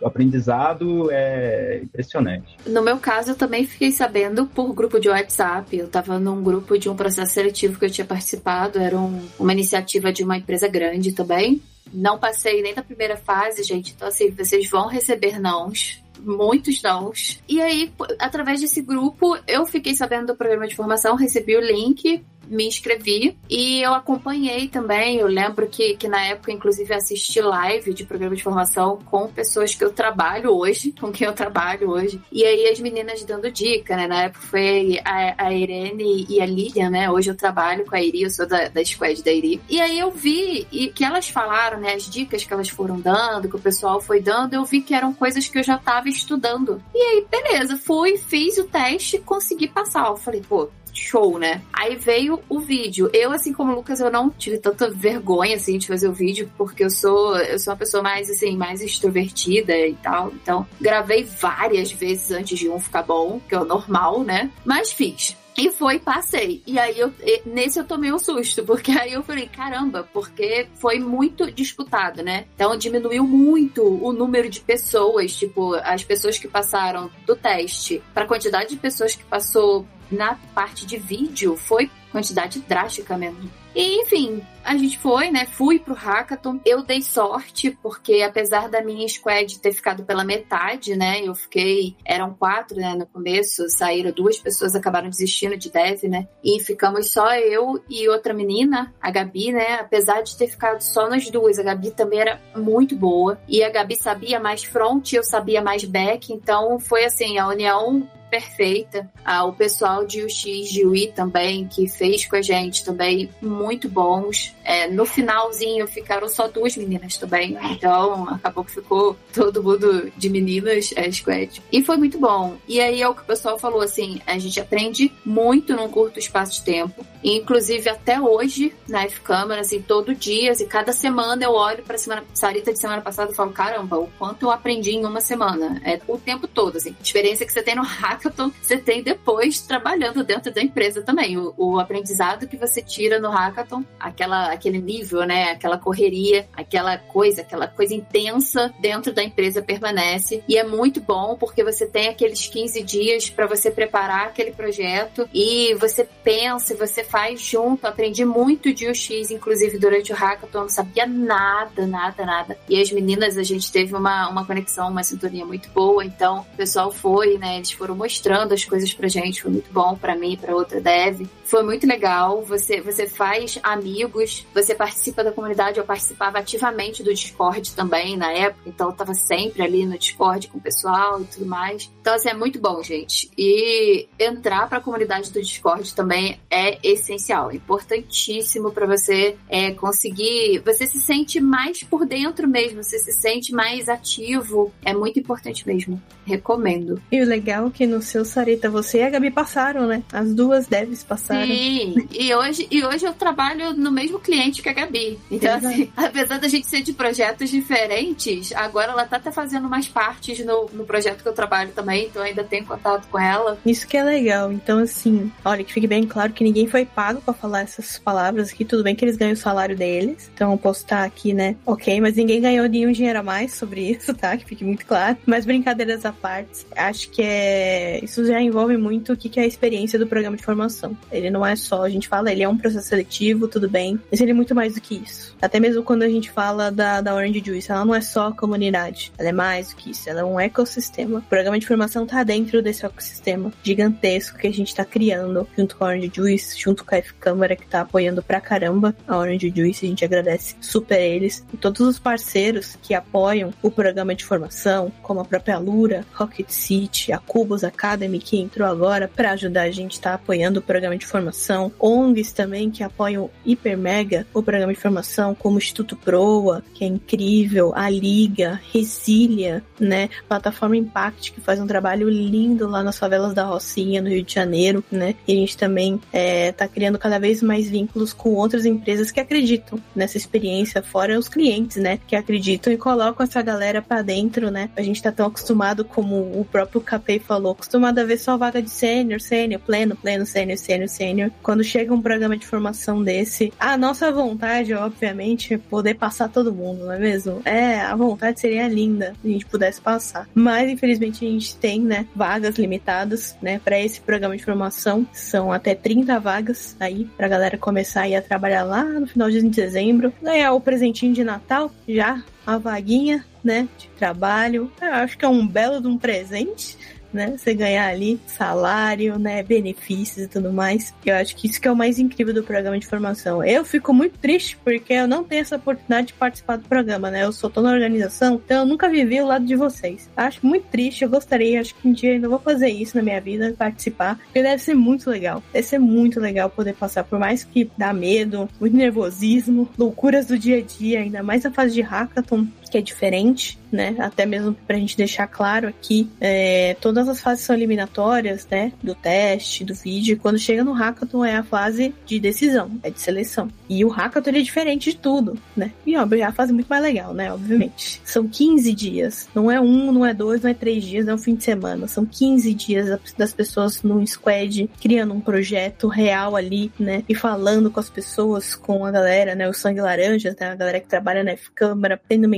o 0.00 0.06
aprendizado 0.06 1.10
é 1.10 1.80
impressionante. 1.82 2.56
No 2.66 2.82
meu 2.82 2.98
caso, 2.98 3.32
eu 3.32 3.36
também 3.36 3.66
fiquei 3.66 3.90
sabendo 3.90 4.46
por 4.46 4.72
grupo 4.72 4.98
de 4.98 5.08
WhatsApp. 5.08 5.76
Eu 5.76 5.86
estava 5.86 6.18
num 6.18 6.42
grupo 6.42 6.78
de 6.78 6.88
um 6.88 6.96
processo 6.96 7.34
seletivo 7.34 7.78
que 7.78 7.84
eu 7.84 7.90
tinha 7.90 8.06
participado, 8.06 8.78
era 8.78 8.96
um, 8.96 9.26
uma 9.38 9.52
iniciativa 9.52 10.12
de 10.12 10.24
uma 10.24 10.36
empresa 10.36 10.68
grande 10.68 11.12
também. 11.12 11.60
Não 11.92 12.18
passei 12.18 12.62
nem 12.62 12.74
da 12.74 12.82
primeira 12.82 13.16
fase, 13.16 13.62
gente. 13.62 13.92
Então, 13.94 14.08
assim, 14.08 14.30
vocês 14.30 14.68
vão 14.68 14.88
receber 14.88 15.38
nãos 15.40 16.02
muitos 16.20 16.82
nãos. 16.82 17.40
E 17.48 17.60
aí, 17.60 17.92
através 18.18 18.60
desse 18.60 18.82
grupo, 18.82 19.36
eu 19.46 19.66
fiquei 19.66 19.94
sabendo 19.94 20.28
do 20.28 20.36
programa 20.36 20.66
de 20.66 20.74
formação, 20.74 21.14
recebi 21.14 21.56
o 21.56 21.60
link, 21.60 22.24
me 22.46 22.66
inscrevi 22.66 23.36
e 23.48 23.82
eu 23.82 23.94
acompanhei 23.94 24.68
também. 24.68 25.18
Eu 25.18 25.26
lembro 25.26 25.66
que, 25.66 25.96
que 25.96 26.08
na 26.08 26.24
época, 26.26 26.52
inclusive, 26.52 26.92
assisti 26.94 27.40
live 27.40 27.92
de 27.92 28.04
programa 28.04 28.36
de 28.36 28.42
formação 28.42 28.98
com 29.04 29.28
pessoas 29.28 29.74
que 29.74 29.84
eu 29.84 29.92
trabalho 29.92 30.50
hoje, 30.50 30.92
com 30.98 31.10
quem 31.12 31.26
eu 31.26 31.32
trabalho 31.32 31.90
hoje. 31.90 32.20
E 32.30 32.44
aí 32.44 32.68
as 32.68 32.80
meninas 32.80 33.22
dando 33.24 33.50
dica, 33.50 33.96
né? 33.96 34.06
Na 34.06 34.24
época 34.24 34.46
foi 34.46 35.00
a, 35.04 35.46
a 35.46 35.52
Irene 35.52 36.26
e 36.28 36.40
a 36.40 36.46
Lilian, 36.46 36.90
né? 36.90 37.10
Hoje 37.10 37.30
eu 37.30 37.36
trabalho 37.36 37.84
com 37.84 37.94
a 37.94 38.00
Iri, 38.00 38.22
eu 38.22 38.30
sou 38.30 38.46
da, 38.46 38.68
da 38.68 38.84
squad 38.84 39.22
da 39.22 39.32
Iri. 39.32 39.60
E 39.68 39.80
aí 39.80 39.98
eu 39.98 40.10
vi 40.10 40.66
e 40.70 40.88
que 40.88 41.04
elas 41.04 41.28
falaram, 41.28 41.80
né? 41.80 41.94
As 41.94 42.08
dicas 42.08 42.44
que 42.44 42.52
elas 42.52 42.68
foram 42.68 43.00
dando, 43.00 43.48
que 43.48 43.56
o 43.56 43.60
pessoal 43.60 44.00
foi 44.00 44.20
dando, 44.20 44.54
eu 44.54 44.64
vi 44.64 44.80
que 44.80 44.94
eram 44.94 45.12
coisas 45.12 45.48
que 45.48 45.58
eu 45.58 45.62
já 45.62 45.76
estava 45.76 46.08
estudando. 46.08 46.82
E 46.94 46.98
aí, 46.98 47.26
beleza, 47.30 47.76
fui, 47.76 48.16
fiz 48.16 48.58
o 48.58 48.64
teste, 48.64 49.18
consegui 49.18 49.68
passar. 49.68 50.08
Eu 50.08 50.16
falei, 50.16 50.42
pô, 50.46 50.68
show, 51.00 51.38
né? 51.38 51.62
Aí 51.72 51.96
veio 51.96 52.40
o 52.48 52.60
vídeo. 52.60 53.10
Eu, 53.12 53.32
assim 53.32 53.52
como 53.52 53.72
o 53.72 53.74
Lucas, 53.76 54.00
eu 54.00 54.10
não 54.10 54.30
tive 54.30 54.58
tanta 54.58 54.90
vergonha, 54.90 55.56
assim, 55.56 55.78
de 55.78 55.86
fazer 55.86 56.08
o 56.08 56.12
vídeo, 56.12 56.50
porque 56.56 56.84
eu 56.84 56.90
sou, 56.90 57.36
eu 57.38 57.58
sou 57.58 57.72
uma 57.72 57.78
pessoa 57.78 58.02
mais, 58.02 58.30
assim, 58.30 58.56
mais 58.56 58.80
extrovertida 58.80 59.76
e 59.76 59.94
tal. 59.94 60.32
Então, 60.32 60.66
gravei 60.80 61.24
várias 61.24 61.92
vezes 61.92 62.30
antes 62.30 62.58
de 62.58 62.68
um 62.68 62.80
ficar 62.80 63.02
bom, 63.02 63.40
que 63.48 63.54
é 63.54 63.60
o 63.60 63.64
normal, 63.64 64.22
né? 64.22 64.50
Mas 64.64 64.92
fiz. 64.92 65.36
E 65.58 65.70
foi, 65.70 65.98
passei. 65.98 66.62
E 66.66 66.78
aí, 66.78 66.98
eu, 66.98 67.12
nesse 67.46 67.78
eu 67.78 67.84
tomei 67.84 68.12
um 68.12 68.18
susto, 68.18 68.62
porque 68.64 68.92
aí 68.92 69.14
eu 69.14 69.22
falei, 69.22 69.46
caramba, 69.46 70.06
porque 70.12 70.68
foi 70.74 70.98
muito 70.98 71.50
disputado, 71.50 72.22
né? 72.22 72.44
Então 72.54 72.76
diminuiu 72.76 73.26
muito 73.26 73.82
o 73.82 74.12
número 74.12 74.50
de 74.50 74.60
pessoas, 74.60 75.34
tipo, 75.34 75.74
as 75.76 76.04
pessoas 76.04 76.38
que 76.38 76.46
passaram 76.46 77.10
do 77.24 77.34
teste 77.34 78.02
para 78.12 78.24
a 78.24 78.28
quantidade 78.28 78.70
de 78.70 78.76
pessoas 78.76 79.14
que 79.14 79.24
passou 79.24 79.86
na 80.10 80.36
parte 80.54 80.86
de 80.86 80.96
vídeo 80.96 81.56
foi 81.56 81.90
quantidade 82.10 82.60
drástica 82.60 83.16
mesmo. 83.16 83.50
E, 83.74 84.00
enfim, 84.00 84.42
a 84.64 84.74
gente 84.74 84.98
foi, 84.98 85.30
né? 85.30 85.44
Fui 85.44 85.78
pro 85.78 85.92
hackathon. 85.92 86.58
Eu 86.64 86.82
dei 86.82 87.02
sorte, 87.02 87.76
porque 87.82 88.22
apesar 88.22 88.70
da 88.70 88.82
minha 88.82 89.06
squad 89.06 89.60
ter 89.60 89.70
ficado 89.72 90.02
pela 90.02 90.24
metade, 90.24 90.96
né? 90.96 91.20
Eu 91.22 91.34
fiquei. 91.34 91.94
Eram 92.02 92.32
quatro, 92.32 92.74
né? 92.78 92.94
No 92.94 93.06
começo, 93.06 93.68
saíram 93.68 94.12
duas 94.12 94.38
pessoas, 94.38 94.74
acabaram 94.74 95.10
desistindo 95.10 95.58
de 95.58 95.70
dev, 95.70 96.04
né? 96.04 96.26
E 96.42 96.58
ficamos 96.58 97.12
só 97.12 97.34
eu 97.34 97.78
e 97.86 98.08
outra 98.08 98.32
menina, 98.32 98.94
a 98.98 99.10
Gabi, 99.10 99.52
né? 99.52 99.74
Apesar 99.74 100.22
de 100.22 100.38
ter 100.38 100.48
ficado 100.48 100.80
só 100.80 101.10
nós 101.10 101.28
duas, 101.28 101.58
a 101.58 101.62
Gabi 101.62 101.90
também 101.90 102.20
era 102.20 102.40
muito 102.56 102.96
boa. 102.96 103.38
E 103.46 103.62
a 103.62 103.68
Gabi 103.68 103.94
sabia 103.94 104.40
mais 104.40 104.64
front, 104.64 105.12
eu 105.12 105.22
sabia 105.22 105.60
mais 105.60 105.84
back. 105.84 106.32
Então 106.32 106.80
foi 106.80 107.04
assim, 107.04 107.36
a 107.36 107.46
união 107.46 108.08
perfeita. 108.36 109.10
Ah, 109.24 109.44
o 109.44 109.52
pessoal 109.52 110.04
de 110.04 110.22
UX 110.22 110.68
de 110.68 110.86
UI 110.86 111.08
também, 111.08 111.66
que 111.66 111.88
fez 111.88 112.26
com 112.26 112.36
a 112.36 112.42
gente 112.42 112.84
também, 112.84 113.30
muito 113.40 113.88
bons. 113.88 114.54
É, 114.62 114.88
no 114.88 115.06
finalzinho 115.06 115.86
ficaram 115.86 116.28
só 116.28 116.46
duas 116.48 116.76
meninas 116.76 117.16
também, 117.16 117.56
então 117.70 118.28
acabou 118.28 118.64
que 118.64 118.72
ficou 118.72 119.16
todo 119.32 119.62
mundo 119.62 120.12
de 120.16 120.28
meninas, 120.28 120.92
é, 120.96 121.10
squad. 121.10 121.62
E 121.72 121.82
foi 121.82 121.96
muito 121.96 122.18
bom. 122.18 122.56
E 122.68 122.80
aí 122.80 123.00
é 123.00 123.08
o 123.08 123.14
que 123.14 123.22
o 123.22 123.26
pessoal 123.26 123.58
falou, 123.58 123.80
assim, 123.80 124.20
a 124.26 124.38
gente 124.38 124.60
aprende 124.60 125.10
muito 125.24 125.74
num 125.74 125.88
curto 125.88 126.18
espaço 126.18 126.54
de 126.54 126.62
tempo. 126.62 127.06
E, 127.22 127.38
inclusive, 127.38 127.88
até 127.88 128.20
hoje, 128.20 128.72
na 128.88 129.04
F-Câmara, 129.04 129.60
assim, 129.60 129.80
todo 129.82 130.14
dia, 130.14 130.52
assim, 130.52 130.66
cada 130.66 130.92
semana 130.92 131.44
eu 131.44 131.52
olho 131.52 131.82
pra 131.82 131.98
semana, 131.98 132.24
Sarita 132.34 132.72
de 132.72 132.78
semana 132.78 133.02
passada 133.02 133.32
e 133.32 133.34
falo, 133.34 133.50
caramba, 133.50 133.98
o 133.98 134.08
quanto 134.18 134.44
eu 134.46 134.50
aprendi 134.50 134.92
em 134.92 135.04
uma 135.04 135.20
semana. 135.20 135.80
É 135.84 136.00
o 136.06 136.18
tempo 136.18 136.46
todo, 136.46 136.76
assim. 136.76 136.94
A 136.98 137.02
diferença 137.02 137.44
que 137.44 137.52
você 137.52 137.62
tem 137.62 137.74
no 137.74 137.82
hackathon, 138.26 138.50
você 138.60 138.76
tem 138.76 139.02
depois 139.02 139.60
trabalhando 139.60 140.24
dentro 140.24 140.52
da 140.52 140.60
empresa 140.60 141.02
também. 141.02 141.38
O, 141.38 141.54
o 141.56 141.78
aprendizado 141.78 142.46
que 142.46 142.56
você 142.56 142.82
tira 142.82 143.20
no 143.20 143.30
hackathon, 143.30 143.84
aquela, 143.98 144.52
aquele 144.52 144.78
nível, 144.78 145.24
né? 145.24 145.52
Aquela 145.52 145.78
correria, 145.78 146.46
aquela 146.54 146.98
coisa, 146.98 147.42
aquela 147.42 147.66
coisa 147.66 147.94
intensa 147.94 148.72
dentro 148.80 149.12
da 149.12 149.22
empresa 149.22 149.62
permanece. 149.62 150.42
E 150.48 150.56
é 150.56 150.64
muito 150.64 151.00
bom 151.00 151.36
porque 151.38 151.62
você 151.62 151.86
tem 151.86 152.08
aqueles 152.08 152.46
15 152.46 152.82
dias 152.82 153.30
para 153.30 153.46
você 153.46 153.70
preparar 153.70 154.26
aquele 154.28 154.52
projeto 154.52 155.28
e 155.32 155.74
você 155.74 156.06
pensa, 156.24 156.74
você 156.74 157.04
faz 157.04 157.40
junto. 157.40 157.86
Aprendi 157.86 158.24
muito 158.24 158.72
de 158.72 158.88
UX, 158.88 159.30
inclusive 159.30 159.78
durante 159.78 160.12
o 160.12 160.16
hackathon, 160.16 160.62
não 160.62 160.68
sabia 160.68 161.06
nada, 161.06 161.86
nada, 161.86 162.24
nada. 162.24 162.58
E 162.68 162.80
as 162.80 162.90
meninas, 162.90 163.38
a 163.38 163.42
gente 163.42 163.70
teve 163.70 163.94
uma, 163.94 164.28
uma 164.28 164.44
conexão, 164.44 164.88
uma 164.88 165.02
sintonia 165.02 165.44
muito 165.44 165.68
boa. 165.70 166.04
Então, 166.04 166.46
o 166.52 166.56
pessoal 166.56 166.90
foi, 166.90 167.38
né? 167.38 167.56
Eles 167.56 167.72
foram 167.72 167.94
mostrando 168.06 168.54
as 168.54 168.64
coisas 168.64 168.94
pra 168.94 169.08
gente, 169.08 169.42
foi 169.42 169.50
muito 169.50 169.72
bom 169.72 169.96
para 169.96 170.14
mim, 170.14 170.38
para 170.40 170.54
outra 170.54 170.80
dev. 170.80 171.26
Foi 171.44 171.62
muito 171.62 171.86
legal. 171.86 172.42
Você, 172.42 172.80
você 172.80 173.06
faz 173.06 173.58
amigos, 173.62 174.46
você 174.54 174.74
participa 174.74 175.24
da 175.24 175.32
comunidade. 175.32 175.78
Eu 175.78 175.84
participava 175.84 176.38
ativamente 176.38 177.02
do 177.02 177.12
Discord 177.12 177.74
também 177.74 178.16
na 178.16 178.32
época, 178.32 178.62
então 178.66 178.88
eu 178.88 178.92
tava 178.92 179.12
sempre 179.14 179.62
ali 179.62 179.84
no 179.84 179.98
Discord 179.98 180.48
com 180.48 180.58
o 180.58 180.60
pessoal 180.60 181.20
e 181.20 181.24
tudo 181.24 181.46
mais. 181.46 181.90
Então, 182.00 182.14
assim, 182.14 182.28
é 182.28 182.34
muito 182.34 182.60
bom, 182.60 182.82
gente. 182.82 183.28
E 183.36 184.08
entrar 184.18 184.68
pra 184.68 184.80
comunidade 184.80 185.32
do 185.32 185.40
Discord 185.40 185.94
também 185.94 186.40
é 186.48 186.78
essencial, 186.82 187.50
é 187.50 187.56
importantíssimo 187.56 188.70
para 188.70 188.86
você 188.86 189.36
é, 189.48 189.72
conseguir. 189.72 190.60
Você 190.64 190.86
se 190.86 191.00
sente 191.00 191.40
mais 191.40 191.82
por 191.82 192.06
dentro 192.06 192.48
mesmo, 192.48 192.82
você 192.82 192.98
se 192.98 193.12
sente 193.12 193.52
mais 193.52 193.88
ativo. 193.88 194.72
É 194.84 194.94
muito 194.94 195.18
importante 195.18 195.66
mesmo. 195.66 196.00
Recomendo. 196.24 197.00
E 197.10 197.20
o 197.20 197.24
legal 197.24 197.68
é 197.68 197.70
que 197.70 197.86
no 197.86 197.95
seu 198.02 198.24
Sarita, 198.24 198.68
você 198.70 198.98
e 198.98 199.02
a 199.02 199.10
Gabi 199.10 199.30
passaram, 199.30 199.86
né? 199.86 200.02
As 200.12 200.32
duas 200.34 200.66
devs 200.66 201.02
passaram. 201.02 201.46
Sim, 201.46 202.08
e 202.12 202.34
hoje, 202.34 202.66
e 202.70 202.84
hoje 202.84 203.06
eu 203.06 203.12
trabalho 203.12 203.72
no 203.74 203.90
mesmo 203.90 204.18
cliente 204.18 204.62
que 204.62 204.68
a 204.68 204.72
Gabi. 204.72 205.18
Então, 205.30 205.54
assim, 205.56 205.90
apesar 205.96 206.38
da 206.38 206.48
gente 206.48 206.66
ser 206.66 206.82
de 206.82 206.92
projetos 206.92 207.50
diferentes, 207.50 208.52
agora 208.52 208.92
ela 208.92 209.04
tá 209.04 209.16
até 209.16 209.30
fazendo 209.30 209.68
mais 209.68 209.88
partes 209.88 210.44
no, 210.44 210.68
no 210.72 210.84
projeto 210.84 211.22
que 211.22 211.28
eu 211.28 211.32
trabalho 211.32 211.70
também, 211.72 212.06
então 212.06 212.22
ainda 212.22 212.44
tenho 212.44 212.64
contato 212.64 213.06
com 213.08 213.18
ela. 213.18 213.58
Isso 213.64 213.86
que 213.86 213.96
é 213.96 214.02
legal. 214.02 214.52
Então, 214.52 214.78
assim, 214.78 215.30
olha, 215.44 215.64
que 215.64 215.72
fique 215.72 215.86
bem 215.86 216.06
claro 216.06 216.32
que 216.32 216.44
ninguém 216.44 216.66
foi 216.66 216.84
pago 216.84 217.20
para 217.20 217.34
falar 217.34 217.62
essas 217.62 217.98
palavras 217.98 218.52
aqui. 218.52 218.64
Tudo 218.64 218.82
bem 218.82 218.94
que 218.94 219.04
eles 219.04 219.16
ganham 219.16 219.34
o 219.34 219.36
salário 219.36 219.76
deles. 219.76 220.30
Então, 220.34 220.52
eu 220.52 220.58
posso 220.58 220.82
estar 220.82 221.04
aqui, 221.04 221.32
né? 221.32 221.56
Ok, 221.64 222.00
mas 222.00 222.16
ninguém 222.16 222.40
ganhou 222.40 222.68
nenhum 222.68 222.92
dinheiro 222.92 223.18
a 223.18 223.22
mais 223.22 223.54
sobre 223.54 223.90
isso, 223.90 224.14
tá? 224.14 224.36
Que 224.36 224.44
fique 224.44 224.64
muito 224.64 224.84
claro. 224.86 225.16
Mas 225.26 225.44
brincadeiras 225.44 226.04
à 226.04 226.12
parte, 226.12 226.66
acho 226.74 227.10
que 227.10 227.22
é. 227.22 227.85
Isso 228.02 228.24
já 228.24 228.40
envolve 228.40 228.76
muito 228.76 229.12
o 229.12 229.16
que 229.16 229.38
é 229.38 229.42
a 229.42 229.46
experiência 229.46 229.98
do 229.98 230.06
programa 230.06 230.36
de 230.36 230.44
formação. 230.44 230.96
Ele 231.10 231.30
não 231.30 231.44
é 231.44 231.56
só, 231.56 231.84
a 231.84 231.90
gente 231.90 232.08
fala, 232.08 232.30
ele 232.32 232.42
é 232.42 232.48
um 232.48 232.56
processo 232.56 232.88
seletivo, 232.88 233.48
tudo 233.48 233.68
bem, 233.68 233.98
mas 234.10 234.20
ele 234.20 234.30
é 234.30 234.34
muito 234.34 234.54
mais 234.54 234.74
do 234.74 234.80
que 234.80 234.96
isso. 234.96 235.36
Até 235.40 235.60
mesmo 235.60 235.82
quando 235.82 236.02
a 236.02 236.08
gente 236.08 236.30
fala 236.30 236.70
da, 236.70 237.00
da 237.00 237.14
Orange 237.14 237.42
Juice, 237.44 237.70
ela 237.70 237.84
não 237.84 237.94
é 237.94 238.00
só 238.00 238.28
a 238.28 238.32
comunidade, 238.32 239.12
ela 239.18 239.28
é 239.28 239.32
mais 239.32 239.70
do 239.70 239.76
que 239.76 239.90
isso, 239.90 240.08
ela 240.08 240.20
é 240.20 240.24
um 240.24 240.38
ecossistema. 240.40 241.18
O 241.18 241.22
programa 241.22 241.58
de 241.58 241.66
formação 241.66 242.06
tá 242.06 242.22
dentro 242.22 242.62
desse 242.62 242.84
ecossistema 242.84 243.52
gigantesco 243.62 244.38
que 244.38 244.46
a 244.46 244.52
gente 244.52 244.74
tá 244.74 244.84
criando 244.84 245.46
junto 245.56 245.76
com 245.76 245.84
a 245.84 245.88
Orange 245.88 246.10
Juice, 246.14 246.58
junto 246.58 246.84
com 246.84 246.94
a 246.94 246.98
F-Câmara 246.98 247.56
que 247.56 247.66
tá 247.66 247.82
apoiando 247.82 248.22
pra 248.22 248.40
caramba 248.40 248.94
a 249.06 249.16
Orange 249.16 249.52
Juice, 249.54 249.84
a 249.84 249.88
gente 249.88 250.04
agradece 250.04 250.56
super 250.60 251.00
eles 251.00 251.44
e 251.52 251.56
todos 251.56 251.80
os 251.80 251.98
parceiros 251.98 252.76
que 252.82 252.94
apoiam 252.94 253.52
o 253.62 253.70
programa 253.70 254.14
de 254.14 254.24
formação, 254.24 254.92
como 255.02 255.20
a 255.20 255.24
própria 255.24 255.58
Lura, 255.58 256.04
Rocket 256.14 256.48
City, 256.50 257.12
a 257.12 257.18
Cubos 257.18 257.64
Academy 257.76 258.18
que 258.18 258.38
entrou 258.38 258.66
agora 258.66 259.08
para 259.14 259.32
ajudar 259.32 259.62
a 259.62 259.70
gente 259.70 260.00
tá 260.00 260.14
apoiando 260.14 260.60
o 260.60 260.62
programa 260.62 260.96
de 260.96 261.06
formação, 261.06 261.70
ONGs 261.78 262.32
também 262.32 262.70
que 262.70 262.82
apoiam 262.82 263.30
hiper 263.44 263.76
mega 263.76 264.26
o 264.32 264.42
programa 264.42 264.72
de 264.72 264.80
formação, 264.80 265.34
como 265.34 265.56
o 265.56 265.58
Instituto 265.58 265.94
Proa, 265.94 266.62
que 266.74 266.84
é 266.84 266.88
incrível, 266.88 267.72
a 267.74 267.90
Liga, 267.90 268.60
Resília, 268.72 269.62
né, 269.78 270.08
plataforma 270.26 270.76
Impact 270.76 271.32
que 271.32 271.40
faz 271.40 271.60
um 271.60 271.66
trabalho 271.66 272.08
lindo 272.08 272.66
lá 272.68 272.82
nas 272.82 272.98
favelas 272.98 273.34
da 273.34 273.44
Rocinha, 273.44 274.00
no 274.00 274.08
Rio 274.08 274.22
de 274.22 274.32
Janeiro, 274.32 274.82
né, 274.90 275.14
e 275.28 275.32
a 275.32 275.36
gente 275.36 275.56
também 275.56 276.00
é, 276.12 276.52
tá 276.52 276.66
criando 276.66 276.98
cada 276.98 277.18
vez 277.18 277.42
mais 277.42 277.68
vínculos 277.68 278.12
com 278.12 278.34
outras 278.34 278.64
empresas 278.64 279.10
que 279.10 279.20
acreditam 279.20 279.78
nessa 279.94 280.16
experiência, 280.16 280.82
fora 280.82 281.18
os 281.18 281.28
clientes, 281.28 281.76
né, 281.76 281.98
que 282.06 282.16
acreditam 282.16 282.72
e 282.72 282.76
colocam 282.76 283.24
essa 283.24 283.42
galera 283.42 283.82
para 283.82 284.02
dentro, 284.02 284.50
né, 284.50 284.70
a 284.76 284.82
gente 284.82 285.02
tá 285.02 285.12
tão 285.12 285.26
acostumado, 285.26 285.84
como 285.84 286.16
o 286.16 286.46
próprio 286.50 286.80
Capei 286.80 287.18
falou, 287.18 287.54
acostumado 287.66 287.98
a 287.98 288.04
ver 288.04 288.18
só 288.18 288.36
vaga 288.36 288.62
de 288.62 288.70
sênior, 288.70 289.20
sênior, 289.20 289.60
pleno, 289.60 289.96
pleno, 289.96 290.24
sênior, 290.24 290.56
sênior, 290.56 290.88
sênior. 290.88 291.30
Quando 291.42 291.64
chega 291.64 291.92
um 291.92 292.00
programa 292.00 292.36
de 292.36 292.46
formação 292.46 293.02
desse, 293.02 293.52
a 293.58 293.76
nossa 293.76 294.10
vontade, 294.12 294.72
obviamente, 294.72 295.54
é 295.54 295.58
poder 295.58 295.94
passar 295.94 296.28
todo 296.28 296.54
mundo, 296.54 296.84
não 296.84 296.92
é 296.92 296.98
mesmo? 296.98 297.42
É, 297.44 297.80
a 297.80 297.94
vontade 297.96 298.40
seria 298.40 298.68
linda 298.68 299.14
se 299.20 299.28
a 299.28 299.32
gente 299.32 299.46
pudesse 299.46 299.80
passar. 299.80 300.28
Mas, 300.32 300.70
infelizmente, 300.70 301.26
a 301.26 301.28
gente 301.28 301.56
tem, 301.56 301.80
né, 301.80 302.06
vagas 302.14 302.56
limitadas, 302.56 303.36
né, 303.42 303.60
para 303.62 303.78
esse 303.80 304.00
programa 304.00 304.36
de 304.36 304.44
formação. 304.44 305.06
São 305.12 305.52
até 305.52 305.74
30 305.74 306.20
vagas 306.20 306.76
aí 306.78 307.06
pra 307.16 307.28
galera 307.28 307.58
começar 307.58 308.02
a 308.02 308.08
ir 308.08 308.14
a 308.14 308.22
trabalhar 308.22 308.62
lá 308.62 308.84
no 308.84 309.06
final 309.08 309.28
de 309.28 309.42
dezembro, 309.42 310.12
ganhar 310.22 310.52
o 310.52 310.60
presentinho 310.60 311.12
de 311.12 311.24
Natal 311.24 311.70
já, 311.88 312.22
a 312.46 312.58
vaguinha, 312.58 313.24
né, 313.42 313.68
de 313.76 313.88
trabalho. 313.98 314.70
Eu 314.80 314.92
acho 314.94 315.18
que 315.18 315.24
é 315.24 315.28
um 315.28 315.46
belo 315.46 315.80
de 315.80 315.88
um 315.88 315.98
presente 315.98 316.76
né? 317.12 317.34
Você 317.36 317.54
ganhar 317.54 317.88
ali 317.88 318.20
salário, 318.26 319.18
né? 319.18 319.42
Benefícios 319.42 320.26
e 320.26 320.28
tudo 320.28 320.52
mais. 320.52 320.94
Eu 321.04 321.16
acho 321.16 321.36
que 321.36 321.46
isso 321.46 321.60
que 321.60 321.68
é 321.68 321.72
o 321.72 321.76
mais 321.76 321.98
incrível 321.98 322.34
do 322.34 322.42
programa 322.42 322.78
de 322.78 322.86
formação. 322.86 323.44
Eu 323.44 323.64
fico 323.64 323.92
muito 323.92 324.18
triste 324.18 324.56
porque 324.62 324.92
eu 324.92 325.08
não 325.08 325.24
tenho 325.24 325.42
essa 325.42 325.56
oportunidade 325.56 326.08
de 326.08 326.12
participar 326.14 326.56
do 326.56 326.68
programa, 326.68 327.10
né? 327.10 327.24
Eu 327.24 327.32
sou 327.32 327.50
toda 327.50 327.68
na 327.68 327.74
organização, 327.74 328.40
então 328.44 328.60
eu 328.60 328.66
nunca 328.66 328.88
vivi 328.88 329.20
o 329.20 329.26
lado 329.26 329.44
de 329.44 329.56
vocês. 329.56 330.08
Acho 330.16 330.46
muito 330.46 330.66
triste, 330.68 331.02
eu 331.02 331.10
gostaria, 331.10 331.60
acho 331.60 331.74
que 331.74 331.88
um 331.88 331.92
dia 331.92 332.12
ainda 332.12 332.28
vou 332.28 332.38
fazer 332.38 332.68
isso 332.68 332.96
na 332.96 333.02
minha 333.02 333.20
vida, 333.20 333.54
participar, 333.58 334.16
porque 334.16 334.42
deve 334.42 334.62
ser 334.62 334.74
muito 334.74 335.10
legal. 335.10 335.42
Deve 335.52 335.66
ser 335.66 335.78
muito 335.78 336.20
legal 336.20 336.48
poder 336.48 336.74
passar, 336.74 337.04
por 337.04 337.18
mais 337.18 337.44
que 337.44 337.70
dá 337.76 337.92
medo, 337.92 338.48
muito 338.60 338.76
nervosismo, 338.76 339.68
loucuras 339.76 340.26
do 340.26 340.38
dia 340.38 340.58
a 340.58 340.60
dia, 340.60 341.00
ainda 341.00 341.22
mais 341.22 341.44
na 341.44 341.50
fase 341.50 341.74
de 341.74 341.82
hackathon, 341.82 342.46
que 342.70 342.78
é 342.78 342.80
diferente, 342.80 343.58
né? 343.70 343.94
Até 343.98 344.24
mesmo 344.26 344.54
pra 344.66 344.76
gente 344.76 344.96
deixar 344.96 345.26
claro 345.26 345.68
aqui, 345.68 346.08
é, 346.20 346.76
todas 346.80 347.08
as 347.08 347.20
fases 347.20 347.44
são 347.44 347.54
eliminatórias, 347.54 348.46
né? 348.50 348.72
Do 348.82 348.94
teste, 348.94 349.64
do 349.64 349.74
vídeo. 349.74 350.18
Quando 350.18 350.38
chega 350.38 350.64
no 350.64 350.72
hackathon 350.72 351.24
é 351.24 351.36
a 351.36 351.42
fase 351.42 351.94
de 352.04 352.18
decisão, 352.18 352.70
é 352.82 352.90
de 352.90 353.00
seleção. 353.00 353.48
E 353.68 353.84
o 353.84 353.88
hackathon 353.88 354.30
é 354.30 354.40
diferente 354.40 354.92
de 354.92 354.96
tudo, 354.96 355.38
né? 355.56 355.72
E 355.86 355.96
óbvio, 355.96 356.20
é 356.20 356.24
a 356.24 356.32
fase 356.32 356.52
muito 356.52 356.68
mais 356.68 356.82
legal, 356.82 357.12
né? 357.12 357.32
Obviamente. 357.32 358.00
São 358.04 358.26
15 358.26 358.72
dias. 358.72 359.28
Não 359.34 359.50
é 359.50 359.60
um, 359.60 359.92
não 359.92 360.04
é 360.04 360.14
dois, 360.14 360.42
não 360.42 360.50
é 360.50 360.54
três 360.54 360.84
dias, 360.84 361.04
não 361.04 361.12
é 361.12 361.14
um 361.16 361.18
fim 361.18 361.34
de 361.34 361.44
semana. 361.44 361.86
São 361.88 362.04
15 362.04 362.54
dias 362.54 363.00
das 363.16 363.32
pessoas 363.32 363.82
num 363.82 364.06
squad 364.06 364.70
criando 364.80 365.14
um 365.14 365.20
projeto 365.20 365.88
real 365.88 366.36
ali, 366.36 366.70
né? 366.78 367.02
E 367.08 367.14
falando 367.14 367.70
com 367.70 367.80
as 367.80 367.90
pessoas, 367.90 368.54
com 368.54 368.84
a 368.84 368.90
galera, 368.90 369.34
né? 369.34 369.48
O 369.48 369.52
sangue 369.52 369.80
laranja, 369.80 370.34
né? 370.38 370.48
A 370.48 370.54
galera 370.54 370.80
que 370.80 370.88
trabalha 370.88 371.22
na 371.22 371.32
F-Câmara, 371.32 372.00
tendo 372.08 372.28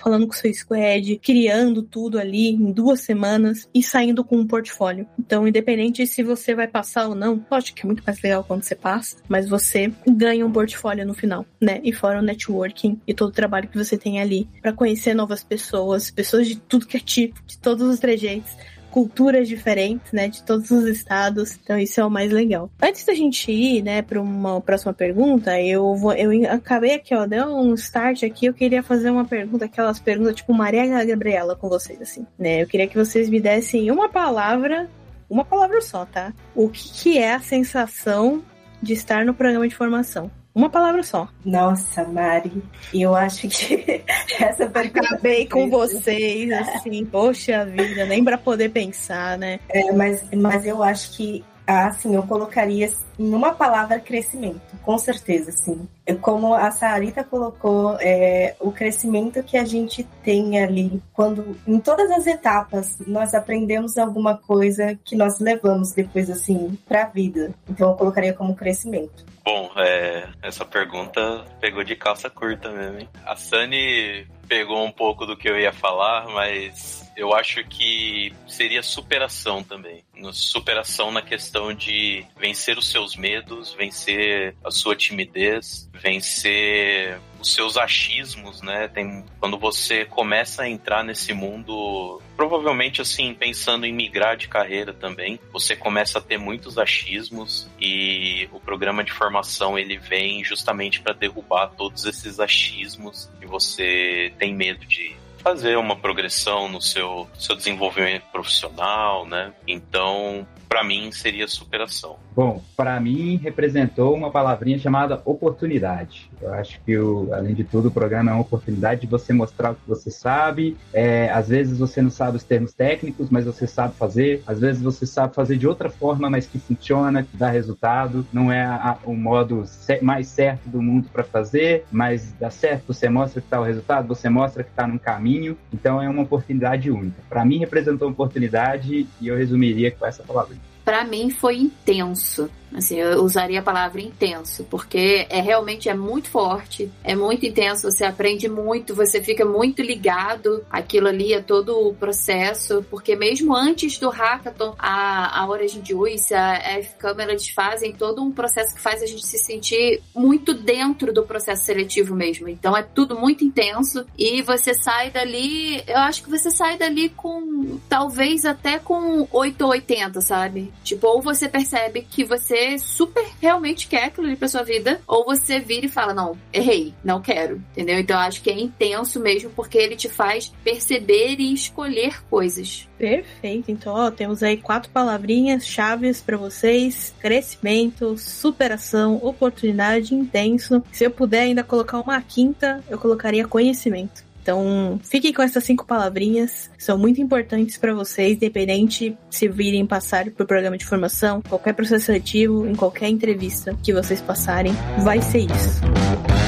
falando 0.00 0.26
com 0.26 0.32
seu 0.32 0.52
squad, 0.52 1.18
criando 1.18 1.82
tudo 1.82 2.18
ali 2.18 2.50
em 2.50 2.72
duas 2.72 3.00
semanas 3.00 3.68
e 3.74 3.82
saindo 3.82 4.24
com 4.24 4.36
um 4.36 4.46
portfólio. 4.46 5.06
Então, 5.18 5.46
independente 5.46 6.06
se 6.06 6.22
você 6.22 6.54
vai 6.54 6.68
passar 6.68 7.08
ou 7.08 7.14
não, 7.14 7.44
lógico 7.50 7.76
que 7.76 7.82
é 7.82 7.86
muito 7.86 8.02
mais 8.06 8.20
legal 8.20 8.44
quando 8.44 8.62
você 8.62 8.74
passa, 8.74 9.16
mas 9.28 9.48
você 9.48 9.92
ganha 10.06 10.46
um 10.46 10.52
portfólio 10.52 11.06
no 11.06 11.14
final, 11.14 11.46
né? 11.60 11.80
E 11.82 11.92
fora 11.92 12.18
o 12.18 12.22
networking 12.22 13.00
e 13.06 13.14
todo 13.14 13.28
o 13.28 13.32
trabalho 13.32 13.68
que 13.68 13.78
você 13.78 13.96
tem 13.96 14.20
ali 14.20 14.48
para 14.60 14.72
conhecer 14.72 15.14
novas 15.14 15.42
pessoas, 15.42 16.10
pessoas 16.10 16.46
de 16.46 16.56
tudo 16.56 16.86
que 16.86 16.96
é 16.96 17.00
tipo, 17.00 17.40
de 17.46 17.58
todos 17.58 17.86
os 17.86 17.98
trejeitos 17.98 18.52
culturas 18.94 19.48
diferentes, 19.48 20.12
né, 20.12 20.28
de 20.28 20.40
todos 20.44 20.70
os 20.70 20.84
estados. 20.84 21.58
Então 21.60 21.76
isso 21.76 22.00
é 22.00 22.04
o 22.04 22.08
mais 22.08 22.30
legal. 22.30 22.70
Antes 22.80 23.04
da 23.04 23.12
gente 23.12 23.50
ir, 23.50 23.82
né, 23.82 24.02
para 24.02 24.22
uma 24.22 24.60
próxima 24.60 24.94
pergunta, 24.94 25.60
eu 25.60 25.96
vou, 25.96 26.12
eu 26.12 26.30
acabei 26.48 26.94
aqui, 26.94 27.12
ó, 27.12 27.26
deu 27.26 27.44
um 27.46 27.74
start 27.74 28.22
aqui. 28.22 28.46
Eu 28.46 28.54
queria 28.54 28.84
fazer 28.84 29.10
uma 29.10 29.24
pergunta, 29.24 29.64
aquelas 29.64 29.98
perguntas 29.98 30.36
tipo 30.36 30.54
Maria 30.54 31.04
Gabriela 31.04 31.56
com 31.56 31.68
vocês, 31.68 32.00
assim, 32.00 32.24
né? 32.38 32.62
Eu 32.62 32.68
queria 32.68 32.86
que 32.86 32.96
vocês 32.96 33.28
me 33.28 33.40
dessem 33.40 33.90
uma 33.90 34.08
palavra, 34.08 34.88
uma 35.28 35.44
palavra 35.44 35.80
só, 35.80 36.06
tá? 36.06 36.32
O 36.54 36.68
que, 36.68 36.88
que 36.92 37.18
é 37.18 37.34
a 37.34 37.40
sensação 37.40 38.44
de 38.80 38.92
estar 38.92 39.24
no 39.24 39.34
programa 39.34 39.66
de 39.66 39.74
formação? 39.74 40.30
Uma 40.54 40.70
palavra 40.70 41.02
só. 41.02 41.28
Nossa, 41.44 42.04
Mari, 42.04 42.62
eu 42.92 43.14
acho 43.14 43.48
que 43.48 44.04
essa 44.38 44.66
pergunta. 44.66 45.06
Acabei 45.06 45.46
com 45.48 45.68
vocês, 45.68 46.52
assim, 46.52 47.04
poxa 47.04 47.64
vida, 47.66 48.06
nem 48.06 48.22
para 48.22 48.38
poder 48.38 48.70
pensar, 48.70 49.36
né? 49.36 49.58
É, 49.68 49.90
mas, 49.92 50.24
mas 50.32 50.64
eu 50.64 50.82
acho 50.82 51.16
que 51.16 51.44
assim, 51.66 52.14
eu 52.14 52.22
colocaria 52.24 52.90
em 53.18 53.32
uma 53.32 53.54
palavra 53.54 53.98
crescimento, 53.98 54.60
com 54.82 54.98
certeza, 54.98 55.50
sim. 55.50 55.88
Como 56.20 56.54
a 56.54 56.70
Sarita 56.70 57.24
colocou, 57.24 57.96
é, 58.00 58.54
o 58.60 58.70
crescimento 58.70 59.42
que 59.42 59.56
a 59.56 59.64
gente 59.64 60.04
tem 60.22 60.62
ali, 60.62 61.02
quando 61.12 61.56
em 61.66 61.78
todas 61.80 62.10
as 62.10 62.26
etapas 62.26 62.98
nós 63.06 63.32
aprendemos 63.32 63.96
alguma 63.96 64.36
coisa 64.36 64.98
que 65.04 65.16
nós 65.16 65.40
levamos 65.40 65.92
depois, 65.92 66.28
assim, 66.28 66.76
para 66.86 67.04
a 67.04 67.06
vida. 67.06 67.54
Então 67.68 67.90
eu 67.90 67.96
colocaria 67.96 68.34
como 68.34 68.54
crescimento. 68.54 69.24
Bom, 69.44 69.70
é, 69.76 70.26
essa 70.40 70.64
pergunta 70.64 71.44
pegou 71.60 71.84
de 71.84 71.94
calça 71.94 72.30
curta 72.30 72.70
mesmo, 72.70 73.00
hein? 73.00 73.08
A 73.26 73.36
Sani 73.36 74.26
pegou 74.48 74.82
um 74.82 74.90
pouco 74.90 75.26
do 75.26 75.36
que 75.36 75.48
eu 75.48 75.60
ia 75.60 75.70
falar, 75.70 76.26
mas 76.28 77.12
eu 77.14 77.34
acho 77.34 77.62
que 77.64 78.32
seria 78.48 78.82
superação 78.82 79.62
também. 79.62 80.02
Superação 80.32 81.12
na 81.12 81.20
questão 81.20 81.74
de 81.74 82.24
vencer 82.38 82.78
os 82.78 82.90
seus 82.90 83.16
medos, 83.16 83.74
vencer 83.74 84.56
a 84.64 84.70
sua 84.70 84.96
timidez, 84.96 85.90
vencer 85.92 87.20
os 87.38 87.52
seus 87.52 87.76
achismos, 87.76 88.62
né? 88.62 88.88
Tem, 88.88 89.24
quando 89.38 89.58
você 89.58 90.06
começa 90.06 90.62
a 90.62 90.68
entrar 90.68 91.04
nesse 91.04 91.34
mundo, 91.34 92.22
provavelmente 92.36 93.00
assim, 93.00 93.34
pensando 93.34 93.86
em 93.86 93.92
migrar 93.92 94.36
de 94.36 94.48
carreira 94.48 94.92
também, 94.92 95.38
você 95.52 95.76
começa 95.76 96.18
a 96.18 96.22
ter 96.22 96.38
muitos 96.38 96.78
achismos 96.78 97.68
e 97.80 98.48
o 98.52 98.60
programa 98.60 99.04
de 99.04 99.12
formação 99.12 99.78
ele 99.78 99.96
vem 99.96 100.44
justamente 100.44 101.00
para 101.00 101.12
derrubar 101.12 101.68
todos 101.68 102.04
esses 102.04 102.40
achismos 102.40 103.30
que 103.40 103.46
você 103.46 104.32
tem 104.38 104.54
medo 104.54 104.84
de 104.84 105.16
fazer 105.44 105.76
uma 105.76 105.94
progressão 105.94 106.70
no 106.70 106.80
seu, 106.80 107.28
seu 107.38 107.54
desenvolvimento 107.54 108.24
profissional, 108.32 109.26
né? 109.26 109.52
Então, 109.68 110.46
para 110.74 110.82
mim 110.82 111.12
seria 111.12 111.46
superação. 111.46 112.16
Bom, 112.34 112.60
para 112.76 112.98
mim 112.98 113.36
representou 113.36 114.12
uma 114.12 114.28
palavrinha 114.28 114.76
chamada 114.76 115.22
oportunidade. 115.24 116.28
Eu 116.42 116.52
acho 116.52 116.80
que, 116.80 116.98
o, 116.98 117.32
além 117.32 117.54
de 117.54 117.62
tudo, 117.62 117.88
o 117.88 117.90
programa 117.92 118.32
é 118.32 118.34
uma 118.34 118.40
oportunidade 118.40 119.02
de 119.02 119.06
você 119.06 119.32
mostrar 119.32 119.70
o 119.70 119.74
que 119.76 119.86
você 119.86 120.10
sabe. 120.10 120.76
É, 120.92 121.30
às 121.30 121.48
vezes 121.48 121.78
você 121.78 122.02
não 122.02 122.10
sabe 122.10 122.38
os 122.38 122.42
termos 122.42 122.72
técnicos, 122.72 123.30
mas 123.30 123.44
você 123.44 123.68
sabe 123.68 123.94
fazer. 123.94 124.42
Às 124.48 124.58
vezes 124.58 124.82
você 124.82 125.06
sabe 125.06 125.32
fazer 125.32 125.56
de 125.56 125.68
outra 125.68 125.88
forma, 125.88 126.28
mas 126.28 126.46
que 126.46 126.58
funciona, 126.58 127.22
que 127.22 127.36
dá 127.36 127.50
resultado. 127.50 128.26
Não 128.32 128.50
é 128.50 128.64
a, 128.64 128.98
o 129.04 129.14
modo 129.14 129.62
mais 130.02 130.26
certo 130.26 130.68
do 130.68 130.82
mundo 130.82 131.08
para 131.12 131.22
fazer, 131.22 131.84
mas 131.92 132.32
dá 132.32 132.50
certo. 132.50 132.92
Você 132.92 133.08
mostra 133.08 133.40
que 133.40 133.46
está 133.46 133.60
o 133.60 133.64
resultado, 133.64 134.08
você 134.08 134.28
mostra 134.28 134.64
que 134.64 134.70
está 134.70 134.88
num 134.88 134.98
caminho. 134.98 135.33
Então 135.72 136.00
é 136.00 136.08
uma 136.08 136.22
oportunidade 136.22 136.90
única. 136.90 137.22
Para 137.28 137.44
mim 137.44 137.58
representou 137.58 138.08
uma 138.08 138.12
oportunidade 138.12 139.06
e 139.20 139.28
eu 139.28 139.36
resumiria 139.36 139.90
com 139.90 140.06
essa 140.06 140.22
palavra 140.22 140.56
para 140.84 141.02
mim 141.02 141.30
foi 141.30 141.56
intenso. 141.56 142.50
Assim, 142.74 142.96
eu 142.96 143.22
usaria 143.22 143.60
a 143.60 143.62
palavra 143.62 144.00
intenso, 144.00 144.66
porque 144.68 145.26
é 145.30 145.40
realmente 145.40 145.88
é 145.88 145.94
muito 145.94 146.28
forte, 146.28 146.90
é 147.04 147.14
muito 147.14 147.46
intenso, 147.46 147.90
você 147.90 148.04
aprende 148.04 148.48
muito, 148.48 148.94
você 148.94 149.22
fica 149.22 149.44
muito 149.44 149.80
ligado 149.80 150.64
aquilo 150.70 151.06
ali, 151.06 151.34
a 151.34 151.42
todo 151.42 151.88
o 151.88 151.94
processo, 151.94 152.84
porque 152.90 153.14
mesmo 153.14 153.54
antes 153.54 153.96
do 153.98 154.10
hackathon, 154.10 154.74
a, 154.76 155.40
a 155.40 155.48
Origin 155.48 155.82
Juice, 155.84 156.34
a 156.34 156.54
F-Câmara, 156.78 157.30
eles 157.30 157.48
fazem 157.48 157.92
todo 157.92 158.22
um 158.22 158.32
processo 158.32 158.74
que 158.74 158.80
faz 158.80 159.02
a 159.02 159.06
gente 159.06 159.24
se 159.24 159.38
sentir 159.38 160.02
muito 160.14 160.52
dentro 160.52 161.12
do 161.12 161.22
processo 161.22 161.64
seletivo 161.64 162.14
mesmo. 162.14 162.48
Então 162.48 162.76
é 162.76 162.82
tudo 162.82 163.16
muito 163.16 163.44
intenso 163.44 164.04
e 164.18 164.42
você 164.42 164.74
sai 164.74 165.10
dali, 165.10 165.82
eu 165.86 165.98
acho 165.98 166.24
que 166.24 166.30
você 166.30 166.50
sai 166.50 166.76
dali 166.76 167.08
com, 167.10 167.78
talvez 167.88 168.44
até 168.44 168.78
com 168.78 169.28
8 169.30 169.62
ou 169.62 169.70
80, 169.70 170.20
sabe? 170.20 170.72
Tipo, 170.82 171.06
ou 171.06 171.22
você 171.22 171.48
percebe 171.48 172.02
que 172.02 172.24
você 172.24 172.63
super 172.78 173.24
realmente 173.40 173.86
quer 173.88 174.04
aquilo 174.04 174.26
ali 174.26 174.36
pra 174.36 174.48
sua 174.48 174.62
vida, 174.62 175.00
ou 175.06 175.24
você 175.24 175.58
vira 175.58 175.86
e 175.86 175.88
fala, 175.88 176.14
não, 176.14 176.36
errei, 176.52 176.94
não 177.04 177.20
quero, 177.20 177.62
entendeu? 177.72 177.98
Então 177.98 178.18
acho 178.18 178.42
que 178.42 178.50
é 178.50 178.58
intenso 178.58 179.20
mesmo, 179.20 179.50
porque 179.50 179.78
ele 179.78 179.96
te 179.96 180.08
faz 180.08 180.52
perceber 180.62 181.36
e 181.38 181.52
escolher 181.52 182.22
coisas. 182.28 182.88
Perfeito, 182.98 183.70
então 183.70 183.92
ó, 183.92 184.10
temos 184.10 184.42
aí 184.42 184.56
quatro 184.56 184.90
palavrinhas 184.90 185.66
chaves 185.66 186.20
para 186.20 186.36
vocês: 186.36 187.14
crescimento, 187.20 188.16
superação, 188.16 189.18
oportunidade, 189.22 190.14
intenso. 190.14 190.82
Se 190.92 191.04
eu 191.04 191.10
puder 191.10 191.42
ainda 191.42 191.62
colocar 191.62 192.00
uma 192.00 192.20
quinta, 192.20 192.82
eu 192.88 192.98
colocaria 192.98 193.46
conhecimento. 193.46 194.24
Então, 194.44 195.00
fiquem 195.02 195.32
com 195.32 195.40
essas 195.40 195.64
cinco 195.64 195.86
palavrinhas, 195.86 196.70
são 196.76 196.98
muito 196.98 197.18
importantes 197.18 197.78
para 197.78 197.94
vocês, 197.94 198.36
independente 198.36 199.16
se 199.30 199.48
virem 199.48 199.86
passar 199.86 200.30
por 200.32 200.46
programa 200.46 200.76
de 200.76 200.84
formação, 200.84 201.40
qualquer 201.40 201.72
processo 201.72 202.04
seletivo, 202.04 202.66
em 202.66 202.74
qualquer 202.74 203.08
entrevista 203.08 203.74
que 203.82 203.90
vocês 203.90 204.20
passarem, 204.20 204.74
vai 205.02 205.22
ser 205.22 205.46
isso. 205.50 206.43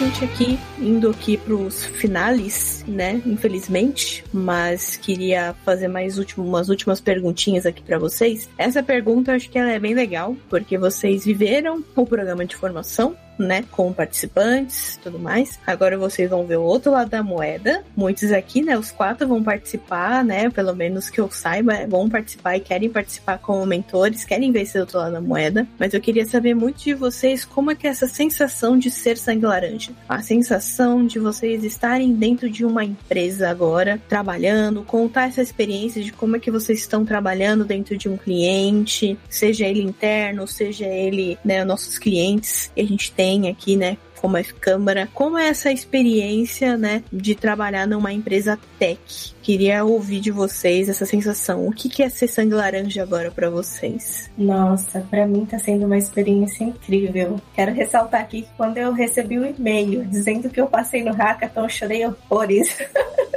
Gente 0.00 0.24
aqui 0.24 0.58
indo 0.78 1.10
aqui 1.10 1.36
pros 1.36 1.84
finales, 1.84 2.82
né? 2.88 3.20
Infelizmente, 3.26 4.24
mas 4.32 4.96
queria 4.96 5.54
fazer 5.62 5.88
mais 5.88 6.16
último, 6.16 6.46
umas 6.46 6.70
últimas 6.70 7.02
perguntinhas 7.02 7.66
aqui 7.66 7.82
para 7.82 7.98
vocês. 7.98 8.48
Essa 8.56 8.82
pergunta 8.82 9.30
eu 9.30 9.36
acho 9.36 9.50
que 9.50 9.58
ela 9.58 9.70
é 9.70 9.78
bem 9.78 9.92
legal, 9.92 10.34
porque 10.48 10.78
vocês 10.78 11.26
viveram 11.26 11.84
o 11.94 12.06
programa 12.06 12.46
de 12.46 12.56
formação, 12.56 13.14
né, 13.40 13.64
com 13.70 13.92
participantes, 13.92 14.98
tudo 15.02 15.18
mais. 15.18 15.58
Agora 15.66 15.98
vocês 15.98 16.28
vão 16.30 16.46
ver 16.46 16.56
o 16.56 16.62
outro 16.62 16.92
lado 16.92 17.10
da 17.10 17.22
moeda. 17.22 17.82
Muitos 17.96 18.32
aqui, 18.32 18.62
né, 18.62 18.78
os 18.78 18.90
quatro 18.90 19.26
vão 19.26 19.42
participar, 19.42 20.24
né, 20.24 20.50
pelo 20.50 20.74
menos 20.74 21.10
que 21.10 21.20
eu 21.20 21.30
saiba, 21.30 21.86
vão 21.88 22.08
participar 22.08 22.56
e 22.56 22.60
querem 22.60 22.90
participar 22.90 23.38
como 23.38 23.64
mentores, 23.66 24.24
querem 24.24 24.52
ver 24.52 24.62
esse 24.62 24.78
outro 24.78 24.98
lado 24.98 25.12
da 25.12 25.20
moeda. 25.20 25.66
Mas 25.78 25.94
eu 25.94 26.00
queria 26.00 26.26
saber 26.26 26.54
muito 26.54 26.82
de 26.82 26.94
vocês 26.94 27.44
como 27.44 27.70
é 27.70 27.74
que 27.74 27.86
é 27.86 27.90
essa 27.90 28.06
sensação 28.06 28.78
de 28.78 28.90
ser 28.90 29.16
sangue 29.16 29.46
laranja, 29.46 29.92
a 30.08 30.22
sensação 30.22 31.06
de 31.06 31.18
vocês 31.18 31.64
estarem 31.64 32.12
dentro 32.12 32.50
de 32.50 32.64
uma 32.64 32.84
empresa 32.84 33.48
agora, 33.48 34.00
trabalhando, 34.08 34.82
contar 34.82 35.28
essa 35.28 35.42
experiência 35.42 36.02
de 36.02 36.12
como 36.12 36.36
é 36.36 36.38
que 36.38 36.50
vocês 36.50 36.80
estão 36.80 37.04
trabalhando 37.04 37.64
dentro 37.64 37.96
de 37.96 38.08
um 38.08 38.16
cliente, 38.16 39.18
seja 39.28 39.66
ele 39.66 39.82
interno, 39.82 40.46
seja 40.46 40.86
ele, 40.86 41.38
né, 41.44 41.64
nossos 41.64 41.98
clientes 41.98 42.70
que 42.74 42.80
a 42.80 42.86
gente 42.86 43.12
tem 43.12 43.29
aqui, 43.48 43.76
né, 43.76 43.96
como 44.20 44.36
a 44.36 44.44
Câmara. 44.44 45.08
Como 45.14 45.38
é 45.38 45.48
essa 45.48 45.72
experiência, 45.72 46.76
né, 46.76 47.02
de 47.12 47.34
trabalhar 47.34 47.86
numa 47.86 48.12
empresa 48.12 48.58
tech? 48.78 49.34
Queria 49.42 49.84
ouvir 49.84 50.20
de 50.20 50.30
vocês 50.30 50.88
essa 50.88 51.06
sensação. 51.06 51.66
O 51.66 51.72
que 51.72 52.02
é 52.02 52.08
ser 52.08 52.28
sangue 52.28 52.54
laranja 52.54 53.02
agora 53.02 53.30
para 53.30 53.48
vocês? 53.48 54.30
Nossa, 54.36 55.00
para 55.10 55.26
mim 55.26 55.46
tá 55.46 55.58
sendo 55.58 55.86
uma 55.86 55.96
experiência 55.96 56.64
incrível. 56.64 57.40
Quero 57.54 57.72
ressaltar 57.72 58.20
aqui 58.20 58.42
que 58.42 58.48
quando 58.56 58.76
eu 58.76 58.92
recebi 58.92 59.38
o 59.38 59.42
um 59.42 59.46
e-mail 59.46 60.04
dizendo 60.04 60.50
que 60.50 60.60
eu 60.60 60.66
passei 60.66 61.02
no 61.02 61.12
hackathon, 61.12 61.68
chorei 61.68 62.06
horrores. 62.06 62.76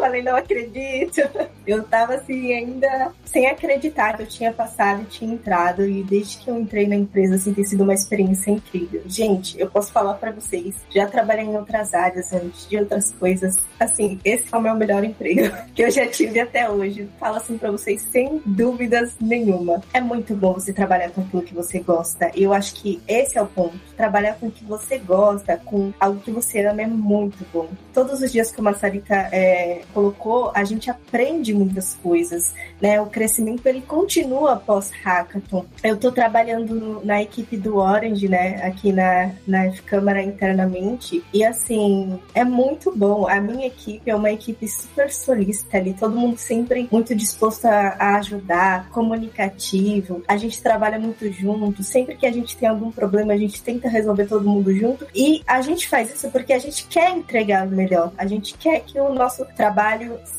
falei, 0.00 0.22
não 0.22 0.36
acredito. 0.36 1.20
Eu 1.66 1.84
tava 1.84 2.14
assim, 2.14 2.52
ainda 2.52 3.12
sem 3.24 3.46
acreditar 3.46 4.16
que 4.16 4.22
eu 4.22 4.26
tinha 4.26 4.52
passado 4.52 5.02
e 5.02 5.04
tinha 5.06 5.32
entrado. 5.32 5.86
E 5.86 6.02
desde 6.02 6.38
que 6.38 6.50
eu 6.50 6.58
entrei 6.58 6.86
na 6.86 6.96
empresa, 6.96 7.36
assim, 7.36 7.54
tem 7.54 7.64
sido 7.64 7.84
uma 7.84 7.94
experiência 7.94 8.50
incrível. 8.50 9.02
Gente, 9.06 9.58
eu 9.60 9.70
posso 9.70 9.92
falar 9.92 10.14
para 10.14 10.32
vocês, 10.32 10.74
já 10.90 11.06
trabalhei 11.06 11.44
em 11.44 11.56
outras 11.56 11.94
áreas 11.94 12.32
antes, 12.32 12.68
de 12.68 12.76
outras 12.76 13.12
coisas. 13.12 13.56
Assim, 13.78 14.18
esse 14.24 14.46
é 14.52 14.56
o 14.56 14.60
meu 14.60 14.74
melhor 14.74 15.04
emprego 15.04 15.54
que 15.74 15.82
eu 15.82 15.90
já 15.90 16.06
tive 16.06 16.40
até 16.40 16.68
hoje. 16.68 17.08
Falo 17.18 17.36
assim 17.36 17.56
para 17.56 17.70
vocês, 17.70 18.02
sem 18.10 18.42
dúvidas 18.44 19.14
nenhuma. 19.20 19.80
É 19.92 20.00
muito 20.00 20.34
bom 20.34 20.54
você 20.54 20.72
trabalhar 20.72 21.10
com 21.10 21.20
aquilo 21.20 21.42
que 21.42 21.54
você 21.54 21.78
gosta. 21.80 22.30
E 22.34 22.42
eu 22.42 22.52
acho 22.52 22.74
que 22.74 23.00
esse 23.06 23.38
é 23.38 23.42
o 23.42 23.46
ponto. 23.46 23.78
Trabalhar 23.96 24.34
com 24.34 24.46
o 24.46 24.50
que 24.50 24.64
você 24.64 24.98
gosta, 24.98 25.56
com 25.58 25.92
algo 26.00 26.20
que 26.20 26.30
você 26.30 26.64
ama, 26.64 26.82
é 26.82 26.86
muito 26.86 27.46
bom. 27.52 27.68
Todos 27.92 28.20
os 28.20 28.32
dias 28.32 28.50
que 28.50 28.60
o 28.60 28.64
Massarita 28.64 29.14
é, 29.32 29.82
colocou, 29.92 30.50
a 30.54 30.64
gente 30.64 30.90
aprende 30.90 31.52
muitas 31.54 31.94
coisas, 31.94 32.54
né? 32.80 33.00
O 33.00 33.06
crescimento 33.06 33.66
ele 33.66 33.80
continua 33.82 34.54
após 34.54 34.90
hackathon. 34.90 35.64
Eu 35.82 35.96
tô 35.96 36.10
trabalhando 36.10 37.00
na 37.04 37.22
equipe 37.22 37.56
do 37.56 37.76
Orange, 37.76 38.28
né? 38.28 38.62
Aqui 38.64 38.92
na, 38.92 39.32
na 39.46 39.66
F-Câmara 39.66 40.22
internamente. 40.22 41.22
E 41.32 41.44
assim, 41.44 42.18
é 42.34 42.44
muito 42.44 42.94
bom. 42.96 43.28
A 43.28 43.40
minha 43.40 43.66
equipe 43.66 44.10
é 44.10 44.14
uma 44.14 44.30
equipe 44.30 44.66
super 44.68 45.10
solista 45.10 45.76
ali, 45.76 45.94
todo 45.94 46.16
mundo 46.16 46.38
sempre 46.38 46.88
muito 46.90 47.14
disposto 47.14 47.66
a, 47.66 47.96
a 47.98 48.16
ajudar, 48.16 48.88
comunicativo. 48.90 50.22
A 50.26 50.36
gente 50.36 50.62
trabalha 50.62 50.98
muito 50.98 51.30
junto. 51.32 51.82
Sempre 51.82 52.16
que 52.16 52.26
a 52.26 52.32
gente 52.32 52.56
tem 52.56 52.68
algum 52.68 52.90
problema, 52.90 53.32
a 53.32 53.36
gente 53.36 53.62
tenta 53.62 53.88
resolver 53.88 54.26
todo 54.26 54.48
mundo 54.48 54.74
junto. 54.74 55.06
E 55.14 55.42
a 55.46 55.60
gente 55.60 55.88
faz 55.88 56.14
isso 56.14 56.30
porque 56.30 56.52
a 56.52 56.58
gente 56.58 56.86
quer 56.86 57.10
entregar 57.10 57.66
o 57.66 57.70
melhor. 57.70 58.12
A 58.16 58.26
gente 58.26 58.56
quer 58.56 58.80
que 58.80 58.98
o 58.98 59.12
nosso 59.12 59.44
trabalho 59.56 59.79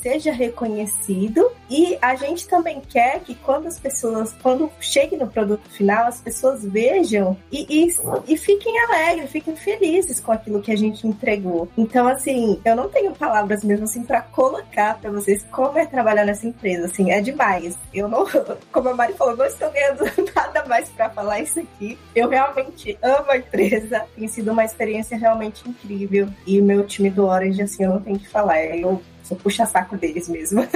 seja 0.02 0.32
reconhecido 0.32 1.50
e 1.70 1.98
a 2.02 2.16
gente 2.16 2.48
também 2.48 2.82
quer 2.82 3.22
que 3.22 3.34
quando 3.34 3.68
as 3.68 3.80
pessoas, 3.80 4.36
quando 4.42 4.70
chegue 4.80 5.16
no 5.16 5.28
produto 5.28 5.70
final, 5.70 6.06
as 6.06 6.20
pessoas 6.20 6.64
vejam 6.66 7.38
e, 7.52 7.66
e, 7.70 7.96
e 8.28 8.38
fiquem 8.38 8.78
alegres, 8.80 9.32
fiquem 9.32 9.56
felizes 9.56 10.20
com 10.20 10.32
aquilo 10.32 10.62
que 10.62 10.72
a 10.72 10.76
gente 10.76 11.08
entregou. 11.08 11.70
Então, 11.78 12.08
assim, 12.08 12.60
eu 12.66 12.76
não 12.76 12.90
tenho 12.90 13.14
palavras 13.14 13.64
mesmo 13.64 13.86
assim 13.86 14.04
para 14.04 14.22
colocar 14.22 15.00
para 15.00 15.12
vocês 15.12 15.46
como 15.52 15.78
é 15.78 15.86
trabalhar 15.86 16.26
nessa 16.26 16.48
empresa. 16.48 16.86
Assim, 16.86 17.12
é 17.12 17.22
demais. 17.22 17.78
Eu 17.94 18.08
não, 18.08 18.26
como 18.72 18.90
a 18.90 18.94
Mari 18.94 19.14
falou, 19.14 19.38
não 19.38 19.46
estou 19.46 19.72
ganhando 19.72 20.04
nada 20.36 20.66
mais 20.66 20.90
para 20.90 21.10
falar 21.10 21.40
isso 21.40 21.60
aqui. 21.60 21.98
Eu 22.16 22.30
realmente 22.30 22.98
amo 23.02 23.32
a 23.32 23.38
empresa. 23.38 24.06
Tem 24.16 24.28
sido 24.28 24.52
uma 24.52 24.66
experiência 24.66 25.18
realmente 25.18 25.68
incrível. 25.68 26.28
E 26.46 26.60
o 26.60 26.64
meu 26.64 26.86
time 26.86 27.10
do 27.10 27.26
Orange, 27.26 27.62
assim, 27.62 27.84
eu 27.84 27.92
não 27.92 28.02
tenho 28.02 28.20
que 28.20 28.28
falar. 28.28 28.64
Eu 28.66 29.02
sou 29.32 29.38
puxa-saco 29.38 29.98
deles 29.98 30.28
mesmo. 30.28 30.68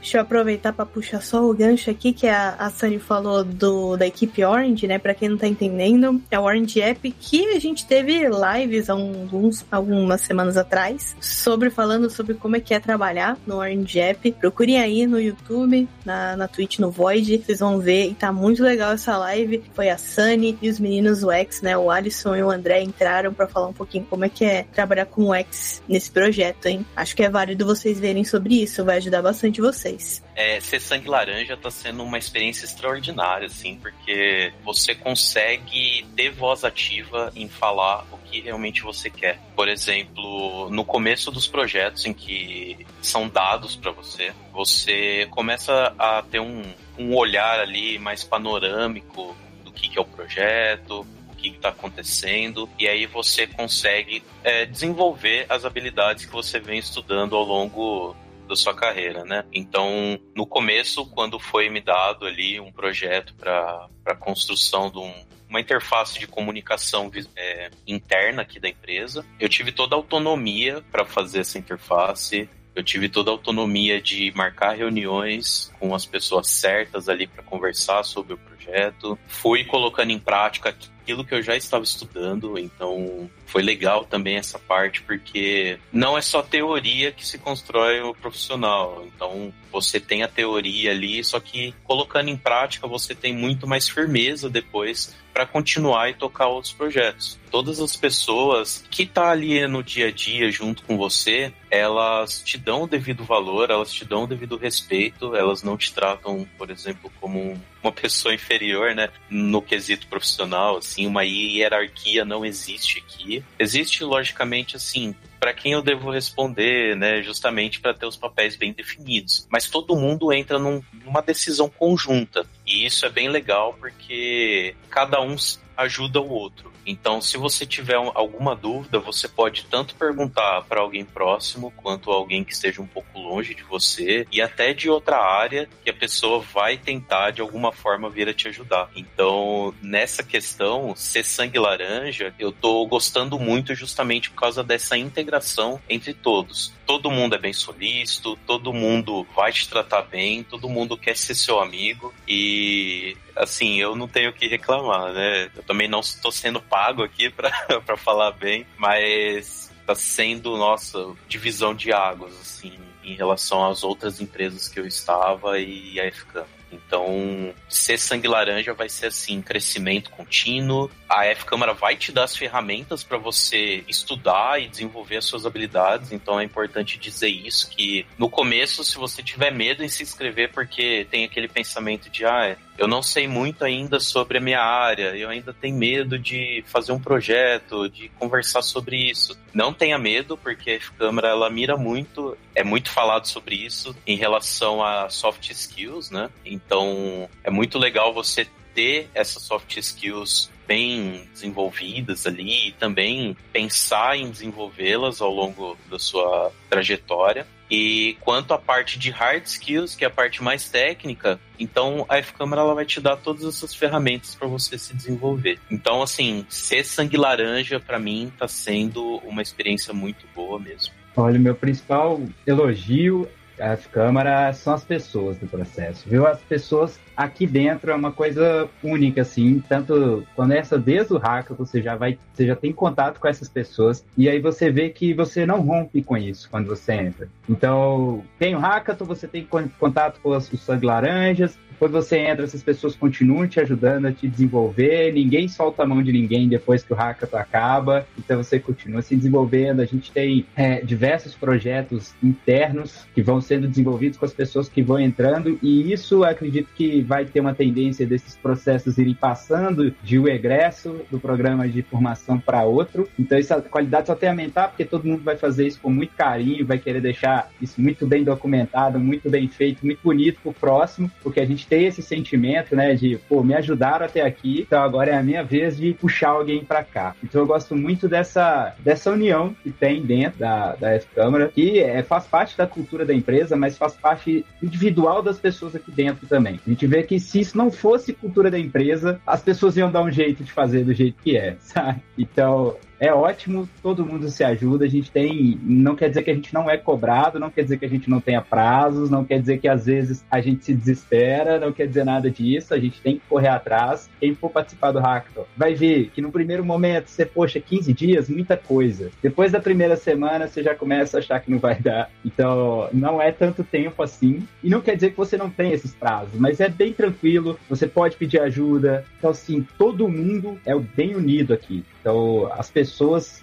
Deixa 0.00 0.16
eu 0.16 0.22
aproveitar 0.22 0.72
para 0.72 0.86
puxar 0.86 1.20
só 1.20 1.44
o 1.44 1.52
gancho 1.52 1.90
aqui 1.90 2.12
que 2.12 2.26
a, 2.26 2.54
a 2.58 2.70
Sunny 2.70 2.98
falou 2.98 3.44
do, 3.44 3.96
da 3.96 4.06
equipe 4.06 4.42
Orange, 4.42 4.86
né? 4.86 4.98
Para 4.98 5.14
quem 5.14 5.28
não 5.28 5.36
tá 5.36 5.46
entendendo, 5.46 6.20
é 6.30 6.38
o 6.38 6.42
Orange 6.42 6.80
App 6.80 7.10
que 7.10 7.50
a 7.50 7.60
gente 7.60 7.86
teve 7.86 8.22
lives 8.28 8.88
há 8.88 8.94
alguns, 8.94 9.64
algumas 9.70 10.22
semanas 10.22 10.56
atrás 10.56 11.14
sobre 11.20 11.68
falando 11.68 12.08
sobre 12.08 12.34
como 12.34 12.56
é 12.56 12.60
que 12.60 12.72
é 12.72 12.80
trabalhar 12.80 13.36
no 13.46 13.56
Orange 13.56 14.00
App. 14.00 14.32
Procurem 14.32 14.80
aí 14.80 15.06
no 15.06 15.20
YouTube, 15.20 15.86
na, 16.04 16.34
na 16.34 16.48
Twitch, 16.48 16.78
no 16.78 16.90
Void, 16.90 17.42
vocês 17.44 17.60
vão 17.60 17.78
ver 17.78 18.08
e 18.08 18.14
tá 18.14 18.32
muito 18.32 18.62
legal 18.62 18.92
essa 18.92 19.18
live. 19.18 19.62
Foi 19.74 19.90
a 19.90 19.98
Sunny 19.98 20.58
e 20.62 20.70
os 20.70 20.80
meninos 20.80 21.22
o 21.22 21.30
X, 21.30 21.60
né? 21.60 21.76
O 21.76 21.90
Alisson 21.90 22.36
e 22.36 22.42
o 22.42 22.50
André 22.50 22.82
entraram 22.82 23.34
para 23.34 23.46
falar 23.46 23.68
um 23.68 23.74
pouquinho 23.74 24.06
como 24.08 24.24
é 24.24 24.30
que 24.30 24.46
é 24.46 24.62
trabalhar 24.62 25.06
com 25.06 25.24
o 25.28 25.34
X 25.34 25.82
nesse 25.86 26.10
projeto, 26.10 26.66
hein? 26.66 26.86
Acho 26.96 27.14
que 27.14 27.22
é 27.22 27.28
válido 27.28 27.69
vocês 27.70 28.00
verem 28.00 28.24
sobre 28.24 28.62
isso, 28.62 28.84
vai 28.84 28.96
ajudar 28.96 29.22
bastante 29.22 29.60
vocês. 29.60 30.22
É, 30.34 30.60
ser 30.60 30.80
sangue 30.80 31.08
laranja 31.08 31.56
tá 31.56 31.70
sendo 31.70 32.02
uma 32.02 32.18
experiência 32.18 32.64
extraordinária, 32.64 33.46
assim, 33.46 33.76
porque 33.76 34.52
você 34.64 34.94
consegue 34.94 36.04
ter 36.16 36.30
voz 36.30 36.64
ativa 36.64 37.32
em 37.36 37.48
falar 37.48 38.04
o 38.10 38.18
que 38.18 38.40
realmente 38.40 38.82
você 38.82 39.08
quer. 39.08 39.38
Por 39.54 39.68
exemplo, 39.68 40.68
no 40.70 40.84
começo 40.84 41.30
dos 41.30 41.46
projetos 41.46 42.06
em 42.06 42.12
que 42.12 42.84
são 43.00 43.28
dados 43.28 43.76
para 43.76 43.92
você, 43.92 44.32
você 44.52 45.28
começa 45.30 45.94
a 45.98 46.22
ter 46.22 46.40
um, 46.40 46.62
um 46.98 47.14
olhar 47.14 47.60
ali 47.60 47.98
mais 47.98 48.24
panorâmico 48.24 49.36
do 49.64 49.70
que, 49.70 49.88
que 49.88 49.98
é 49.98 50.02
o 50.02 50.04
projeto, 50.04 51.06
que 51.40 51.56
está 51.56 51.70
acontecendo, 51.70 52.68
e 52.78 52.86
aí 52.86 53.06
você 53.06 53.46
consegue 53.46 54.22
é, 54.44 54.66
desenvolver 54.66 55.46
as 55.48 55.64
habilidades 55.64 56.26
que 56.26 56.32
você 56.32 56.60
vem 56.60 56.78
estudando 56.78 57.34
ao 57.34 57.44
longo 57.44 58.14
da 58.48 58.56
sua 58.56 58.74
carreira, 58.74 59.24
né? 59.24 59.44
Então, 59.52 60.18
no 60.34 60.44
começo, 60.44 61.06
quando 61.06 61.38
foi 61.38 61.70
me 61.70 61.80
dado 61.80 62.26
ali 62.26 62.58
um 62.58 62.72
projeto 62.72 63.32
para 63.34 63.88
a 64.04 64.14
construção 64.14 64.90
de 64.90 64.98
um, 64.98 65.14
uma 65.50 65.60
interface 65.60 66.18
de 66.18 66.26
comunicação 66.26 67.10
é, 67.36 67.70
interna 67.86 68.42
aqui 68.42 68.60
da 68.60 68.68
empresa. 68.68 69.26
Eu 69.38 69.48
tive 69.48 69.72
toda 69.72 69.96
a 69.96 69.98
autonomia 69.98 70.82
para 70.90 71.04
fazer 71.04 71.40
essa 71.40 71.58
interface. 71.58 72.48
Eu 72.74 72.84
tive 72.84 73.08
toda 73.08 73.30
a 73.30 73.34
autonomia 73.34 74.00
de 74.00 74.32
marcar 74.36 74.76
reuniões 74.76 75.72
com 75.78 75.92
as 75.92 76.06
pessoas 76.06 76.48
certas 76.48 77.08
ali 77.08 77.26
para 77.26 77.42
conversar 77.42 78.04
sobre 78.04 78.34
o 78.34 78.38
projeto. 78.38 79.18
Fui 79.26 79.64
colocando 79.64 80.10
em 80.10 80.18
prática 80.20 80.74
aquilo 81.10 81.24
que 81.24 81.34
eu 81.34 81.42
já 81.42 81.56
estava 81.56 81.82
estudando, 81.82 82.56
então 82.56 83.28
foi 83.46 83.62
legal 83.62 84.04
também 84.04 84.36
essa 84.36 84.58
parte, 84.58 85.02
porque 85.02 85.78
não 85.92 86.16
é 86.16 86.22
só 86.22 86.40
teoria 86.40 87.10
que 87.10 87.26
se 87.26 87.38
constrói 87.38 88.00
o 88.00 88.14
profissional. 88.14 89.04
Então 89.06 89.52
você 89.70 90.00
tem 90.00 90.22
a 90.22 90.28
teoria 90.28 90.90
ali, 90.90 91.22
só 91.24 91.40
que 91.40 91.74
colocando 91.84 92.28
em 92.28 92.36
prática 92.36 92.86
você 92.86 93.14
tem 93.14 93.32
muito 93.32 93.66
mais 93.66 93.88
firmeza 93.88 94.48
depois 94.48 95.14
para 95.32 95.46
continuar 95.46 96.10
e 96.10 96.14
tocar 96.14 96.48
outros 96.48 96.72
projetos. 96.72 97.38
Todas 97.50 97.80
as 97.80 97.96
pessoas 97.96 98.84
que 98.90 99.06
tá 99.06 99.30
ali 99.30 99.66
no 99.66 99.82
dia 99.82 100.08
a 100.08 100.10
dia 100.10 100.50
junto 100.50 100.82
com 100.82 100.96
você, 100.96 101.52
elas 101.70 102.42
te 102.42 102.58
dão 102.58 102.82
o 102.82 102.86
devido 102.86 103.24
valor, 103.24 103.70
elas 103.70 103.92
te 103.92 104.04
dão 104.04 104.24
o 104.24 104.26
devido 104.26 104.56
respeito, 104.56 105.34
elas 105.34 105.62
não 105.62 105.76
te 105.76 105.92
tratam, 105.92 106.46
por 106.58 106.70
exemplo, 106.70 107.10
como 107.20 107.60
uma 107.82 107.92
pessoa 107.92 108.34
inferior, 108.34 108.94
né, 108.94 109.08
no 109.28 109.62
quesito 109.62 110.06
profissional, 110.08 110.76
assim, 110.76 111.06
uma 111.06 111.24
hierarquia 111.24 112.24
não 112.24 112.44
existe 112.44 112.98
aqui. 112.98 113.42
Existe 113.58 114.04
logicamente 114.04 114.76
assim, 114.76 115.14
para 115.40 115.54
quem 115.54 115.72
eu 115.72 115.80
devo 115.80 116.10
responder, 116.10 116.94
né? 116.94 117.22
Justamente 117.22 117.80
para 117.80 117.94
ter 117.94 118.04
os 118.04 118.16
papéis 118.16 118.54
bem 118.56 118.72
definidos. 118.72 119.48
Mas 119.50 119.68
todo 119.68 119.96
mundo 119.96 120.32
entra 120.32 120.58
num, 120.58 120.82
numa 121.02 121.22
decisão 121.22 121.68
conjunta. 121.70 122.44
E 122.66 122.84
isso 122.84 123.06
é 123.06 123.08
bem 123.08 123.28
legal 123.28 123.74
porque 123.80 124.76
cada 124.90 125.20
um 125.22 125.34
ajuda 125.76 126.20
o 126.20 126.28
outro. 126.28 126.70
Então, 126.90 127.20
se 127.20 127.36
você 127.36 127.64
tiver 127.64 127.94
alguma 127.94 128.56
dúvida, 128.56 128.98
você 128.98 129.28
pode 129.28 129.64
tanto 129.66 129.94
perguntar 129.94 130.64
para 130.64 130.80
alguém 130.80 131.04
próximo 131.04 131.72
quanto 131.76 132.10
alguém 132.10 132.42
que 132.42 132.52
esteja 132.52 132.82
um 132.82 132.86
pouco 132.86 133.18
longe 133.18 133.54
de 133.54 133.62
você 133.62 134.26
e 134.32 134.42
até 134.42 134.74
de 134.74 134.90
outra 134.90 135.16
área 135.16 135.68
que 135.84 135.90
a 135.90 135.94
pessoa 135.94 136.40
vai 136.40 136.76
tentar 136.76 137.30
de 137.30 137.40
alguma 137.40 137.70
forma 137.70 138.10
vir 138.10 138.28
a 138.28 138.34
te 138.34 138.48
ajudar. 138.48 138.90
Então, 138.96 139.72
nessa 139.80 140.24
questão, 140.24 140.94
ser 140.96 141.24
sangue 141.24 141.60
laranja, 141.60 142.34
eu 142.38 142.50
tô 142.50 142.84
gostando 142.86 143.38
muito 143.38 143.72
justamente 143.74 144.30
por 144.30 144.40
causa 144.40 144.64
dessa 144.64 144.98
integração 144.98 145.80
entre 145.88 146.12
todos. 146.12 146.72
Todo 146.84 147.10
mundo 147.10 147.36
é 147.36 147.38
bem 147.38 147.52
solícito, 147.52 148.36
todo 148.44 148.72
mundo 148.72 149.24
vai 149.36 149.52
te 149.52 149.68
tratar 149.68 150.02
bem, 150.02 150.42
todo 150.42 150.68
mundo 150.68 150.96
quer 150.96 151.16
ser 151.16 151.36
seu 151.36 151.60
amigo 151.60 152.12
e 152.26 153.16
assim, 153.40 153.76
eu 153.76 153.96
não 153.96 154.06
tenho 154.06 154.30
o 154.30 154.32
que 154.32 154.46
reclamar, 154.46 155.12
né? 155.12 155.50
Eu 155.56 155.62
também 155.62 155.88
não 155.88 156.00
estou 156.00 156.30
sendo 156.30 156.60
pago 156.60 157.02
aqui 157.02 157.30
para 157.30 157.50
falar 157.96 158.32
bem, 158.32 158.66
mas 158.76 159.70
está 159.80 159.94
sendo, 159.94 160.56
nossa, 160.56 161.12
divisão 161.26 161.74
de 161.74 161.92
águas, 161.92 162.32
assim, 162.40 162.78
em 163.02 163.14
relação 163.14 163.66
às 163.66 163.82
outras 163.82 164.20
empresas 164.20 164.68
que 164.68 164.78
eu 164.78 164.86
estava 164.86 165.58
e 165.58 165.98
a 165.98 166.10
FCAM. 166.12 166.46
Então, 166.72 167.52
ser 167.68 167.98
sangue 167.98 168.28
laranja 168.28 168.72
vai 168.72 168.88
ser 168.88 169.06
assim, 169.06 169.42
crescimento 169.42 170.10
contínuo. 170.10 170.90
A 171.08 171.26
F 171.26 171.44
Câmara 171.44 171.74
vai 171.74 171.96
te 171.96 172.12
dar 172.12 172.24
as 172.24 172.36
ferramentas 172.36 173.02
para 173.02 173.18
você 173.18 173.84
estudar 173.88 174.60
e 174.60 174.68
desenvolver 174.68 175.16
as 175.16 175.24
suas 175.24 175.44
habilidades. 175.44 176.12
Então 176.12 176.38
é 176.38 176.44
importante 176.44 176.98
dizer 176.98 177.28
isso 177.28 177.68
que 177.70 178.06
no 178.16 178.30
começo, 178.30 178.84
se 178.84 178.96
você 178.96 179.22
tiver 179.22 179.50
medo 179.50 179.82
em 179.82 179.88
se 179.88 180.02
inscrever 180.02 180.52
porque 180.52 181.06
tem 181.10 181.24
aquele 181.24 181.48
pensamento 181.48 182.08
de 182.08 182.24
ah, 182.24 182.56
eu 182.80 182.88
não 182.88 183.02
sei 183.02 183.28
muito 183.28 183.62
ainda 183.62 184.00
sobre 184.00 184.38
a 184.38 184.40
minha 184.40 184.62
área, 184.62 185.14
eu 185.14 185.28
ainda 185.28 185.52
tenho 185.52 185.76
medo 185.76 186.18
de 186.18 186.64
fazer 186.66 186.92
um 186.92 186.98
projeto, 186.98 187.90
de 187.90 188.08
conversar 188.18 188.62
sobre 188.62 188.96
isso. 188.96 189.38
Não 189.52 189.70
tenha 189.70 189.98
medo, 189.98 190.34
porque 190.34 190.70
a 190.70 190.74
F 190.76 190.90
Câmara 190.92 191.28
ela 191.28 191.50
mira 191.50 191.76
muito, 191.76 192.38
é 192.54 192.64
muito 192.64 192.90
falado 192.90 193.26
sobre 193.26 193.54
isso 193.54 193.94
em 194.06 194.16
relação 194.16 194.82
a 194.82 195.10
soft 195.10 195.50
skills, 195.50 196.10
né? 196.10 196.30
Então, 196.42 197.28
é 197.44 197.50
muito 197.50 197.78
legal 197.78 198.14
você 198.14 198.48
ter 198.74 199.10
essas 199.14 199.42
soft 199.42 199.76
skills 199.76 200.50
bem 200.66 201.28
desenvolvidas 201.34 202.26
ali 202.26 202.68
e 202.68 202.72
também 202.72 203.36
pensar 203.52 204.16
em 204.16 204.30
desenvolvê-las 204.30 205.20
ao 205.20 205.30
longo 205.30 205.76
da 205.90 205.98
sua 205.98 206.50
trajetória. 206.70 207.46
E 207.70 208.16
quanto 208.20 208.52
à 208.52 208.58
parte 208.58 208.98
de 208.98 209.10
hard 209.10 209.46
skills, 209.46 209.94
que 209.94 210.04
é 210.04 210.08
a 210.08 210.10
parte 210.10 210.42
mais 210.42 210.68
técnica, 210.68 211.38
então 211.58 212.04
a 212.08 212.18
F-Câmara 212.18 212.62
ela 212.62 212.74
vai 212.74 212.84
te 212.84 213.00
dar 213.00 213.16
todas 213.16 213.44
essas 213.44 213.74
ferramentas 213.74 214.34
para 214.34 214.48
você 214.48 214.76
se 214.76 214.94
desenvolver. 214.94 215.58
Então, 215.70 216.02
assim, 216.02 216.44
ser 216.48 216.84
sangue 216.84 217.16
laranja 217.16 217.78
para 217.78 217.98
mim 217.98 218.30
está 218.32 218.48
sendo 218.48 219.18
uma 219.18 219.40
experiência 219.40 219.94
muito 219.94 220.26
boa 220.34 220.58
mesmo. 220.58 220.92
Olha, 221.16 221.38
meu 221.38 221.54
principal 221.54 222.20
elogio 222.46 223.28
a 223.60 223.76
Câmara 223.76 224.52
são 224.52 224.74
as 224.74 224.84
pessoas 224.84 225.38
do 225.38 225.46
processo, 225.46 226.08
viu? 226.08 226.26
As 226.26 226.40
pessoas 226.40 226.98
aqui 227.16 227.46
dentro 227.46 227.90
é 227.90 227.94
uma 227.94 228.12
coisa 228.12 228.68
única, 228.82 229.22
assim, 229.22 229.62
tanto 229.68 230.26
começa 230.34 230.78
desde 230.78 231.12
o 231.12 231.18
hacker, 231.18 231.56
você 231.56 231.82
já 231.82 231.94
vai, 231.94 232.18
você 232.32 232.46
já 232.46 232.56
tem 232.56 232.72
contato 232.72 233.20
com 233.20 233.28
essas 233.28 233.48
pessoas, 233.48 234.04
e 234.16 234.28
aí 234.28 234.40
você 234.40 234.70
vê 234.70 234.88
que 234.88 235.12
você 235.12 235.44
não 235.44 235.60
rompe 235.60 236.02
com 236.02 236.16
isso 236.16 236.48
quando 236.50 236.66
você 236.66 236.94
entra. 236.94 237.28
Então, 237.48 238.24
tem 238.38 238.54
o 238.54 238.58
hackathon, 238.58 239.04
você 239.04 239.28
tem 239.28 239.46
contato 239.78 240.20
com 240.20 240.30
os 240.30 240.46
sangue 240.60 240.86
laranjas, 240.86 241.58
quando 241.80 241.92
você 241.92 242.18
entra, 242.18 242.44
essas 242.44 242.62
pessoas 242.62 242.94
continuam 242.94 243.48
te 243.48 243.58
ajudando 243.58 244.04
a 244.04 244.12
te 244.12 244.28
desenvolver, 244.28 245.14
ninguém 245.14 245.48
solta 245.48 245.82
a 245.82 245.86
mão 245.86 246.02
de 246.02 246.12
ninguém 246.12 246.46
depois 246.46 246.84
que 246.84 246.92
o 246.92 246.96
hackathon 246.96 247.38
acaba, 247.38 248.06
então 248.18 248.36
você 248.36 248.60
continua 248.60 249.00
se 249.00 249.16
desenvolvendo. 249.16 249.80
A 249.80 249.86
gente 249.86 250.12
tem 250.12 250.44
é, 250.54 250.82
diversos 250.82 251.34
projetos 251.34 252.14
internos 252.22 253.06
que 253.14 253.22
vão 253.22 253.40
sendo 253.50 253.66
desenvolvidos 253.66 254.16
com 254.16 254.24
as 254.24 254.32
pessoas 254.32 254.68
que 254.68 254.80
vão 254.80 255.00
entrando, 255.00 255.58
e 255.60 255.92
isso 255.92 256.22
acredito 256.22 256.68
que 256.72 257.02
vai 257.02 257.24
ter 257.24 257.40
uma 257.40 257.52
tendência 257.52 258.06
desses 258.06 258.36
processos 258.36 258.96
irem 258.96 259.12
passando 259.12 259.92
de 260.04 260.20
um 260.20 260.28
egresso 260.28 261.00
do 261.10 261.18
programa 261.18 261.68
de 261.68 261.82
formação 261.82 262.38
para 262.38 262.62
outro. 262.62 263.08
Então, 263.18 263.36
essa 263.36 263.60
qualidade 263.60 264.06
só 264.06 264.14
tem 264.14 264.28
a 264.28 264.32
aumentar, 264.32 264.68
porque 264.68 264.84
todo 264.84 265.04
mundo 265.04 265.24
vai 265.24 265.36
fazer 265.36 265.66
isso 265.66 265.80
com 265.80 265.90
muito 265.90 266.14
carinho, 266.16 266.64
vai 266.64 266.78
querer 266.78 267.00
deixar 267.00 267.50
isso 267.60 267.80
muito 267.80 268.06
bem 268.06 268.22
documentado, 268.22 269.00
muito 269.00 269.28
bem 269.28 269.48
feito, 269.48 269.84
muito 269.84 270.00
bonito 270.00 270.40
para 270.40 270.50
o 270.50 270.54
próximo, 270.54 271.10
porque 271.20 271.40
a 271.40 271.44
gente 271.44 271.66
ter 271.66 271.82
esse 271.82 272.02
sentimento, 272.02 272.76
né, 272.76 272.94
de, 272.94 273.18
pô, 273.28 273.42
me 273.42 273.54
ajudaram 273.54 274.06
até 274.06 274.20
aqui, 274.22 274.60
então 274.64 274.80
agora 274.80 275.10
é 275.10 275.18
a 275.18 275.22
minha 275.24 275.42
vez 275.42 275.76
de 275.76 275.92
puxar 275.94 276.30
alguém 276.30 276.64
para 276.64 276.84
cá. 276.84 277.16
Então 277.24 277.40
eu 277.40 277.46
gosto 277.48 277.74
muito 277.74 278.08
dessa, 278.08 278.76
dessa 278.78 279.10
união 279.10 279.56
que 279.60 279.72
tem 279.72 280.02
dentro 280.02 280.38
da, 280.38 280.76
da 280.76 280.90
F-Câmara, 280.92 281.50
que 281.52 281.80
é, 281.80 282.00
faz 282.04 282.26
parte 282.26 282.56
da 282.56 282.66
cultura 282.66 283.04
da 283.04 283.12
empresa, 283.12 283.39
mas 283.56 283.78
faz 283.78 283.94
parte 283.94 284.44
individual 284.62 285.22
das 285.22 285.38
pessoas 285.38 285.74
aqui 285.74 285.90
dentro 285.90 286.26
também. 286.26 286.60
A 286.66 286.70
gente 286.70 286.86
vê 286.86 287.02
que 287.02 287.18
se 287.18 287.40
isso 287.40 287.56
não 287.56 287.70
fosse 287.70 288.12
cultura 288.12 288.50
da 288.50 288.58
empresa, 288.58 289.20
as 289.26 289.42
pessoas 289.42 289.76
iam 289.76 289.90
dar 289.90 290.02
um 290.02 290.10
jeito 290.10 290.44
de 290.44 290.52
fazer 290.52 290.84
do 290.84 290.92
jeito 290.92 291.22
que 291.22 291.36
é, 291.36 291.56
sabe? 291.60 292.02
Então, 292.18 292.76
é 293.00 293.12
ótimo, 293.14 293.66
todo 293.82 294.04
mundo 294.04 294.28
se 294.28 294.44
ajuda, 294.44 294.84
a 294.84 294.88
gente 294.88 295.10
tem, 295.10 295.58
não 295.62 295.96
quer 295.96 296.10
dizer 296.10 296.22
que 296.22 296.30
a 296.30 296.34
gente 296.34 296.52
não 296.52 296.68
é 296.70 296.76
cobrado, 296.76 297.40
não 297.40 297.50
quer 297.50 297.62
dizer 297.62 297.78
que 297.78 297.86
a 297.86 297.88
gente 297.88 298.10
não 298.10 298.20
tenha 298.20 298.42
prazos, 298.42 299.08
não 299.08 299.24
quer 299.24 299.40
dizer 299.40 299.58
que 299.58 299.66
às 299.66 299.86
vezes 299.86 300.22
a 300.30 300.38
gente 300.42 300.66
se 300.66 300.74
desespera, 300.74 301.58
não 301.58 301.72
quer 301.72 301.88
dizer 301.88 302.04
nada 302.04 302.30
disso, 302.30 302.74
a 302.74 302.78
gente 302.78 303.00
tem 303.00 303.16
que 303.16 303.22
correr 303.26 303.48
atrás. 303.48 304.10
Quem 304.20 304.34
for 304.34 304.50
participar 304.50 304.92
do 304.92 305.00
Hackathon 305.00 305.46
vai 305.56 305.74
ver 305.74 306.10
que 306.14 306.20
no 306.20 306.30
primeiro 306.30 306.62
momento 306.62 307.08
você, 307.08 307.24
poxa, 307.24 307.58
15 307.58 307.90
dias, 307.94 308.28
muita 308.28 308.54
coisa. 308.54 309.10
Depois 309.22 309.50
da 309.50 309.60
primeira 309.60 309.96
semana 309.96 310.46
você 310.46 310.62
já 310.62 310.74
começa 310.74 311.16
a 311.16 311.20
achar 311.20 311.40
que 311.40 311.50
não 311.50 311.58
vai 311.58 311.80
dar. 311.80 312.10
Então, 312.22 312.86
não 312.92 313.20
é 313.20 313.32
tanto 313.32 313.64
tempo 313.64 314.02
assim. 314.02 314.46
E 314.62 314.68
não 314.68 314.82
quer 314.82 314.94
dizer 314.94 315.12
que 315.12 315.16
você 315.16 315.38
não 315.38 315.48
tem 315.48 315.72
esses 315.72 315.94
prazos, 315.94 316.38
mas 316.38 316.60
é 316.60 316.68
bem 316.68 316.92
tranquilo, 316.92 317.58
você 317.66 317.86
pode 317.86 318.16
pedir 318.16 318.40
ajuda. 318.40 319.06
Então, 319.16 319.30
assim, 319.30 319.66
todo 319.78 320.06
mundo 320.06 320.58
é 320.66 320.78
bem 320.78 321.14
unido 321.14 321.54
aqui. 321.54 321.82
Então, 322.00 322.50
as 322.52 322.70
pessoas 322.70 322.89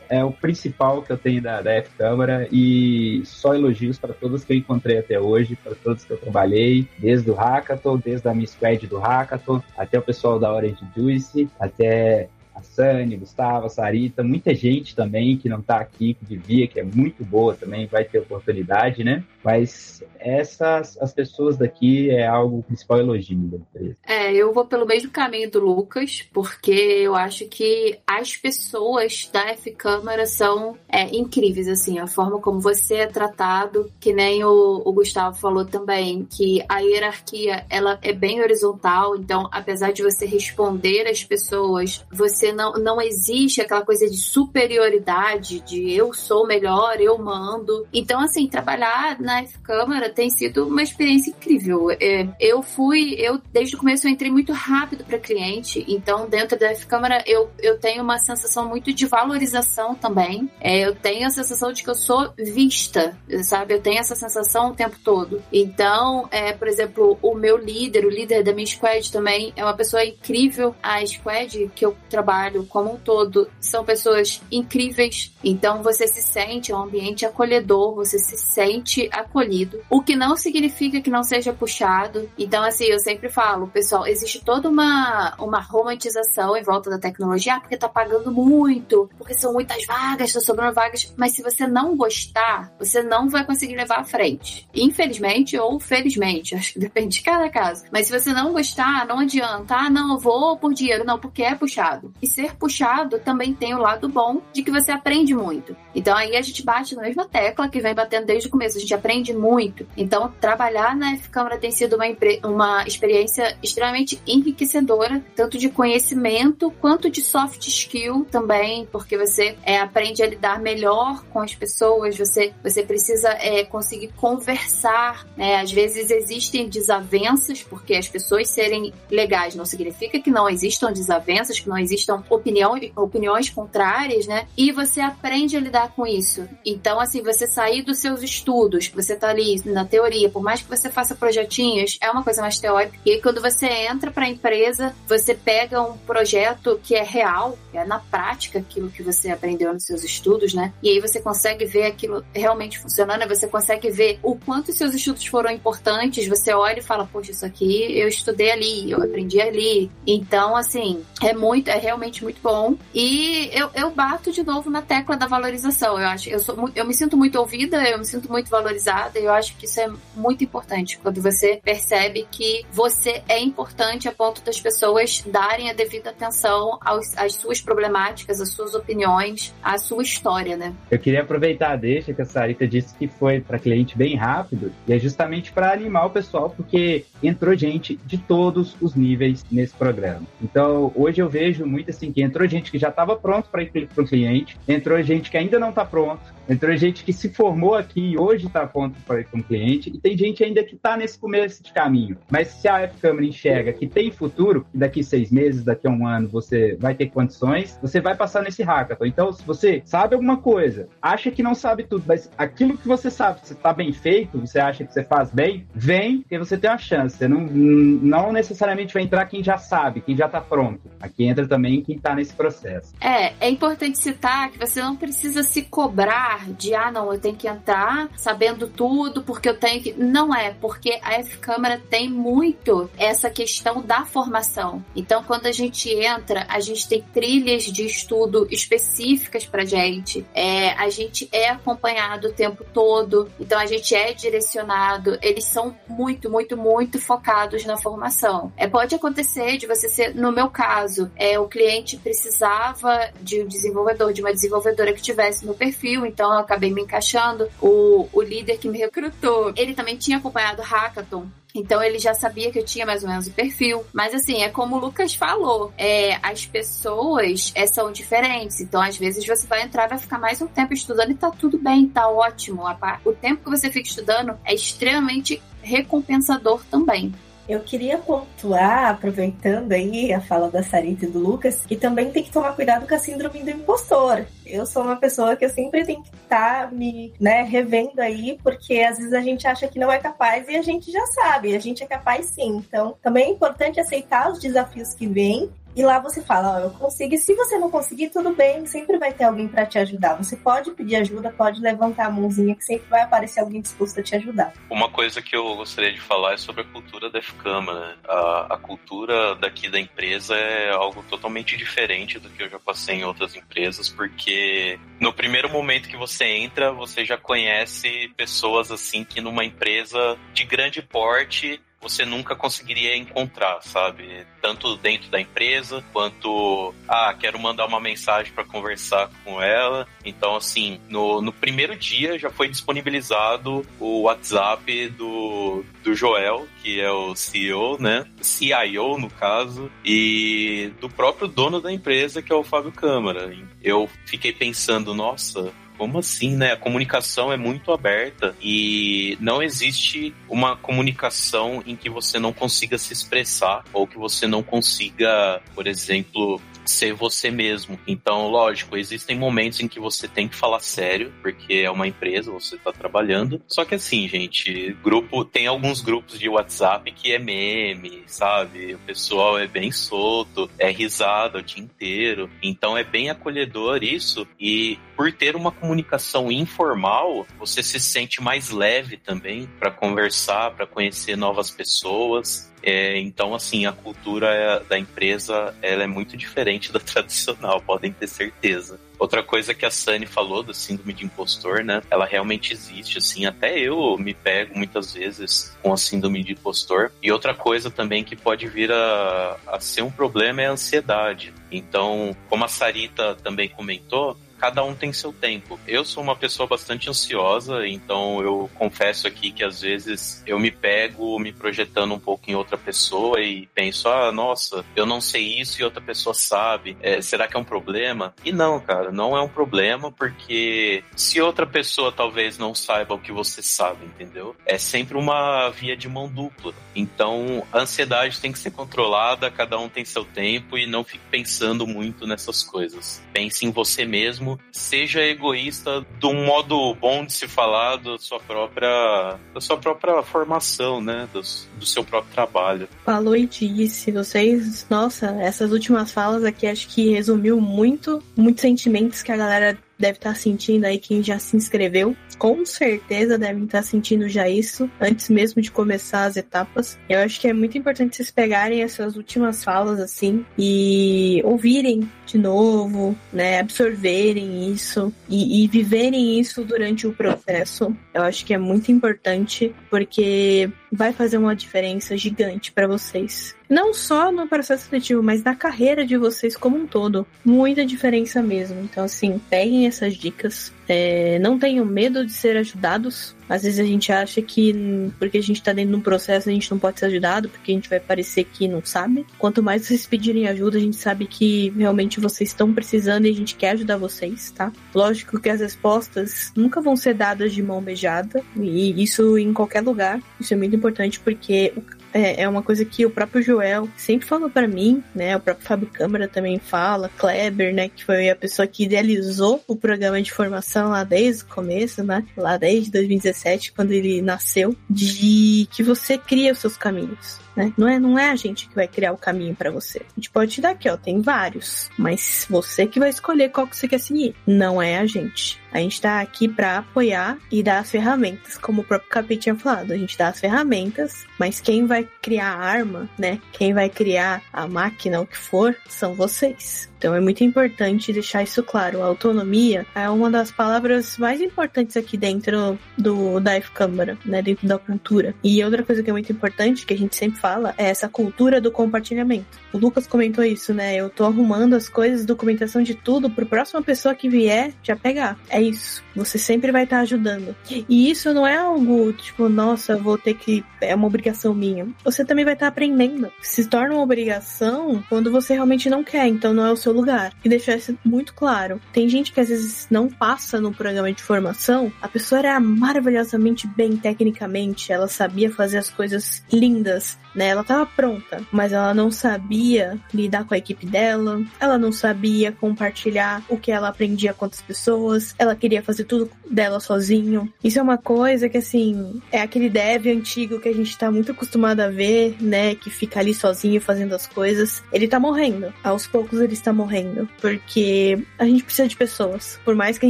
é 0.09 0.23
o 0.23 0.31
principal 0.31 1.01
que 1.01 1.11
eu 1.11 1.17
tenho 1.17 1.41
da, 1.41 1.61
da 1.61 1.71
F-Câmara 1.73 2.47
e 2.51 3.21
só 3.25 3.53
elogios 3.53 3.97
para 3.97 4.13
todos 4.13 4.43
que 4.43 4.53
eu 4.53 4.57
encontrei 4.57 4.97
até 4.97 5.19
hoje, 5.19 5.55
para 5.55 5.75
todos 5.75 6.03
que 6.03 6.11
eu 6.11 6.17
trabalhei, 6.17 6.87
desde 6.97 7.29
o 7.29 7.33
Hackathon, 7.33 7.97
desde 7.97 8.27
a 8.27 8.33
minha 8.33 8.47
squad 8.47 8.85
do 8.87 8.97
Hackathon, 8.97 9.61
até 9.77 9.97
o 9.99 10.01
pessoal 10.01 10.39
da 10.39 10.53
Orange 10.53 10.85
Juice, 10.95 11.49
até 11.59 12.29
a 12.57 12.63
Sani, 12.63 13.17
Gustavo, 13.17 13.67
a 13.67 13.69
Sarita, 13.69 14.23
muita 14.23 14.53
gente 14.53 14.95
também 14.95 15.37
que 15.37 15.47
não 15.47 15.59
está 15.59 15.77
aqui, 15.77 16.15
que 16.15 16.25
devia, 16.25 16.67
que 16.67 16.79
é 16.79 16.83
muito 16.83 17.23
boa 17.23 17.53
também, 17.53 17.85
vai 17.85 18.03
ter 18.03 18.19
oportunidade, 18.19 19.03
né? 19.03 19.23
Mas 19.43 20.03
essas, 20.19 20.97
as 20.99 21.13
pessoas 21.13 21.55
daqui 21.55 22.09
é 22.09 22.25
algo 22.25 22.63
principal 22.63 22.99
elogio 22.99 23.37
da 23.37 23.57
empresa. 23.57 23.97
É, 24.05 24.33
eu 24.33 24.51
vou 24.51 24.65
pelo 24.65 24.85
mesmo 24.85 25.11
caminho 25.11 25.49
do 25.51 25.59
Lucas, 25.59 26.27
porque 26.33 26.71
eu 26.71 27.15
acho 27.15 27.45
que 27.47 27.99
as 28.05 28.35
pessoas 28.35 29.29
da 29.31 29.51
F-Câmara 29.51 30.25
são 30.25 30.75
é, 30.89 31.15
incríveis, 31.15 31.67
assim, 31.67 31.99
a 31.99 32.07
forma 32.07 32.39
como 32.39 32.59
você 32.59 32.95
é 32.95 33.07
tratado, 33.07 33.91
que 33.99 34.11
nem 34.11 34.43
o, 34.43 34.81
o 34.83 34.91
Gustavo 34.91 35.37
falou 35.37 35.63
também, 35.63 36.25
que 36.25 36.63
a 36.67 36.79
hierarquia, 36.79 37.65
ela 37.69 37.99
é 38.01 38.11
bem 38.11 38.41
horizontal, 38.41 39.15
então, 39.15 39.47
apesar 39.51 39.93
de 39.93 40.01
você 40.01 40.25
responder 40.25 41.07
às 41.07 41.23
pessoas, 41.23 42.03
você 42.11 42.46
não, 42.51 42.73
não 42.73 43.01
existe 43.01 43.61
aquela 43.61 43.81
coisa 43.81 44.09
de 44.09 44.17
superioridade, 44.17 45.59
de 45.61 45.91
eu 45.91 46.13
sou 46.13 46.47
melhor, 46.47 46.99
eu 46.99 47.17
mando. 47.17 47.87
Então, 47.93 48.19
assim, 48.19 48.47
trabalhar 48.47 49.19
na 49.19 49.41
F-Câmara 49.43 50.09
tem 50.09 50.29
sido 50.29 50.67
uma 50.67 50.81
experiência 50.81 51.29
incrível. 51.29 51.91
É, 51.91 52.27
eu 52.39 52.61
fui, 52.61 53.15
eu 53.17 53.39
desde 53.51 53.75
o 53.75 53.79
começo 53.79 54.07
eu 54.07 54.11
entrei 54.11 54.31
muito 54.31 54.51
rápido 54.53 55.03
para 55.03 55.17
cliente, 55.17 55.85
então 55.87 56.27
dentro 56.27 56.57
da 56.57 56.71
F-Câmara 56.71 57.23
eu, 57.25 57.49
eu 57.59 57.77
tenho 57.79 58.03
uma 58.03 58.17
sensação 58.17 58.67
muito 58.67 58.93
de 58.93 59.05
valorização 59.05 59.95
também. 59.95 60.49
É, 60.59 60.79
eu 60.79 60.95
tenho 60.95 61.27
a 61.27 61.29
sensação 61.29 61.71
de 61.71 61.83
que 61.83 61.89
eu 61.89 61.95
sou 61.95 62.33
vista, 62.37 63.17
sabe? 63.43 63.73
Eu 63.73 63.81
tenho 63.81 63.99
essa 63.99 64.15
sensação 64.15 64.71
o 64.71 64.75
tempo 64.75 64.97
todo. 65.03 65.41
Então, 65.51 66.27
é, 66.31 66.53
por 66.53 66.67
exemplo, 66.67 67.17
o 67.21 67.33
meu 67.35 67.57
líder, 67.57 68.05
o 68.05 68.09
líder 68.09 68.43
da 68.43 68.53
minha 68.53 68.67
squad 68.67 69.11
também 69.11 69.53
é 69.55 69.63
uma 69.63 69.73
pessoa 69.73 70.03
incrível. 70.03 70.75
A 70.81 71.05
squad 71.05 71.71
que 71.75 71.85
eu 71.85 71.95
trabalho 72.09 72.36
como 72.67 72.93
um 72.93 72.97
todo 72.97 73.49
são 73.59 73.83
pessoas 73.83 74.41
incríveis. 74.51 75.31
Então 75.43 75.83
você 75.83 76.07
se 76.07 76.21
sente, 76.21 76.71
é 76.71 76.75
um 76.75 76.83
ambiente 76.83 77.25
acolhedor, 77.25 77.95
você 77.95 78.17
se 78.17 78.37
sente 78.37 79.09
acolhido. 79.11 79.79
O 79.89 80.01
que 80.01 80.15
não 80.15 80.35
significa 80.35 81.01
que 81.01 81.09
não 81.09 81.23
seja 81.23 81.53
puxado. 81.53 82.29
Então, 82.37 82.63
assim, 82.63 82.85
eu 82.85 82.99
sempre 82.99 83.29
falo, 83.29 83.67
pessoal, 83.67 84.07
existe 84.07 84.43
toda 84.43 84.69
uma, 84.69 85.35
uma 85.39 85.59
romantização 85.59 86.55
em 86.55 86.63
volta 86.63 86.89
da 86.89 86.99
tecnologia, 86.99 87.55
ah, 87.55 87.59
porque 87.59 87.77
tá 87.77 87.89
pagando 87.89 88.31
muito, 88.31 89.09
porque 89.17 89.33
são 89.33 89.53
muitas 89.53 89.85
vagas, 89.85 90.33
tá 90.33 90.39
sobrando 90.39 90.73
vagas. 90.73 91.13
Mas 91.17 91.33
se 91.33 91.41
você 91.41 91.67
não 91.67 91.95
gostar, 91.95 92.73
você 92.79 93.01
não 93.01 93.29
vai 93.29 93.45
conseguir 93.45 93.75
levar 93.75 93.99
à 93.99 94.03
frente. 94.03 94.67
Infelizmente 94.73 95.57
ou 95.57 95.79
felizmente, 95.79 96.53
acho 96.55 96.73
que 96.73 96.79
depende 96.79 97.17
de 97.17 97.21
cada 97.21 97.49
caso. 97.49 97.85
Mas 97.91 98.07
se 98.07 98.19
você 98.19 98.33
não 98.33 98.53
gostar, 98.53 99.05
não 99.05 99.19
adianta. 99.19 99.75
Ah, 99.75 99.89
não, 99.89 100.13
eu 100.13 100.19
vou 100.19 100.57
por 100.57 100.73
dinheiro. 100.73 101.05
Não, 101.05 101.19
porque 101.19 101.43
é 101.43 101.55
puxado. 101.55 102.13
E 102.21 102.26
ser 102.27 102.55
puxado 102.55 103.19
também 103.19 103.53
tem 103.53 103.73
o 103.73 103.79
lado 103.79 104.07
bom 104.07 104.41
de 104.53 104.61
que 104.63 104.71
você 104.71 104.91
aprende 104.91 105.33
muito. 105.33 105.75
Então 105.95 106.15
aí 106.15 106.35
a 106.35 106.41
gente 106.41 106.63
bate 106.63 106.95
na 106.95 107.03
mesma 107.03 107.25
tecla 107.25 107.69
que 107.69 107.79
vem 107.79 107.93
batendo 107.93 108.25
desde 108.25 108.47
o 108.47 108.51
começo. 108.51 108.77
A 108.77 108.79
gente 108.79 108.93
aprende 108.93 109.33
muito. 109.33 109.87
Então 109.95 110.31
trabalhar 110.39 110.95
na 110.95 111.13
F-Câmara 111.13 111.57
tem 111.57 111.71
sido 111.71 111.95
uma, 111.95 112.05
uma 112.43 112.83
experiência 112.85 113.57
extremamente 113.63 114.21
enriquecedora, 114.27 115.23
tanto 115.35 115.57
de 115.57 115.69
conhecimento 115.69 116.71
quanto 116.79 117.09
de 117.09 117.21
soft 117.21 117.67
skill 117.67 118.25
também, 118.29 118.87
porque 118.91 119.17
você 119.17 119.57
é, 119.63 119.79
aprende 119.79 120.21
a 120.21 120.27
lidar 120.27 120.59
melhor 120.59 121.23
com 121.25 121.39
as 121.39 121.55
pessoas, 121.55 122.17
você, 122.17 122.53
você 122.63 122.83
precisa 122.83 123.29
é, 123.29 123.63
conseguir 123.63 124.09
conversar. 124.15 125.25
Né? 125.35 125.61
Às 125.61 125.71
vezes 125.71 126.09
existem 126.09 126.67
desavenças, 126.67 127.63
porque 127.63 127.95
as 127.95 128.07
pessoas 128.07 128.49
serem 128.49 128.93
legais 129.09 129.55
não 129.55 129.65
significa 129.65 130.19
que 130.19 130.31
não 130.31 130.49
existam 130.49 130.91
desavenças, 130.91 131.59
que 131.59 131.69
não 131.69 131.77
existam 131.77 132.06
opinião, 132.29 132.79
opiniões 132.95 133.49
contrárias, 133.49 134.27
né? 134.27 134.47
E 134.57 134.71
você 134.71 135.01
aprende 135.01 135.57
a 135.57 135.59
lidar 135.59 135.91
com 135.95 136.05
isso. 136.05 136.47
Então, 136.65 136.99
assim, 136.99 137.21
você 137.21 137.47
sair 137.47 137.81
dos 137.81 137.99
seus 137.99 138.21
estudos, 138.21 138.89
você 138.89 139.15
tá 139.15 139.29
ali 139.29 139.61
na 139.65 139.85
teoria, 139.85 140.29
por 140.29 140.43
mais 140.43 140.61
que 140.61 140.69
você 140.69 140.89
faça 140.89 141.15
projetinhos, 141.15 141.97
é 142.01 142.09
uma 142.09 142.23
coisa 142.23 142.41
mais 142.41 142.59
teórica. 142.59 142.97
E 143.05 143.11
aí, 143.11 143.21
quando 143.21 143.41
você 143.41 143.67
entra 143.67 144.11
para 144.11 144.25
a 144.25 144.29
empresa, 144.29 144.93
você 145.07 145.33
pega 145.33 145.81
um 145.81 145.97
projeto 145.97 146.79
que 146.83 146.95
é 146.95 147.03
real, 147.03 147.57
é 147.73 147.85
na 147.85 147.99
prática 147.99 148.59
aquilo 148.59 148.89
que 148.89 149.03
você 149.03 149.29
aprendeu 149.29 149.73
nos 149.73 149.83
seus 149.83 150.03
estudos, 150.03 150.53
né? 150.53 150.73
E 150.81 150.89
aí 150.89 150.99
você 150.99 151.19
consegue 151.19 151.65
ver 151.65 151.85
aquilo 151.85 152.23
realmente 152.33 152.79
funcionando, 152.79 153.27
você 153.27 153.47
consegue 153.47 153.89
ver 153.89 154.19
o 154.23 154.35
quanto 154.35 154.73
seus 154.73 154.93
estudos 154.93 155.25
foram 155.25 155.51
importantes, 155.51 156.27
você 156.27 156.53
olha 156.53 156.79
e 156.79 156.83
fala, 156.83 157.07
poxa, 157.11 157.31
isso 157.31 157.45
aqui 157.45 157.97
eu 157.97 158.07
estudei 158.07 158.51
ali, 158.51 158.91
eu 158.91 159.01
aprendi 159.01 159.39
ali. 159.41 159.91
Então, 160.05 160.55
assim, 160.55 161.03
é 161.21 161.33
muito, 161.33 161.69
é 161.69 161.77
realmente 161.77 161.96
muito 162.23 162.41
bom. 162.41 162.75
E 162.93 163.49
eu, 163.53 163.69
eu 163.73 163.91
bato 163.91 164.31
de 164.31 164.43
novo 164.43 164.69
na 164.69 164.81
tecla 164.81 165.15
da 165.15 165.27
valorização. 165.27 165.99
Eu 165.99 166.07
acho, 166.07 166.29
eu 166.29 166.39
sou, 166.39 166.69
eu 166.75 166.85
me 166.85 166.93
sinto 166.93 167.17
muito 167.17 167.39
ouvida, 167.39 167.83
eu 167.89 167.97
me 167.97 168.05
sinto 168.05 168.29
muito 168.29 168.49
valorizada. 168.49 169.19
Eu 169.19 169.31
acho 169.31 169.55
que 169.57 169.65
isso 169.65 169.79
é 169.79 169.89
muito 170.15 170.43
importante 170.43 170.97
quando 170.97 171.21
você 171.21 171.59
percebe 171.63 172.27
que 172.31 172.65
você 172.71 173.21
é 173.27 173.39
importante 173.39 174.07
a 174.07 174.11
ponto 174.11 174.41
das 174.41 174.59
pessoas 174.59 175.23
darem 175.25 175.69
a 175.69 175.73
devida 175.73 176.09
atenção 176.09 176.77
aos, 176.81 177.17
às 177.17 177.33
suas 177.35 177.61
problemáticas, 177.61 178.39
às 178.41 178.49
suas 178.49 178.73
opiniões, 178.73 179.53
à 179.61 179.77
sua 179.77 180.03
história, 180.03 180.55
né? 180.55 180.73
Eu 180.89 180.99
queria 180.99 181.21
aproveitar 181.21 181.71
a 181.71 181.75
deixa 181.75 182.13
que 182.13 182.21
a 182.21 182.25
Sarita 182.25 182.67
disse 182.67 182.93
que 182.95 183.07
foi 183.07 183.39
para 183.39 183.59
cliente 183.59 183.97
bem 183.97 184.15
rápido 184.15 184.71
e 184.87 184.93
é 184.93 184.99
justamente 184.99 185.51
para 185.51 185.71
animar 185.71 186.05
o 186.05 186.09
pessoal 186.09 186.49
porque 186.49 187.05
entrou 187.21 187.55
gente 187.55 187.97
de 188.05 188.17
todos 188.17 188.75
os 188.81 188.95
níveis 188.95 189.45
nesse 189.51 189.73
programa. 189.73 190.25
Então, 190.41 190.91
hoje 190.95 191.21
eu 191.21 191.29
vejo 191.29 191.65
muito 191.65 191.86
assim 191.91 192.11
que 192.11 192.21
entrou 192.21 192.47
gente 192.47 192.71
que 192.71 192.77
já 192.77 192.89
estava 192.89 193.15
pronto 193.15 193.49
para 193.49 193.63
ir 193.63 193.87
para 193.87 194.03
o 194.03 194.07
cliente, 194.07 194.57
entrou 194.67 195.01
gente 195.01 195.29
que 195.29 195.37
ainda 195.37 195.59
não 195.59 195.69
está 195.69 195.85
pronto, 195.85 196.21
entrou 196.49 196.75
gente 196.75 197.03
que 197.03 197.13
se 197.13 197.29
formou 197.29 197.75
aqui 197.75 198.11
e 198.11 198.17
hoje 198.17 198.47
está 198.47 198.65
pronto 198.65 198.97
para 199.05 199.19
ir 199.19 199.25
para 199.25 199.39
um 199.39 199.43
cliente, 199.43 199.89
e 199.89 199.97
tem 199.97 200.17
gente 200.17 200.43
ainda 200.43 200.63
que 200.63 200.75
está 200.75 200.95
nesse 200.97 201.17
começo 201.19 201.63
de 201.63 201.73
caminho. 201.73 202.17
Mas 202.31 202.47
se 202.47 202.67
a 202.67 202.81
F-Câmara 202.81 203.25
enxerga 203.25 203.73
que 203.73 203.87
tem 203.87 204.11
futuro, 204.11 204.65
daqui 204.73 205.03
seis 205.03 205.31
meses, 205.31 205.63
daqui 205.63 205.87
a 205.87 205.91
um 205.91 206.07
ano 206.07 206.27
você 206.27 206.75
vai 206.79 206.93
ter 206.93 207.07
condições, 207.07 207.77
você 207.81 207.99
vai 207.99 208.15
passar 208.15 208.43
nesse 208.43 208.63
hackathon. 208.63 209.05
Então, 209.05 209.31
se 209.31 209.43
você 209.43 209.81
sabe 209.85 210.15
alguma 210.15 210.37
coisa, 210.37 210.87
acha 211.01 211.31
que 211.31 211.43
não 211.43 211.55
sabe 211.55 211.83
tudo, 211.83 212.03
mas 212.07 212.31
aquilo 212.37 212.77
que 212.77 212.87
você 212.87 213.09
sabe, 213.09 213.39
você 213.43 213.53
está 213.53 213.73
bem 213.73 213.91
feito, 213.91 214.39
você 214.39 214.59
acha 214.59 214.83
que 214.83 214.93
você 214.93 215.03
faz 215.03 215.31
bem, 215.31 215.65
vem, 215.73 216.23
que 216.27 216.37
você 216.37 216.57
tem 216.57 216.69
uma 216.69 216.77
chance. 216.77 217.17
Você 217.17 217.27
não, 217.27 217.41
não 217.41 218.31
necessariamente 218.31 218.93
vai 218.93 219.03
entrar 219.03 219.25
quem 219.25 219.43
já 219.43 219.57
sabe, 219.57 220.01
quem 220.01 220.15
já 220.15 220.25
está 220.25 220.41
pronto. 220.41 220.81
Aqui 220.99 221.25
entra 221.25 221.47
também 221.47 221.76
quem 221.81 221.95
está 221.95 222.15
nesse 222.15 222.33
processo. 222.33 222.93
É, 222.99 223.33
é 223.39 223.49
importante 223.49 223.97
citar 223.97 224.51
que 224.51 224.59
você 224.59 224.81
não 224.81 224.95
precisa 224.95 225.43
se 225.43 225.63
cobrar 225.63 226.49
de, 226.51 226.73
ah, 226.73 226.91
não, 226.91 227.11
eu 227.11 227.19
tenho 227.19 227.35
que 227.35 227.47
entrar 227.47 228.09
sabendo 228.15 228.67
tudo, 228.67 229.23
porque 229.23 229.49
eu 229.49 229.57
tenho 229.57 229.81
que. 229.81 229.93
Não 229.93 230.33
é, 230.33 230.53
porque 230.53 230.99
a 231.01 231.13
F-Câmara 231.15 231.81
tem 231.89 232.09
muito 232.09 232.89
essa 232.97 233.29
questão 233.29 233.81
da 233.81 234.05
formação. 234.05 234.83
Então, 234.95 235.23
quando 235.23 235.47
a 235.47 235.51
gente 235.51 235.89
entra, 235.89 236.45
a 236.49 236.59
gente 236.59 236.87
tem 236.87 237.01
trilhas 237.01 237.63
de 237.63 237.85
estudo 237.85 238.47
específicas 238.49 239.45
pra 239.45 239.65
gente, 239.65 240.25
é, 240.33 240.71
a 240.73 240.89
gente 240.89 241.27
é 241.31 241.49
acompanhado 241.49 242.27
o 242.27 242.33
tempo 242.33 242.65
todo, 242.73 243.29
então 243.39 243.59
a 243.59 243.65
gente 243.65 243.93
é 243.95 244.13
direcionado, 244.13 245.17
eles 245.21 245.45
são 245.45 245.75
muito, 245.87 246.29
muito, 246.29 246.57
muito 246.57 246.99
focados 246.99 247.65
na 247.65 247.77
formação. 247.77 248.51
É, 248.57 248.67
pode 248.67 248.95
acontecer 248.95 249.57
de 249.57 249.67
você 249.67 249.89
ser, 249.89 250.15
no 250.15 250.31
meu 250.31 250.49
caso, 250.49 251.11
é, 251.15 251.39
o 251.39 251.47
cliente 251.47 251.66
precisava 251.97 253.09
de 253.21 253.41
um 253.41 253.47
desenvolvedor, 253.47 254.13
de 254.13 254.21
uma 254.21 254.33
desenvolvedora 254.33 254.93
que 254.93 255.01
tivesse 255.01 255.45
no 255.45 255.53
perfil, 255.53 256.05
então 256.05 256.31
eu 256.33 256.39
acabei 256.39 256.71
me 256.71 256.81
encaixando. 256.81 257.49
O, 257.61 258.07
o 258.11 258.21
líder 258.21 258.57
que 258.57 258.69
me 258.69 258.77
recrutou, 258.77 259.53
ele 259.55 259.73
também 259.73 259.97
tinha 259.97 260.17
acompanhado 260.17 260.61
Hackathon. 260.61 261.27
Então 261.55 261.81
ele 261.81 261.97
já 261.97 262.13
sabia 262.13 262.51
que 262.51 262.59
eu 262.59 262.65
tinha 262.65 262.85
mais 262.85 263.03
ou 263.03 263.09
menos 263.09 263.27
o 263.27 263.31
perfil. 263.31 263.83
Mas 263.91 264.13
assim, 264.13 264.43
é 264.43 264.49
como 264.49 264.75
o 264.75 264.79
Lucas 264.79 265.15
falou: 265.15 265.73
é, 265.77 266.19
as 266.21 266.45
pessoas 266.45 267.51
é, 267.55 267.65
são 267.65 267.91
diferentes. 267.91 268.61
Então, 268.61 268.81
às 268.81 268.97
vezes, 268.97 269.25
você 269.25 269.47
vai 269.47 269.63
entrar, 269.63 269.87
vai 269.87 269.97
ficar 269.97 270.19
mais 270.19 270.41
um 270.41 270.47
tempo 270.47 270.73
estudando 270.73 271.11
e 271.11 271.15
tá 271.15 271.31
tudo 271.31 271.57
bem, 271.57 271.87
tá 271.87 272.07
ótimo. 272.07 272.63
O 273.03 273.11
tempo 273.11 273.43
que 273.43 273.49
você 273.49 273.71
fica 273.71 273.87
estudando 273.87 274.37
é 274.45 274.53
extremamente 274.53 275.41
recompensador 275.61 276.63
também. 276.69 277.13
Eu 277.47 277.61
queria 277.61 277.97
pontuar, 277.97 278.89
aproveitando 278.89 279.71
aí 279.71 280.11
a 280.11 280.19
fala 280.19 280.51
da 280.51 280.61
Sarita 280.61 281.05
e 281.05 281.09
do 281.09 281.19
Lucas, 281.19 281.65
que 281.65 281.77
também 281.77 282.11
tem 282.11 282.23
que 282.23 282.31
tomar 282.31 282.53
cuidado 282.53 282.85
com 282.85 282.93
a 282.93 282.99
síndrome 282.99 283.41
do 283.41 283.49
impostor. 283.49 284.25
Eu 284.45 284.65
sou 284.65 284.83
uma 284.83 284.97
pessoa 284.97 285.35
que 285.35 285.45
eu 285.45 285.49
sempre 285.49 285.85
tenho 285.85 286.03
que 286.03 286.09
estar 286.09 286.67
tá 286.67 286.71
me 286.71 287.13
né, 287.19 287.43
revendo 287.43 288.01
aí, 288.01 288.37
porque 288.43 288.81
às 288.81 288.97
vezes 288.97 289.13
a 289.13 289.21
gente 289.21 289.47
acha 289.47 289.67
que 289.67 289.79
não 289.79 289.91
é 289.91 289.97
capaz 289.97 290.47
e 290.49 290.57
a 290.57 290.61
gente 290.61 290.91
já 290.91 291.05
sabe, 291.07 291.55
a 291.55 291.59
gente 291.59 291.81
é 291.81 291.87
capaz 291.87 292.25
sim. 292.27 292.57
Então, 292.67 292.95
também 293.01 293.25
é 293.25 293.29
importante 293.29 293.79
aceitar 293.79 294.29
os 294.29 294.39
desafios 294.39 294.93
que 294.93 295.07
vêm 295.07 295.49
e 295.77 295.83
lá 295.83 295.99
você 295.99 296.23
fala, 296.23 296.59
eu 296.61 296.71
consigo. 296.71 297.13
E 297.13 297.19
se 297.19 297.35
você 297.35 297.55
não 297.59 297.69
conseguir, 297.69 298.09
tudo 298.09 298.33
bem, 298.33 298.65
sempre 298.65 298.97
vai 298.97 299.13
ter 299.13 299.25
alguém 299.25 299.47
para 299.47 299.63
te 299.63 299.77
ajudar. 299.77 300.15
Você 300.15 300.35
pode 300.35 300.71
pedir 300.71 300.95
ajuda, 300.95 301.29
pode 301.29 301.61
levantar 301.61 302.07
a 302.07 302.09
mãozinha, 302.09 302.55
que 302.55 302.63
sempre 302.63 302.89
vai 302.89 303.01
aparecer 303.01 303.41
alguém 303.41 303.61
disposto 303.61 303.99
a 303.99 304.03
te 304.03 304.15
ajudar. 304.15 304.51
Uma 304.71 304.89
coisa 304.89 305.21
que 305.21 305.35
eu 305.35 305.55
gostaria 305.55 305.93
de 305.93 306.01
falar 306.01 306.33
é 306.33 306.37
sobre 306.37 306.61
a 306.61 306.65
cultura 306.65 307.11
da 307.11 307.21
FCAMA. 307.21 307.79
Né? 307.79 307.95
A, 308.09 308.55
a 308.55 308.57
cultura 308.57 309.35
daqui 309.35 309.69
da 309.69 309.79
empresa 309.79 310.33
é 310.33 310.71
algo 310.71 311.05
totalmente 311.07 311.55
diferente 311.55 312.17
do 312.17 312.27
que 312.27 312.41
eu 312.41 312.49
já 312.49 312.57
passei 312.57 312.95
em 312.95 313.03
outras 313.03 313.35
empresas, 313.35 313.87
porque 313.87 314.79
no 314.99 315.13
primeiro 315.13 315.47
momento 315.47 315.89
que 315.89 315.95
você 315.95 316.25
entra, 316.25 316.71
você 316.71 317.05
já 317.05 317.17
conhece 317.17 318.11
pessoas 318.17 318.71
assim 318.71 319.03
que 319.03 319.21
numa 319.21 319.45
empresa 319.45 320.17
de 320.33 320.43
grande 320.43 320.81
porte 320.81 321.61
você 321.81 322.05
nunca 322.05 322.35
conseguiria 322.35 322.95
encontrar, 322.95 323.61
sabe? 323.61 324.25
Tanto 324.41 324.75
dentro 324.77 325.09
da 325.09 325.19
empresa 325.19 325.83
quanto, 325.93 326.73
ah, 326.87 327.13
quero 327.17 327.39
mandar 327.39 327.65
uma 327.65 327.79
mensagem 327.79 328.31
para 328.33 328.43
conversar 328.43 329.09
com 329.23 329.41
ela. 329.41 329.87
Então, 330.03 330.35
assim, 330.35 330.79
no, 330.89 331.21
no 331.21 331.31
primeiro 331.31 331.75
dia 331.75 332.17
já 332.17 332.29
foi 332.29 332.47
disponibilizado 332.47 333.65
o 333.79 334.01
WhatsApp 334.03 334.89
do, 334.89 335.63
do 335.83 335.93
Joel, 335.93 336.47
que 336.63 336.79
é 336.79 336.91
o 336.91 337.15
CEO, 337.15 337.79
né? 337.79 338.05
CIO, 338.21 338.97
no 338.97 339.09
caso, 339.09 339.71
e 339.85 340.71
do 340.79 340.89
próprio 340.89 341.27
dono 341.27 341.61
da 341.61 341.71
empresa, 341.71 342.21
que 342.21 342.31
é 342.31 342.35
o 342.35 342.43
Fábio 342.43 342.71
Câmara. 342.71 343.35
Eu 343.63 343.89
fiquei 344.05 344.31
pensando, 344.31 344.93
nossa, 344.93 345.53
como 345.77 345.99
assim, 345.99 346.35
né? 346.35 346.53
A 346.53 346.57
comunicação 346.57 347.31
é 347.31 347.37
muito 347.37 347.71
aberta 347.71 348.35
e 348.41 349.17
não 349.19 349.41
existe 349.41 350.13
uma 350.29 350.55
comunicação 350.55 351.63
em 351.65 351.75
que 351.75 351.89
você 351.89 352.19
não 352.19 352.33
consiga 352.33 352.77
se 352.77 352.93
expressar 352.93 353.63
ou 353.71 353.87
que 353.87 353.97
você 353.97 354.27
não 354.27 354.41
consiga, 354.43 355.41
por 355.53 355.67
exemplo, 355.67 356.41
ser 356.65 356.93
você 356.93 357.31
mesmo. 357.31 357.79
Então, 357.87 358.27
lógico, 358.27 358.77
existem 358.77 359.17
momentos 359.17 359.59
em 359.61 359.67
que 359.67 359.79
você 359.79 360.07
tem 360.07 360.27
que 360.27 360.35
falar 360.35 360.59
sério, 360.59 361.13
porque 361.21 361.53
é 361.65 361.71
uma 361.71 361.87
empresa, 361.87 362.31
você 362.31 362.55
está 362.55 362.71
trabalhando. 362.71 363.41
Só 363.47 363.63
que 363.63 363.75
assim, 363.75 364.07
gente, 364.07 364.75
grupo 364.83 365.23
tem 365.23 365.47
alguns 365.47 365.81
grupos 365.81 366.19
de 366.19 366.27
WhatsApp 366.29 366.91
que 366.91 367.11
é 367.11 367.19
meme, 367.19 368.03
sabe? 368.05 368.75
O 368.75 368.79
pessoal 368.79 369.39
é 369.39 369.47
bem 369.47 369.71
solto, 369.71 370.49
é 370.59 370.69
risada 370.69 371.39
o 371.39 371.43
dia 371.43 371.63
inteiro. 371.63 372.29
Então 372.41 372.77
é 372.77 372.83
bem 372.83 373.09
acolhedor 373.09 373.83
isso 373.83 374.27
e 374.39 374.77
por 374.97 375.13
ter 375.13 375.35
uma 375.35 375.51
comunicação 375.51 376.31
informal, 376.31 377.27
você 377.37 377.61
se 377.61 377.79
sente 377.79 378.21
mais 378.21 378.49
leve 378.49 378.97
também 378.97 379.47
para 379.59 379.69
conversar, 379.69 380.51
para 380.51 380.65
conhecer 380.65 381.15
novas 381.15 381.51
pessoas. 381.51 382.51
É, 382.63 382.97
então, 382.97 383.35
assim, 383.35 383.67
a 383.67 383.71
cultura 383.71 384.65
da 384.67 384.77
empresa 384.77 385.55
ela 385.61 385.83
é 385.83 385.87
muito 385.87 386.17
diferente 386.17 386.71
da 386.71 386.79
tradicional, 386.81 387.61
podem 387.61 387.93
ter 387.93 388.07
certeza. 388.07 388.79
Outra 388.99 389.21
coisa 389.21 389.53
que 389.53 389.63
a 389.63 389.69
Sunny 389.69 390.07
falou 390.07 390.41
do 390.41 390.55
síndrome 390.55 390.91
de 390.91 391.05
impostor, 391.05 391.63
né? 391.63 391.83
Ela 391.91 392.05
realmente 392.05 392.51
existe, 392.51 392.97
assim. 392.97 393.27
Até 393.27 393.59
eu 393.59 393.95
me 393.99 394.15
pego 394.15 394.57
muitas 394.57 394.95
vezes 394.95 395.55
com 395.61 395.71
a 395.71 395.77
síndrome 395.77 396.23
de 396.23 396.31
impostor. 396.31 396.91
E 397.03 397.11
outra 397.11 397.35
coisa 397.35 397.69
também 397.69 398.03
que 398.03 398.15
pode 398.15 398.47
vir 398.47 398.71
a, 398.71 399.37
a 399.45 399.59
ser 399.59 399.83
um 399.83 399.91
problema 399.91 400.41
é 400.41 400.47
a 400.47 400.51
ansiedade 400.51 401.31
Então, 401.51 402.17
como 402.27 402.43
a 402.43 402.47
Sarita 402.47 403.13
também 403.23 403.47
comentou, 403.47 404.17
cada 404.37 404.63
um 404.63 404.75
tem 404.75 404.93
seu 404.93 405.11
tempo. 405.11 405.59
Eu 405.67 405.83
sou 405.83 406.03
uma 406.03 406.15
pessoa 406.15 406.47
bastante 406.47 406.89
ansiosa, 406.89 407.67
então 407.67 408.21
eu 408.21 408.49
confesso 408.55 409.07
aqui 409.07 409.31
que 409.31 409.43
às 409.43 409.61
vezes 409.61 410.23
eu 410.25 410.39
me 410.39 410.51
pego 410.51 411.19
me 411.19 411.33
projetando 411.33 411.93
um 411.93 411.99
pouco 411.99 412.29
em 412.29 412.35
outra 412.35 412.57
pessoa 412.57 413.19
e 413.19 413.47
penso, 413.53 413.87
ah, 413.87 414.11
nossa, 414.11 414.63
eu 414.75 414.85
não 414.85 415.01
sei 415.01 415.39
isso 415.39 415.61
e 415.61 415.63
outra 415.63 415.81
pessoa 415.81 416.13
sabe. 416.13 416.77
É, 416.81 417.01
será 417.01 417.27
que 417.27 417.35
é 417.35 417.39
um 417.39 417.43
problema? 417.43 418.13
E 418.23 418.31
não, 418.31 418.59
cara, 418.59 418.91
não 418.91 419.15
é 419.15 419.21
um 419.21 419.29
problema 419.29 419.91
porque 419.91 420.83
se 420.95 421.21
outra 421.21 421.45
pessoa 421.45 421.91
talvez 421.91 422.37
não 422.37 422.53
saiba 422.53 422.93
o 422.93 422.99
que 422.99 423.11
você 423.11 423.41
sabe, 423.41 423.85
entendeu? 423.85 424.35
É 424.45 424.57
sempre 424.57 424.97
uma 424.97 425.49
via 425.49 425.75
de 425.75 425.87
mão 425.87 426.07
dupla. 426.07 426.53
Então, 426.75 427.45
a 427.51 427.59
ansiedade 427.59 428.19
tem 428.19 428.31
que 428.31 428.39
ser 428.39 428.51
controlada, 428.51 429.31
cada 429.31 429.57
um 429.57 429.69
tem 429.69 429.83
seu 429.85 430.05
tempo 430.05 430.57
e 430.57 430.65
não 430.65 430.83
fique 430.83 431.03
pensando 431.09 431.65
muito 431.65 432.05
nessas 432.05 432.43
coisas. 432.43 433.01
Pense 433.13 433.45
em 433.45 433.51
você 433.51 433.85
mesmo 433.85 434.26
mesmo, 434.27 434.39
seja 434.51 435.01
egoísta 435.01 435.85
de 435.99 436.05
um 436.05 436.25
modo 436.25 436.75
bom 436.75 437.05
de 437.05 437.13
se 437.13 437.27
falar 437.27 437.77
da 437.77 437.97
sua 437.97 438.19
própria, 438.19 439.17
da 439.33 439.39
sua 439.39 439.57
própria 439.57 440.01
formação, 440.03 440.81
né? 440.81 441.07
Do, 441.13 441.21
do 441.59 441.65
seu 441.65 441.83
próprio 441.83 442.13
trabalho. 442.13 442.67
Falou 442.83 443.15
e 443.15 443.25
disse, 443.25 443.91
vocês, 443.91 444.65
nossa, 444.69 445.07
essas 445.21 445.51
últimas 445.51 445.91
falas 445.91 446.23
aqui 446.23 446.47
acho 446.47 446.67
que 446.67 446.91
resumiu 446.91 447.39
muito, 447.39 448.03
muitos 448.15 448.41
sentimentos 448.41 449.01
que 449.01 449.11
a 449.11 449.17
galera 449.17 449.57
deve 449.77 449.97
estar 449.97 450.13
tá 450.13 450.15
sentindo 450.15 450.65
aí 450.65 450.77
quem 450.77 451.03
já 451.03 451.19
se 451.19 451.35
inscreveu. 451.35 451.95
Com 452.17 452.45
certeza 452.45 453.17
devem 453.17 453.45
estar 453.45 453.59
tá 453.59 453.63
sentindo 453.63 454.09
já 454.09 454.27
isso 454.27 454.69
antes 454.79 455.09
mesmo 455.09 455.41
de 455.41 455.51
começar 455.51 456.05
as 456.05 456.17
etapas. 456.17 456.77
Eu 456.89 456.99
acho 456.99 457.19
que 457.19 457.27
é 457.27 457.33
muito 457.33 457.57
importante 457.57 457.95
vocês 457.95 458.11
pegarem 458.11 458.63
essas 458.63 458.95
últimas 458.95 459.43
falas 459.43 459.79
assim 459.79 460.25
e 460.37 461.21
ouvirem 461.23 461.89
de 462.05 462.17
novo, 462.17 462.97
né? 463.11 463.39
Absorverem 463.39 464.51
isso 464.51 464.93
e, 465.09 465.43
e 465.43 465.47
viverem 465.47 466.19
isso 466.19 466.43
durante 466.43 466.87
o 466.87 466.93
processo. 466.93 467.75
Eu 467.93 468.03
acho 468.03 468.25
que 468.25 468.33
é 468.33 468.37
muito 468.37 468.71
importante 468.71 469.53
porque 469.69 470.49
vai 470.71 470.91
fazer 470.93 471.17
uma 471.17 471.35
diferença 471.35 471.97
gigante 471.97 472.51
para 472.51 472.67
vocês. 472.67 473.36
Não 473.49 473.73
só 473.73 474.11
no 474.11 474.27
processo 474.27 474.67
seletivo, 474.67 475.01
mas 475.01 475.23
na 475.23 475.33
carreira 475.33 475.85
de 475.85 475.95
vocês 475.97 476.35
como 476.35 476.57
um 476.57 476.67
todo. 476.67 477.07
Muita 477.23 477.65
diferença 477.65 478.21
mesmo. 478.21 478.59
Então, 478.61 478.83
assim, 478.83 479.19
peguem 479.29 479.67
essas 479.67 479.95
dicas. 479.95 480.51
É, 480.67 481.17
não 481.19 481.39
tenham 481.39 481.65
medo 481.65 482.05
de 482.05 482.11
ser 482.11 482.35
ajudados. 482.35 483.15
Às 483.29 483.43
vezes 483.43 483.59
a 483.59 483.63
gente 483.63 483.91
acha 483.91 484.21
que 484.21 484.91
porque 484.99 485.17
a 485.17 485.23
gente 485.23 485.41
tá 485.41 485.53
dentro 485.53 485.71
de 485.71 485.77
um 485.77 485.81
processo 485.81 486.29
a 486.29 486.31
gente 486.31 486.49
não 486.51 486.59
pode 486.59 486.79
ser 486.79 486.87
ajudado, 486.87 487.29
porque 487.29 487.51
a 487.51 487.55
gente 487.55 487.69
vai 487.69 487.79
parecer 487.79 488.25
que 488.25 488.47
não 488.47 488.61
sabe. 488.63 489.05
Quanto 489.17 489.41
mais 489.41 489.65
vocês 489.65 489.85
pedirem 489.85 490.27
ajuda, 490.27 490.57
a 490.57 490.61
gente 490.61 490.75
sabe 490.75 491.05
que 491.05 491.53
realmente 491.57 491.99
vocês 491.99 492.29
estão 492.29 492.53
precisando 492.53 493.05
e 493.05 493.09
a 493.09 493.13
gente 493.13 493.35
quer 493.35 493.51
ajudar 493.51 493.77
vocês, 493.77 494.31
tá? 494.31 494.51
Lógico 494.73 495.19
que 495.19 495.29
as 495.29 495.39
respostas 495.39 496.31
nunca 496.35 496.61
vão 496.61 496.75
ser 496.75 496.93
dadas 496.93 497.33
de 497.33 497.41
mão 497.41 497.61
beijada, 497.61 498.21
e 498.35 498.81
isso 498.81 499.17
em 499.17 499.33
qualquer 499.33 499.61
lugar. 499.61 500.01
Isso 500.19 500.33
é 500.33 500.37
muito 500.37 500.55
importante 500.55 500.99
porque 500.99 501.53
é, 501.97 502.21
é 502.21 502.29
uma 502.29 502.43
coisa 502.43 502.63
que 502.63 502.85
o 502.85 502.89
próprio 502.89 503.21
Joel 503.21 503.67
sempre 503.75 504.07
falou 504.07 504.29
para 504.29 504.47
mim, 504.47 504.83
né? 504.93 505.15
O 505.17 505.19
próprio 505.19 505.47
Fábio 505.47 505.67
Câmara 505.67 506.07
também 506.07 506.37
fala, 506.39 506.91
Kleber, 506.97 507.53
né? 507.53 507.69
Que 507.69 507.83
foi 507.83 508.09
a 508.09 508.15
pessoa 508.15 508.47
que 508.47 508.65
idealizou 508.65 509.43
o 509.47 509.55
programa 509.55 510.01
de 510.01 510.11
formação 510.11 510.69
lá 510.69 510.83
desde 510.83 511.23
o 511.23 511.27
começo, 511.27 511.83
né? 511.83 512.05
Lá 512.15 512.37
desde 512.37 512.71
2017, 512.71 513.51
quando 513.53 513.71
ele 513.71 514.01
nasceu, 514.01 514.55
de 514.69 515.47
que 515.51 515.63
você 515.63 515.97
cria 515.97 516.31
os 516.31 516.39
seus 516.39 516.55
caminhos. 516.55 517.26
Né? 517.37 517.53
Não, 517.55 517.67
é, 517.67 517.79
não 517.79 517.99
é 517.99 518.09
a 518.09 518.15
gente 518.15 518.49
que 518.49 518.55
vai 518.55 518.67
criar 518.67 518.91
o 518.91 518.97
caminho 518.97 519.35
para 519.35 519.51
você. 519.51 519.77
A 519.77 519.95
gente 519.95 520.09
pode 520.09 520.31
te 520.31 520.41
dar 520.41 520.49
aqui, 520.49 520.67
ó, 520.67 520.75
tem 520.75 521.01
vários, 521.01 521.69
mas 521.77 522.25
você 522.27 522.65
que 522.65 522.79
vai 522.79 522.89
escolher 522.89 523.29
qual 523.29 523.45
que 523.45 523.55
você 523.55 523.67
quer 523.67 523.79
seguir. 523.79 524.15
Não 524.25 524.59
é 524.59 524.79
a 524.79 524.87
gente. 524.87 525.39
A 525.51 525.59
gente 525.59 525.79
tá 525.79 526.01
aqui 526.01 526.27
para 526.27 526.57
apoiar 526.57 527.17
e 527.31 527.43
dar 527.43 527.59
as 527.59 527.69
ferramentas, 527.69 528.37
como 528.37 528.61
o 528.61 528.65
próprio 528.65 528.89
Capi 528.89 529.17
tinha 529.17 529.35
falado. 529.35 529.71
A 529.71 529.77
gente 529.77 529.97
dá 529.97 530.07
as 530.07 530.19
ferramentas, 530.19 531.05
mas 531.19 531.39
quem 531.39 531.67
vai 531.67 531.87
criar 532.01 532.33
a 532.33 532.39
arma, 532.39 532.89
né? 532.97 533.21
Quem 533.31 533.53
vai 533.53 533.69
criar 533.69 534.23
a 534.33 534.47
máquina, 534.47 534.99
o 534.99 535.05
que 535.05 535.17
for, 535.17 535.55
são 535.69 535.93
vocês. 535.93 536.69
Então 536.77 536.93
é 536.93 536.99
muito 536.99 537.23
importante 537.23 537.93
deixar 537.93 538.23
isso 538.23 538.43
claro. 538.43 538.81
A 538.81 538.85
autonomia 538.85 539.65
é 539.73 539.89
uma 539.89 540.09
das 540.09 540.31
palavras 540.31 540.97
mais 540.97 541.21
importantes 541.21 541.75
aqui 541.75 541.97
dentro 541.97 542.57
do 542.77 543.19
da 543.19 543.35
F-Câmara, 543.35 543.97
né? 544.05 544.21
Dentro 544.21 544.47
da 544.47 544.57
cultura. 544.57 545.15
E 545.23 545.43
outra 545.43 545.63
coisa 545.63 545.81
que 545.81 545.89
é 545.89 545.93
muito 545.93 546.11
importante, 546.11 546.65
que 546.65 546.73
a 546.73 546.77
gente 546.77 546.95
sempre 546.95 547.19
fala, 547.19 547.53
é 547.57 547.69
essa 547.69 547.89
cultura 547.89 548.39
do 548.39 548.51
compartilhamento. 548.51 549.25
O 549.51 549.57
Lucas 549.57 549.87
comentou 549.87 550.23
isso, 550.23 550.53
né? 550.53 550.75
Eu 550.75 550.89
tô 550.89 551.05
arrumando 551.05 551.55
as 551.55 551.67
coisas, 551.67 552.05
documentação 552.05 552.61
de 552.61 552.75
tudo, 552.75 553.09
pro 553.09 553.25
próxima 553.25 553.61
pessoa 553.61 553.95
que 553.95 554.09
vier 554.09 554.53
já 554.63 554.75
pegar. 554.75 555.17
É 555.29 555.41
isso. 555.41 555.83
Você 555.95 556.17
sempre 556.17 556.51
vai 556.51 556.63
estar 556.63 556.77
tá 556.77 556.81
ajudando. 556.83 557.35
E 557.49 557.89
isso 557.89 558.13
não 558.13 558.25
é 558.25 558.37
algo 558.37 558.93
tipo, 558.93 559.27
nossa, 559.29 559.75
vou 559.77 559.97
ter 559.97 560.13
que. 560.13 560.43
É 560.61 560.75
uma 560.75 560.87
obrigação 560.87 561.33
minha. 561.33 561.67
Você 561.83 562.05
também 562.05 562.25
vai 562.25 562.33
estar 562.33 562.45
tá 562.45 562.49
aprendendo. 562.49 563.11
Se 563.21 563.45
torna 563.45 563.73
uma 563.73 563.83
obrigação 563.83 564.83
quando 564.89 565.11
você 565.11 565.33
realmente 565.33 565.69
não 565.69 565.83
quer, 565.83 566.07
então 566.07 566.33
não 566.33 566.45
é 566.45 566.51
o 566.51 566.57
seu 566.67 566.73
lugar. 566.73 567.13
E 567.23 567.29
deixar 567.29 567.55
isso 567.55 567.77
muito 567.83 568.13
claro. 568.13 568.59
Tem 568.73 568.89
gente 568.89 569.13
que 569.13 569.21
às 569.21 569.29
vezes 569.29 569.67
não 569.69 569.89
passa 569.89 570.41
no 570.41 570.53
programa 570.53 570.91
de 570.91 571.01
formação, 571.01 571.71
a 571.81 571.87
pessoa 571.87 572.19
era 572.19 572.39
maravilhosamente 572.39 573.47
bem 573.47 573.77
tecnicamente, 573.77 574.71
ela 574.71 574.87
sabia 574.87 575.31
fazer 575.31 575.57
as 575.57 575.69
coisas 575.69 576.23
lindas, 576.31 576.97
né? 577.15 577.27
Ela 577.27 577.43
tava 577.43 577.65
pronta, 577.65 578.21
mas 578.31 578.51
ela 578.51 578.73
não 578.73 578.91
sabia 578.91 579.77
lidar 579.93 580.25
com 580.25 580.33
a 580.33 580.37
equipe 580.37 580.65
dela, 580.65 581.23
ela 581.39 581.57
não 581.57 581.71
sabia 581.71 582.31
compartilhar 582.31 583.23
o 583.29 583.37
que 583.37 583.51
ela 583.51 583.69
aprendia 583.69 584.13
com 584.13 584.25
outras 584.25 584.41
pessoas, 584.41 585.15
ela 585.17 585.35
queria 585.35 585.63
fazer 585.63 585.85
tudo 585.85 586.09
dela 586.29 586.59
sozinho. 586.59 587.31
Isso 587.43 587.59
é 587.59 587.61
uma 587.61 587.77
coisa 587.77 588.27
que, 588.29 588.37
assim, 588.37 589.01
é 589.11 589.21
aquele 589.21 589.49
dev 589.49 589.87
antigo 589.87 590.39
que 590.39 590.49
a 590.49 590.53
gente 590.53 590.77
tá 590.77 590.91
muito 590.91 591.11
acostumado 591.11 591.61
a 591.61 591.69
ver, 591.69 592.17
né? 592.21 592.55
Que 592.55 592.69
fica 592.69 592.99
ali 592.99 593.13
sozinho 593.13 593.61
fazendo 593.61 593.93
as 593.93 594.05
coisas. 594.05 594.63
Ele 594.71 594.87
tá 594.87 594.99
morrendo. 594.99 595.53
Aos 595.63 595.87
poucos 595.87 596.19
ele 596.19 596.33
está 596.33 596.51
morrendo. 596.57 597.07
Porque 597.21 597.99
a 598.17 598.25
gente 598.25 598.43
precisa 598.43 598.67
de 598.67 598.75
pessoas. 598.75 599.39
Por 599.45 599.55
mais 599.55 599.77
que 599.77 599.85
a 599.85 599.89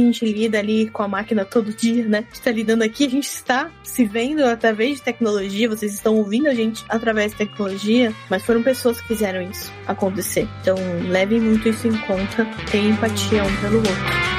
gente 0.00 0.24
lida 0.24 0.58
ali 0.58 0.88
com 0.90 1.02
a 1.02 1.08
máquina 1.08 1.44
todo 1.44 1.72
dia, 1.72 2.06
né? 2.06 2.18
A 2.18 2.22
gente 2.22 2.42
tá 2.42 2.50
lidando 2.50 2.84
aqui, 2.84 3.06
a 3.06 3.10
gente 3.10 3.26
está 3.26 3.70
se 3.82 4.04
vendo 4.04 4.44
através 4.44 4.96
de 4.96 5.02
tecnologia, 5.02 5.68
vocês 5.68 5.94
estão 5.94 6.16
ouvindo 6.16 6.48
a 6.48 6.54
gente 6.54 6.84
através 6.88 7.32
de 7.32 7.38
tecnologia, 7.38 8.14
mas 8.30 8.44
foram 8.44 8.62
pessoas 8.62 9.00
que 9.00 9.08
fizeram 9.08 9.42
isso 9.42 9.72
acontecer. 9.86 10.46
Então 10.60 10.76
levem 11.08 11.40
muito 11.40 11.68
isso 11.68 11.88
em 11.88 11.96
conta, 11.98 12.44
tenham 12.70 12.90
empatia 12.90 13.42
um 13.42 13.56
pelo 13.56 13.78
outro. 13.78 14.37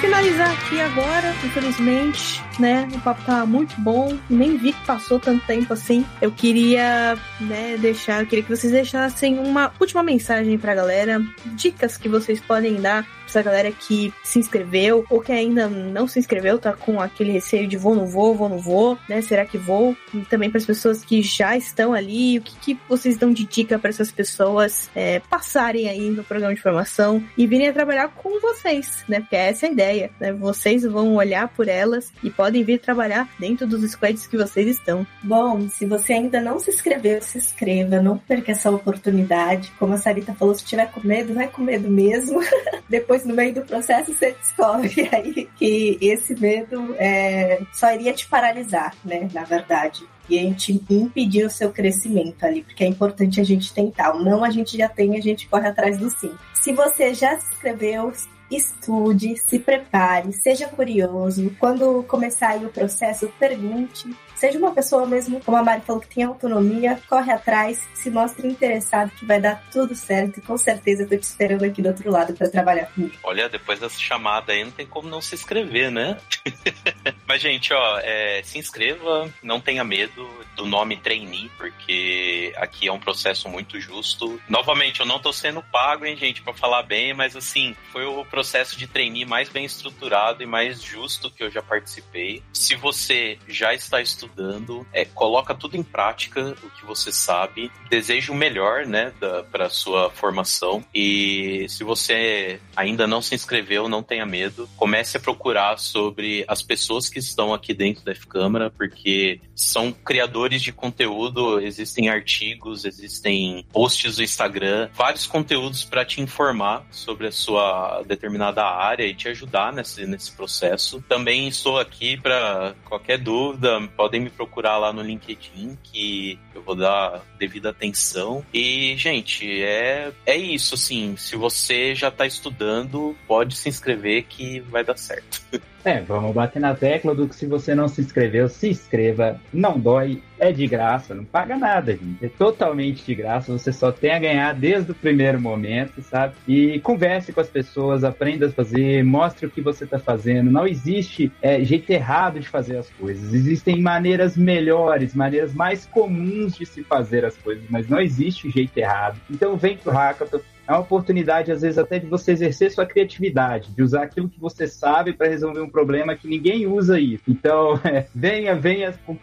Finalizar 0.00 0.50
aqui 0.50 0.80
agora, 0.80 1.34
infelizmente, 1.44 2.42
né? 2.58 2.88
O 2.94 3.00
papo 3.00 3.22
tá 3.24 3.46
muito 3.46 3.78
bom. 3.80 4.16
Nem 4.28 4.56
vi 4.56 4.72
que 4.72 4.86
passou 4.86 5.18
tanto 5.18 5.44
tempo 5.46 5.72
assim. 5.72 6.04
Eu 6.20 6.30
queria, 6.30 7.18
né, 7.40 7.76
deixar, 7.78 8.20
eu 8.20 8.26
queria 8.26 8.44
que 8.44 8.54
vocês 8.54 8.72
deixassem 8.72 9.38
uma 9.38 9.72
última 9.80 10.02
mensagem 10.02 10.58
pra 10.58 10.74
galera, 10.74 11.20
dicas 11.46 11.96
que 11.96 12.08
vocês 12.08 12.40
podem 12.40 12.80
dar 12.80 13.06
essa 13.28 13.42
galera 13.42 13.70
que 13.72 14.12
se 14.24 14.38
inscreveu 14.38 15.04
ou 15.10 15.20
que 15.20 15.32
ainda 15.32 15.68
não 15.68 16.06
se 16.08 16.18
inscreveu, 16.18 16.58
tá 16.58 16.72
com 16.72 17.00
aquele 17.00 17.32
receio 17.32 17.66
de 17.66 17.76
vou, 17.76 17.94
não 17.94 18.06
vou, 18.06 18.34
vou, 18.34 18.48
não 18.48 18.58
vou, 18.58 18.98
né? 19.08 19.20
Será 19.22 19.44
que 19.44 19.58
vou? 19.58 19.96
E 20.14 20.20
também 20.20 20.50
para 20.50 20.58
as 20.58 20.66
pessoas 20.66 21.04
que 21.04 21.22
já 21.22 21.56
estão 21.56 21.92
ali, 21.92 22.38
o 22.38 22.42
que, 22.42 22.56
que 22.58 22.80
vocês 22.88 23.16
dão 23.16 23.32
de 23.32 23.44
dica 23.44 23.78
para 23.78 23.90
essas 23.90 24.10
pessoas 24.10 24.90
é, 24.94 25.20
passarem 25.20 25.88
aí 25.88 26.10
no 26.10 26.24
programa 26.24 26.54
de 26.54 26.60
formação 26.60 27.22
e 27.36 27.46
virem 27.46 27.68
a 27.68 27.72
trabalhar 27.72 28.08
com 28.08 28.40
vocês, 28.40 29.04
né? 29.08 29.20
Porque 29.20 29.36
essa 29.36 29.66
é 29.66 29.68
a 29.68 29.72
ideia, 29.72 30.10
né? 30.20 30.32
Vocês 30.32 30.84
vão 30.84 31.14
olhar 31.14 31.48
por 31.48 31.68
elas 31.68 32.12
e 32.22 32.30
podem 32.30 32.62
vir 32.62 32.78
trabalhar 32.78 33.28
dentro 33.38 33.66
dos 33.66 33.88
squads 33.90 34.26
que 34.26 34.36
vocês 34.36 34.66
estão. 34.68 35.06
Bom, 35.22 35.68
se 35.68 35.86
você 35.86 36.14
ainda 36.14 36.40
não 36.40 36.58
se 36.58 36.70
inscreveu, 36.70 37.20
se 37.22 37.38
inscreva, 37.38 38.00
não 38.00 38.18
perca 38.18 38.52
essa 38.52 38.70
oportunidade. 38.70 39.72
Como 39.78 39.94
a 39.94 39.98
Sarita 39.98 40.34
falou, 40.34 40.54
se 40.54 40.64
tiver 40.64 40.90
com 40.90 41.00
medo, 41.06 41.34
vai 41.34 41.48
com 41.48 41.62
medo 41.62 41.88
mesmo. 41.88 42.40
Depois 42.88 43.15
depois, 43.16 43.24
no 43.24 43.34
meio 43.34 43.54
do 43.54 43.62
processo, 43.62 44.12
você 44.12 44.32
descobre 44.32 45.08
aí 45.12 45.48
que 45.56 45.98
esse 46.00 46.38
medo 46.38 46.94
é, 46.98 47.60
só 47.72 47.92
iria 47.92 48.12
te 48.12 48.26
paralisar, 48.28 48.94
né? 49.04 49.28
Na 49.32 49.44
verdade. 49.44 50.06
E 50.28 50.38
a 50.38 50.42
gente 50.42 50.82
impedir 50.90 51.46
o 51.46 51.50
seu 51.50 51.70
crescimento 51.70 52.44
ali, 52.44 52.62
porque 52.62 52.82
é 52.82 52.86
importante 52.86 53.40
a 53.40 53.44
gente 53.44 53.72
tentar. 53.72 54.14
O 54.14 54.24
não 54.24 54.44
a 54.44 54.50
gente 54.50 54.76
já 54.76 54.88
tem, 54.88 55.16
a 55.16 55.20
gente 55.20 55.48
corre 55.48 55.68
atrás 55.68 55.98
do 55.98 56.10
sim. 56.10 56.32
Se 56.54 56.72
você 56.72 57.14
já 57.14 57.38
se 57.38 57.46
inscreveu, 57.52 58.12
estude, 58.50 59.36
se 59.48 59.58
prepare, 59.60 60.32
seja 60.32 60.66
curioso. 60.66 61.54
Quando 61.60 62.02
começar 62.08 62.56
o 62.56 62.68
processo, 62.68 63.28
pergunte. 63.38 64.10
Seja 64.36 64.58
uma 64.58 64.72
pessoa 64.72 65.06
mesmo, 65.06 65.40
como 65.40 65.56
a 65.56 65.62
Mari 65.62 65.80
falou, 65.80 66.00
que 66.00 66.14
tem 66.14 66.24
autonomia, 66.24 67.00
corre 67.08 67.32
atrás, 67.32 67.88
se 67.94 68.10
mostre 68.10 68.46
interessado 68.46 69.10
que 69.10 69.24
vai 69.24 69.40
dar 69.40 69.62
tudo 69.72 69.94
certo. 69.94 70.38
E 70.38 70.42
com 70.42 70.56
certeza 70.58 71.02
eu 71.02 71.08
tô 71.08 71.16
te 71.16 71.22
esperando 71.22 71.64
aqui 71.64 71.80
do 71.80 71.88
outro 71.88 72.10
lado 72.10 72.34
para 72.34 72.48
trabalhar 72.48 72.86
comigo. 72.86 73.14
Olha, 73.22 73.48
depois 73.48 73.80
dessa 73.80 73.98
chamada 73.98 74.52
aí 74.52 74.62
não 74.62 74.70
tem 74.70 74.86
como 74.86 75.08
não 75.08 75.22
se 75.22 75.34
inscrever, 75.34 75.90
né? 75.90 76.18
Mas, 77.26 77.40
gente, 77.40 77.72
ó, 77.72 77.98
é, 78.02 78.42
se 78.44 78.58
inscreva, 78.58 79.28
não 79.42 79.60
tenha 79.60 79.82
medo 79.82 80.28
do 80.56 80.66
nome 80.66 80.96
trainee, 80.96 81.50
porque 81.56 82.52
aqui 82.56 82.88
é 82.88 82.92
um 82.92 82.98
processo 82.98 83.48
muito 83.48 83.78
justo. 83.78 84.40
Novamente, 84.48 85.00
eu 85.00 85.06
não 85.06 85.18
tô 85.18 85.32
sendo 85.32 85.62
pago, 85.62 86.04
hein, 86.06 86.16
gente, 86.16 86.42
para 86.42 86.54
falar 86.54 86.82
bem, 86.82 87.12
mas 87.12 87.36
assim, 87.36 87.76
foi 87.92 88.04
o 88.04 88.24
processo 88.24 88.76
de 88.76 88.86
trainee 88.86 89.24
mais 89.24 89.48
bem 89.48 89.64
estruturado 89.64 90.42
e 90.42 90.46
mais 90.46 90.82
justo 90.82 91.30
que 91.30 91.42
eu 91.42 91.50
já 91.50 91.62
participei. 91.62 92.42
Se 92.52 92.74
você 92.74 93.38
já 93.46 93.74
está 93.74 94.00
estudando, 94.00 94.86
é, 94.92 95.04
coloca 95.04 95.54
tudo 95.54 95.76
em 95.76 95.82
prática, 95.82 96.56
o 96.62 96.70
que 96.70 96.84
você 96.84 97.12
sabe, 97.12 97.70
deseja 97.90 98.32
o 98.32 98.36
melhor, 98.36 98.86
né, 98.86 99.12
para 99.52 99.68
sua 99.68 100.10
formação. 100.10 100.84
E 100.94 101.66
se 101.68 101.84
você 101.84 102.60
ainda 102.74 103.06
não 103.06 103.20
se 103.20 103.34
inscreveu, 103.34 103.88
não 103.88 104.02
tenha 104.02 104.24
medo, 104.24 104.68
comece 104.76 105.16
a 105.18 105.20
procurar 105.20 105.78
sobre 105.78 106.44
as 106.48 106.62
pessoas 106.62 107.08
que 107.08 107.18
estão 107.18 107.52
aqui 107.52 107.74
dentro 107.74 108.04
da 108.04 108.12
F-Câmara, 108.12 108.70
porque 108.70 109.40
são 109.54 109.92
criadores 109.92 110.45
de 110.54 110.72
conteúdo, 110.72 111.60
existem 111.60 112.08
artigos, 112.08 112.84
existem 112.84 113.64
posts 113.72 114.16
do 114.16 114.22
Instagram, 114.22 114.88
vários 114.94 115.26
conteúdos 115.26 115.84
para 115.84 116.04
te 116.04 116.20
informar 116.20 116.86
sobre 116.90 117.26
a 117.26 117.32
sua 117.32 118.02
determinada 118.06 118.64
área 118.64 119.04
e 119.04 119.14
te 119.14 119.28
ajudar 119.28 119.72
nesse, 119.72 120.06
nesse 120.06 120.32
processo. 120.32 121.02
Também 121.08 121.48
estou 121.48 121.78
aqui 121.78 122.16
para 122.16 122.74
qualquer 122.84 123.18
dúvida, 123.18 123.80
podem 123.96 124.20
me 124.20 124.30
procurar 124.30 124.78
lá 124.78 124.92
no 124.92 125.02
LinkedIn, 125.02 125.78
que 125.82 126.38
eu 126.54 126.62
vou 126.62 126.74
dar 126.74 127.22
devida 127.38 127.70
atenção. 127.70 128.44
E, 128.52 128.96
gente, 128.96 129.62
é, 129.62 130.12
é 130.24 130.36
isso, 130.36 130.74
assim. 130.74 131.16
Se 131.16 131.36
você 131.36 131.94
já 131.94 132.08
está 132.08 132.26
estudando, 132.26 133.16
pode 133.26 133.56
se 133.56 133.68
inscrever 133.68 134.24
que 134.24 134.60
vai 134.60 134.84
dar 134.84 134.96
certo. 134.96 135.42
É, 135.86 136.00
vamos 136.00 136.34
bater 136.34 136.58
na 136.58 136.74
tecla 136.74 137.14
do 137.14 137.28
que 137.28 137.36
se 137.36 137.46
você 137.46 137.72
não 137.72 137.86
se 137.86 138.00
inscreveu, 138.00 138.48
se 138.48 138.70
inscreva, 138.70 139.40
não 139.52 139.78
dói, 139.78 140.20
é 140.36 140.50
de 140.50 140.66
graça, 140.66 141.14
não 141.14 141.24
paga 141.24 141.56
nada, 141.56 141.92
gente. 141.92 142.26
É 142.26 142.28
totalmente 142.28 143.06
de 143.06 143.14
graça, 143.14 143.56
você 143.56 143.72
só 143.72 143.92
tem 143.92 144.10
a 144.10 144.18
ganhar 144.18 144.52
desde 144.52 144.90
o 144.90 144.94
primeiro 144.96 145.40
momento, 145.40 146.02
sabe? 146.02 146.34
E 146.48 146.80
converse 146.80 147.32
com 147.32 147.40
as 147.40 147.48
pessoas, 147.48 148.02
aprenda 148.02 148.48
a 148.48 148.50
fazer, 148.50 149.04
mostre 149.04 149.46
o 149.46 149.50
que 149.50 149.60
você 149.60 149.84
está 149.84 149.96
fazendo. 149.96 150.50
Não 150.50 150.66
existe 150.66 151.30
é, 151.40 151.62
jeito 151.62 151.88
errado 151.88 152.40
de 152.40 152.48
fazer 152.48 152.78
as 152.78 152.90
coisas, 152.90 153.32
existem 153.32 153.80
maneiras 153.80 154.36
melhores, 154.36 155.14
maneiras 155.14 155.54
mais 155.54 155.86
comuns 155.86 156.56
de 156.56 156.66
se 156.66 156.82
fazer 156.82 157.24
as 157.24 157.36
coisas, 157.36 157.62
mas 157.70 157.88
não 157.88 158.00
existe 158.00 158.50
jeito 158.50 158.76
errado. 158.76 159.20
Então 159.30 159.56
vem 159.56 159.76
pro 159.76 159.92
Hackathon, 159.92 160.40
é 160.66 160.72
uma 160.72 160.80
oportunidade, 160.80 161.52
às 161.52 161.62
vezes, 161.62 161.78
até 161.78 161.98
de 161.98 162.06
você 162.06 162.32
exercer 162.32 162.70
sua 162.72 162.84
criatividade, 162.84 163.70
de 163.70 163.82
usar 163.82 164.02
aquilo 164.02 164.28
que 164.28 164.40
você 164.40 164.66
sabe 164.66 165.12
para 165.12 165.28
resolver 165.28 165.60
um 165.60 165.68
problema 165.68 166.16
que 166.16 166.26
ninguém 166.26 166.66
usa 166.66 166.98
isso. 166.98 167.22
Então, 167.28 167.78
é, 167.84 168.06
venha, 168.14 168.54
venha 168.54 168.92
com 169.06 169.12
o 169.12 169.18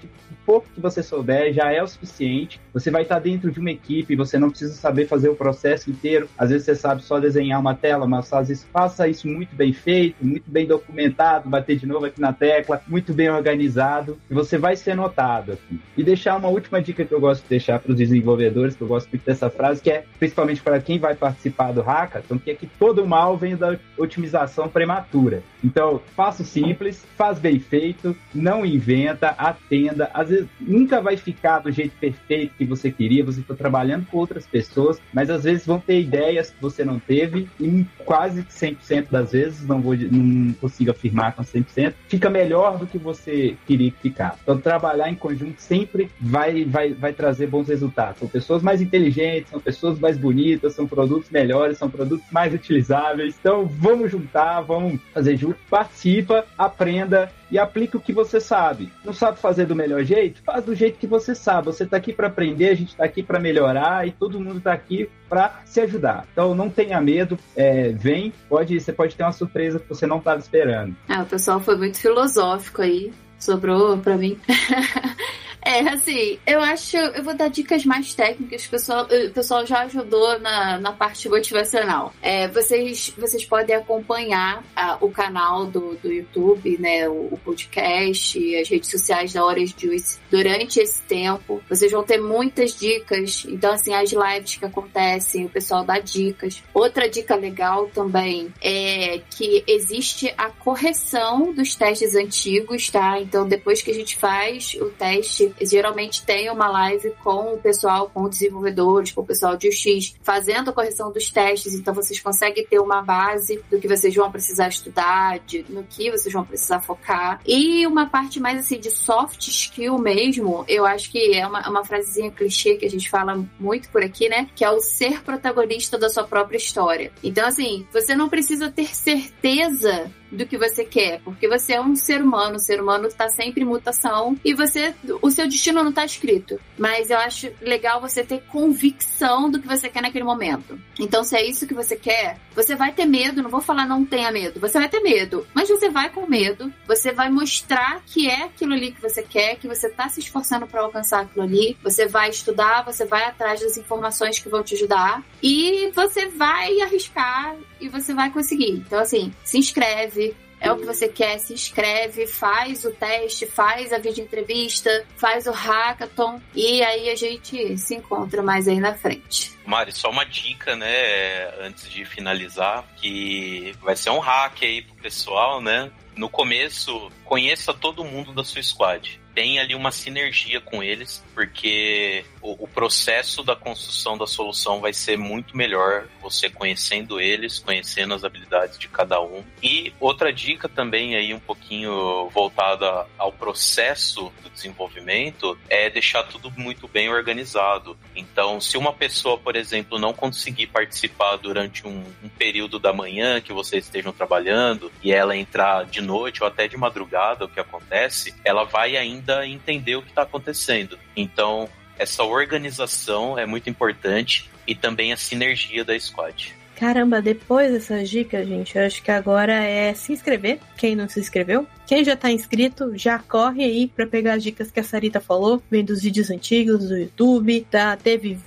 pouco 0.45 0.67
que 0.73 0.79
você 0.79 1.03
souber, 1.03 1.53
já 1.53 1.71
é 1.71 1.83
o 1.83 1.87
suficiente. 1.87 2.61
Você 2.73 2.89
vai 2.89 3.03
estar 3.03 3.19
dentro 3.19 3.51
de 3.51 3.59
uma 3.59 3.71
equipe, 3.71 4.15
você 4.15 4.37
não 4.37 4.49
precisa 4.49 4.73
saber 4.73 5.07
fazer 5.07 5.29
o 5.29 5.35
processo 5.35 5.89
inteiro. 5.89 6.29
Às 6.37 6.49
vezes 6.49 6.65
você 6.65 6.75
sabe 6.75 7.03
só 7.03 7.19
desenhar 7.19 7.59
uma 7.59 7.75
tela, 7.75 8.07
mas 8.07 8.31
às 8.31 8.47
vezes 8.47 8.65
faça 8.71 9.07
isso 9.07 9.27
muito 9.27 9.55
bem 9.55 9.73
feito, 9.73 10.15
muito 10.25 10.49
bem 10.49 10.65
documentado, 10.65 11.49
bater 11.49 11.77
de 11.77 11.85
novo 11.85 12.05
aqui 12.05 12.21
na 12.21 12.33
tecla, 12.33 12.81
muito 12.87 13.13
bem 13.13 13.29
organizado, 13.29 14.17
e 14.29 14.33
você 14.33 14.57
vai 14.57 14.75
ser 14.75 14.95
notado 14.95 15.53
aqui. 15.53 15.79
E 15.97 16.03
deixar 16.03 16.37
uma 16.37 16.47
última 16.47 16.81
dica 16.81 17.05
que 17.05 17.13
eu 17.13 17.19
gosto 17.19 17.43
de 17.43 17.49
deixar 17.49 17.79
para 17.79 17.91
os 17.91 17.97
desenvolvedores, 17.97 18.75
que 18.75 18.81
eu 18.81 18.87
gosto 18.87 19.09
muito 19.09 19.25
dessa 19.25 19.49
frase, 19.49 19.81
que 19.81 19.91
é 19.91 20.03
principalmente 20.19 20.61
para 20.61 20.79
quem 20.79 20.99
vai 20.99 21.15
participar 21.15 21.32
participar 21.33 21.71
do 21.71 21.81
hackathon, 21.81 22.37
que 22.37 22.51
é 22.51 22.55
que 22.55 22.67
todo 22.67 23.05
mal 23.05 23.35
vem 23.35 23.55
da 23.55 23.77
otimização 23.97 24.69
prematura. 24.69 25.43
Então, 25.63 26.01
faça 26.15 26.43
simples, 26.43 27.03
faz 27.17 27.39
bem 27.39 27.59
feito, 27.59 28.15
não 28.33 28.65
inventa, 28.65 29.29
atenda. 29.29 30.09
Às 30.13 30.29
vezes 30.29 30.47
nunca 30.59 31.01
vai 31.01 31.17
ficar 31.17 31.59
do 31.59 31.71
jeito 31.71 31.93
perfeito 31.99 32.53
que 32.57 32.65
você 32.65 32.91
queria, 32.91 33.25
você 33.25 33.39
está 33.39 33.55
trabalhando 33.55 34.05
com 34.05 34.17
outras 34.17 34.45
pessoas, 34.45 35.01
mas 35.13 35.29
às 35.29 35.43
vezes 35.43 35.65
vão 35.65 35.79
ter 35.79 35.99
ideias 35.99 36.51
que 36.51 36.61
você 36.61 36.85
não 36.85 36.99
teve 36.99 37.49
e 37.59 37.85
quase 38.05 38.43
100% 38.43 39.07
das 39.09 39.31
vezes, 39.31 39.65
não, 39.65 39.81
vou, 39.81 39.95
não 39.95 40.53
consigo 40.53 40.91
afirmar 40.91 41.33
com 41.33 41.43
100%, 41.43 41.93
fica 42.07 42.29
melhor 42.29 42.77
do 42.77 42.85
que 42.85 42.97
você 42.97 43.55
queria 43.65 43.91
que 43.91 43.99
ficar. 43.99 44.37
Então, 44.43 44.57
trabalhar 44.57 45.09
em 45.09 45.15
conjunto 45.15 45.61
sempre 45.61 46.09
vai, 46.19 46.65
vai, 46.65 46.93
vai 46.93 47.13
trazer 47.13 47.47
bons 47.47 47.67
resultados. 47.67 48.19
São 48.19 48.27
pessoas 48.27 48.61
mais 48.61 48.81
inteligentes, 48.81 49.49
são 49.49 49.59
pessoas 49.59 49.99
mais 49.99 50.17
bonitas, 50.17 50.73
são 50.73 50.87
produtos 50.87 51.22
produtos 51.23 51.29
melhores, 51.29 51.77
são 51.77 51.89
produtos 51.89 52.25
mais 52.31 52.53
utilizáveis. 52.53 53.35
Então 53.39 53.65
vamos 53.65 54.11
juntar, 54.11 54.61
vamos 54.61 54.99
fazer 55.13 55.37
junto, 55.37 55.57
participa, 55.69 56.45
aprenda 56.57 57.31
e 57.49 57.57
aplique 57.57 57.95
o 57.95 57.99
que 57.99 58.11
você 58.11 58.39
sabe. 58.39 58.91
Não 59.05 59.13
sabe 59.13 59.39
fazer 59.39 59.65
do 59.65 59.75
melhor 59.75 60.03
jeito? 60.03 60.41
Faz 60.43 60.65
do 60.65 60.75
jeito 60.75 60.97
que 60.97 61.07
você 61.07 61.35
sabe. 61.35 61.67
Você 61.67 61.83
está 61.83 61.97
aqui 61.97 62.11
para 62.11 62.27
aprender, 62.27 62.69
a 62.69 62.75
gente 62.75 62.89
está 62.89 63.05
aqui 63.05 63.21
para 63.21 63.39
melhorar 63.39 64.07
e 64.07 64.11
todo 64.11 64.39
mundo 64.39 64.57
está 64.57 64.73
aqui 64.73 65.09
para 65.29 65.61
se 65.65 65.79
ajudar. 65.81 66.27
Então 66.31 66.53
não 66.55 66.69
tenha 66.69 66.99
medo, 66.99 67.37
é, 67.55 67.89
vem, 67.89 68.33
pode, 68.49 68.79
você 68.79 68.91
pode 68.91 69.15
ter 69.15 69.23
uma 69.23 69.31
surpresa 69.31 69.79
que 69.79 69.87
você 69.87 70.05
não 70.05 70.17
estava 70.17 70.39
esperando. 70.39 70.95
Ah, 71.07 71.23
o 71.23 71.25
pessoal 71.25 71.59
foi 71.59 71.77
muito 71.77 71.99
filosófico 71.99 72.81
aí, 72.81 73.11
sobrou 73.43 73.97
para 73.97 74.17
mim. 74.17 74.37
É, 75.65 75.79
assim, 75.89 76.37
eu 76.45 76.61
acho. 76.61 76.97
Eu 76.97 77.23
vou 77.23 77.33
dar 77.33 77.47
dicas 77.47 77.85
mais 77.85 78.13
técnicas. 78.13 78.65
O 78.65 78.69
pessoal, 78.69 79.05
o 79.05 79.31
pessoal 79.31 79.65
já 79.65 79.83
ajudou 79.83 80.37
na, 80.39 80.77
na 80.77 80.91
parte 80.91 81.29
motivacional. 81.29 82.13
É, 82.21 82.47
vocês, 82.49 83.13
vocês 83.17 83.45
podem 83.45 83.75
acompanhar 83.75 84.63
a, 84.75 84.97
o 84.99 85.09
canal 85.09 85.65
do, 85.65 85.95
do 85.95 86.11
YouTube, 86.11 86.77
né? 86.79 87.07
O, 87.07 87.29
o 87.31 87.39
podcast, 87.43 88.55
as 88.57 88.69
redes 88.69 88.91
sociais 88.91 89.31
da 89.31 89.43
Horas 89.43 89.73
Juice 89.77 90.19
durante 90.29 90.81
esse 90.81 91.01
tempo. 91.03 91.63
Vocês 91.69 91.91
vão 91.91 92.03
ter 92.03 92.19
muitas 92.19 92.77
dicas. 92.77 93.45
Então, 93.47 93.71
assim, 93.71 93.93
as 93.93 94.11
lives 94.11 94.57
que 94.57 94.65
acontecem, 94.65 95.45
o 95.45 95.49
pessoal 95.49 95.85
dá 95.85 95.97
dicas. 95.97 96.61
Outra 96.73 97.09
dica 97.09 97.35
legal 97.35 97.89
também 97.93 98.53
é 98.61 99.21
que 99.29 99.63
existe 99.65 100.33
a 100.37 100.49
correção 100.49 101.53
dos 101.53 101.75
testes 101.75 102.15
antigos, 102.15 102.89
tá? 102.89 103.19
Então, 103.33 103.47
depois 103.47 103.81
que 103.81 103.89
a 103.89 103.93
gente 103.95 104.15
faz 104.15 104.77
o 104.79 104.91
teste 104.91 105.51
geralmente 105.59 106.23
tem 106.23 106.51
uma 106.51 106.69
live 106.69 107.11
com 107.23 107.55
o 107.55 107.57
pessoal, 107.57 108.07
com 108.13 108.21
os 108.21 108.29
desenvolvedores, 108.29 109.11
com 109.11 109.21
o 109.21 109.25
pessoal 109.25 109.57
de 109.57 109.69
UX, 109.69 110.13
fazendo 110.21 110.69
a 110.69 110.73
correção 110.73 111.11
dos 111.11 111.31
testes, 111.31 111.73
então 111.73 111.95
vocês 111.95 112.19
conseguem 112.19 112.63
ter 112.63 112.77
uma 112.77 113.01
base 113.01 113.59
do 113.71 113.79
que 113.79 113.87
vocês 113.87 114.13
vão 114.13 114.31
precisar 114.31 114.67
estudar, 114.67 115.39
de, 115.39 115.65
no 115.67 115.83
que 115.83 116.11
vocês 116.11 116.31
vão 116.31 116.45
precisar 116.45 116.79
focar. 116.81 117.39
E 117.43 117.87
uma 117.87 118.05
parte 118.05 118.39
mais 118.39 118.59
assim 118.59 118.79
de 118.79 118.91
soft 118.91 119.47
skill 119.47 119.97
mesmo, 119.97 120.63
eu 120.67 120.85
acho 120.85 121.09
que 121.09 121.33
é 121.35 121.47
uma, 121.47 121.67
uma 121.67 121.83
frasezinha 121.83 122.29
clichê 122.29 122.75
que 122.75 122.85
a 122.85 122.89
gente 122.89 123.09
fala 123.09 123.43
muito 123.59 123.89
por 123.89 124.03
aqui, 124.03 124.29
né? 124.29 124.47
Que 124.55 124.63
é 124.63 124.69
o 124.69 124.79
ser 124.79 125.23
protagonista 125.23 125.97
da 125.97 126.07
sua 126.07 126.23
própria 126.23 126.57
história. 126.57 127.11
Então, 127.23 127.47
assim, 127.47 127.87
você 127.91 128.15
não 128.15 128.29
precisa 128.29 128.69
ter 128.69 128.95
certeza 128.95 130.11
do 130.33 130.45
que 130.45 130.57
você 130.57 130.83
quer, 130.83 131.21
porque 131.21 131.47
você 131.47 131.73
é 131.73 131.81
um 131.81 131.95
ser 131.95 132.21
humano, 132.21 132.55
o 132.55 132.59
ser 132.59 132.81
humano 132.81 133.07
está 133.07 133.29
sempre 133.29 133.61
em 133.61 133.65
mutação 133.65 134.37
e 134.43 134.53
você, 134.53 134.93
o 135.21 135.31
seu 135.31 135.47
destino 135.47 135.83
não 135.83 135.89
está 135.89 136.03
escrito. 136.03 136.59
Mas 136.77 137.09
eu 137.09 137.17
acho 137.17 137.51
legal 137.61 138.01
você 138.01 138.23
ter 138.23 138.41
convicção 138.43 139.49
do 139.49 139.59
que 139.59 139.67
você 139.67 139.89
quer 139.89 140.01
naquele 140.01 140.23
momento. 140.25 140.79
Então, 140.99 141.23
se 141.23 141.35
é 141.35 141.45
isso 141.45 141.67
que 141.67 141.73
você 141.73 141.95
quer, 141.95 142.37
você 142.55 142.75
vai 142.75 142.91
ter 142.91 143.05
medo, 143.05 143.41
não 143.41 143.49
vou 143.49 143.61
falar 143.61 143.85
não 143.85 144.05
tenha 144.05 144.31
medo, 144.31 144.59
você 144.59 144.79
vai 144.79 144.89
ter 144.89 144.99
medo, 144.99 145.45
mas 145.53 145.69
você 145.69 145.89
vai 145.89 146.09
com 146.09 146.27
medo, 146.27 146.71
você 146.87 147.11
vai 147.11 147.29
mostrar 147.29 148.01
que 148.05 148.29
é 148.29 148.43
aquilo 148.43 148.73
ali 148.73 148.91
que 148.91 149.01
você 149.01 149.21
quer, 149.23 149.55
que 149.55 149.67
você 149.67 149.87
está 149.87 150.09
se 150.09 150.19
esforçando 150.19 150.67
para 150.67 150.81
alcançar 150.81 151.21
aquilo 151.21 151.43
ali, 151.43 151.77
você 151.83 152.07
vai 152.07 152.29
estudar, 152.29 152.83
você 152.83 153.05
vai 153.05 153.23
atrás 153.25 153.61
das 153.61 153.77
informações 153.77 154.39
que 154.39 154.49
vão 154.49 154.63
te 154.63 154.75
ajudar 154.75 155.23
e 155.41 155.91
você 155.93 156.27
vai 156.27 156.81
arriscar 156.81 157.55
e 157.79 157.89
você 157.89 158.13
vai 158.13 158.31
conseguir. 158.31 158.71
Então, 158.71 158.99
assim, 158.99 159.33
se 159.43 159.57
inscreve, 159.57 160.22
é 160.63 160.71
o 160.71 160.77
que 160.77 160.85
você 160.85 161.09
quer, 161.09 161.37
se 161.39 161.53
inscreve, 161.53 162.25
faz 162.25 162.85
o 162.85 162.91
teste, 162.91 163.45
faz 163.45 163.91
a 163.91 163.97
vídeo 163.97 164.23
entrevista, 164.23 165.05
faz 165.17 165.45
o 165.45 165.51
hackathon 165.51 166.41
e 166.55 166.81
aí 166.81 167.09
a 167.09 167.15
gente 167.15 167.77
se 167.77 167.95
encontra 167.95 168.41
mais 168.41 168.65
aí 168.65 168.79
na 168.79 168.93
frente. 168.95 169.51
Mari, 169.65 169.91
só 169.91 170.09
uma 170.09 170.25
dica, 170.25 170.73
né, 170.75 171.49
antes 171.59 171.91
de 171.91 172.05
finalizar, 172.05 172.85
que 172.95 173.75
vai 173.81 173.95
ser 173.95 174.09
um 174.11 174.19
hack 174.19 174.63
aí 174.63 174.81
pro 174.81 174.95
pessoal, 174.95 175.61
né? 175.61 175.91
No 176.15 176.29
começo, 176.29 177.11
conheça 177.33 177.73
todo 177.73 178.05
mundo 178.05 178.31
da 178.31 178.43
sua 178.43 178.61
squad 178.61 179.19
tem 179.33 179.59
ali 179.59 179.75
uma 179.75 179.91
sinergia 179.91 180.61
com 180.61 180.83
eles, 180.83 181.23
porque 181.33 182.23
o, 182.41 182.63
o, 182.63 182.67
processo 182.67 183.43
da 183.43 183.55
construção 183.55 184.17
da 184.17 184.27
solução 184.27 184.79
vai 184.79 184.93
ser 184.93 185.17
muito 185.17 185.57
melhor 185.57 186.07
você 186.21 186.49
conhecendo 186.49 187.19
eles, 187.19 187.59
conhecendo 187.59 188.13
as 188.13 188.23
habilidades 188.23 188.77
de 188.77 188.87
cada 188.87 189.21
um. 189.21 189.43
E 189.61 189.93
outra 189.99 190.31
dica 190.31 190.69
também 190.69 191.15
aí 191.15 191.33
um 191.33 191.39
pouquinho 191.39 192.29
voltada 192.29 193.07
ao 193.17 193.31
processo 193.31 194.31
do 194.43 194.49
desenvolvimento 194.49 195.57
é 195.69 195.89
deixar 195.89 196.23
tudo 196.23 196.51
muito 196.55 196.87
bem 196.87 197.09
organizado. 197.09 197.97
Então, 198.15 198.61
se 198.61 198.77
uma 198.77 198.93
pessoa, 198.93 199.37
por 199.37 199.55
exemplo, 199.55 199.97
não 199.97 200.13
conseguir 200.13 200.67
participar 200.67 201.37
durante 201.37 201.87
um, 201.87 202.03
um 202.23 202.29
período 202.29 202.77
da 202.77 202.93
manhã 202.93 203.41
que 203.41 203.53
vocês 203.53 203.85
estejam 203.85 204.13
trabalhando 204.13 204.91
e 205.01 205.11
ela 205.11 205.35
entrar 205.35 205.85
de 205.85 206.01
noite 206.01 206.43
ou 206.43 206.47
até 206.47 206.67
de 206.67 206.77
madrugada, 206.77 207.22
o 207.45 207.47
que 207.47 207.59
acontece, 207.59 208.33
ela 208.43 208.63
vai 208.63 208.97
ainda 208.97 209.23
ainda 209.23 209.47
entender 209.47 209.95
o 209.95 210.01
que 210.01 210.09
está 210.09 210.23
acontecendo. 210.23 210.97
Então, 211.15 211.69
essa 211.97 212.23
organização 212.23 213.37
é 213.37 213.45
muito 213.45 213.69
importante 213.69 214.49
e 214.67 214.75
também 214.75 215.13
a 215.13 215.17
sinergia 215.17 215.83
da 215.83 215.97
squad. 215.99 216.55
Caramba, 216.75 217.21
depois 217.21 217.71
dessas 217.71 218.09
dicas, 218.09 218.47
gente, 218.47 218.75
eu 218.75 218.85
acho 218.85 219.01
que 219.03 219.11
agora 219.11 219.53
é 219.53 219.93
se 219.93 220.11
inscrever, 220.11 220.59
quem 220.75 220.95
não 220.95 221.07
se 221.07 221.19
inscreveu. 221.19 221.67
Quem 221.85 222.03
já 222.03 222.15
tá 222.15 222.31
inscrito, 222.31 222.97
já 222.97 223.19
corre 223.19 223.63
aí 223.63 223.87
para 223.87 224.07
pegar 224.07 224.33
as 224.33 224.43
dicas 224.43 224.71
que 224.71 224.79
a 224.79 224.83
Sarita 224.83 225.21
falou, 225.21 225.61
vem 225.69 225.85
dos 225.85 226.01
vídeos 226.01 226.31
antigos 226.31 226.89
do 226.89 226.97
YouTube, 226.97 227.67
tá? 227.69 227.95
Teve 227.95 228.39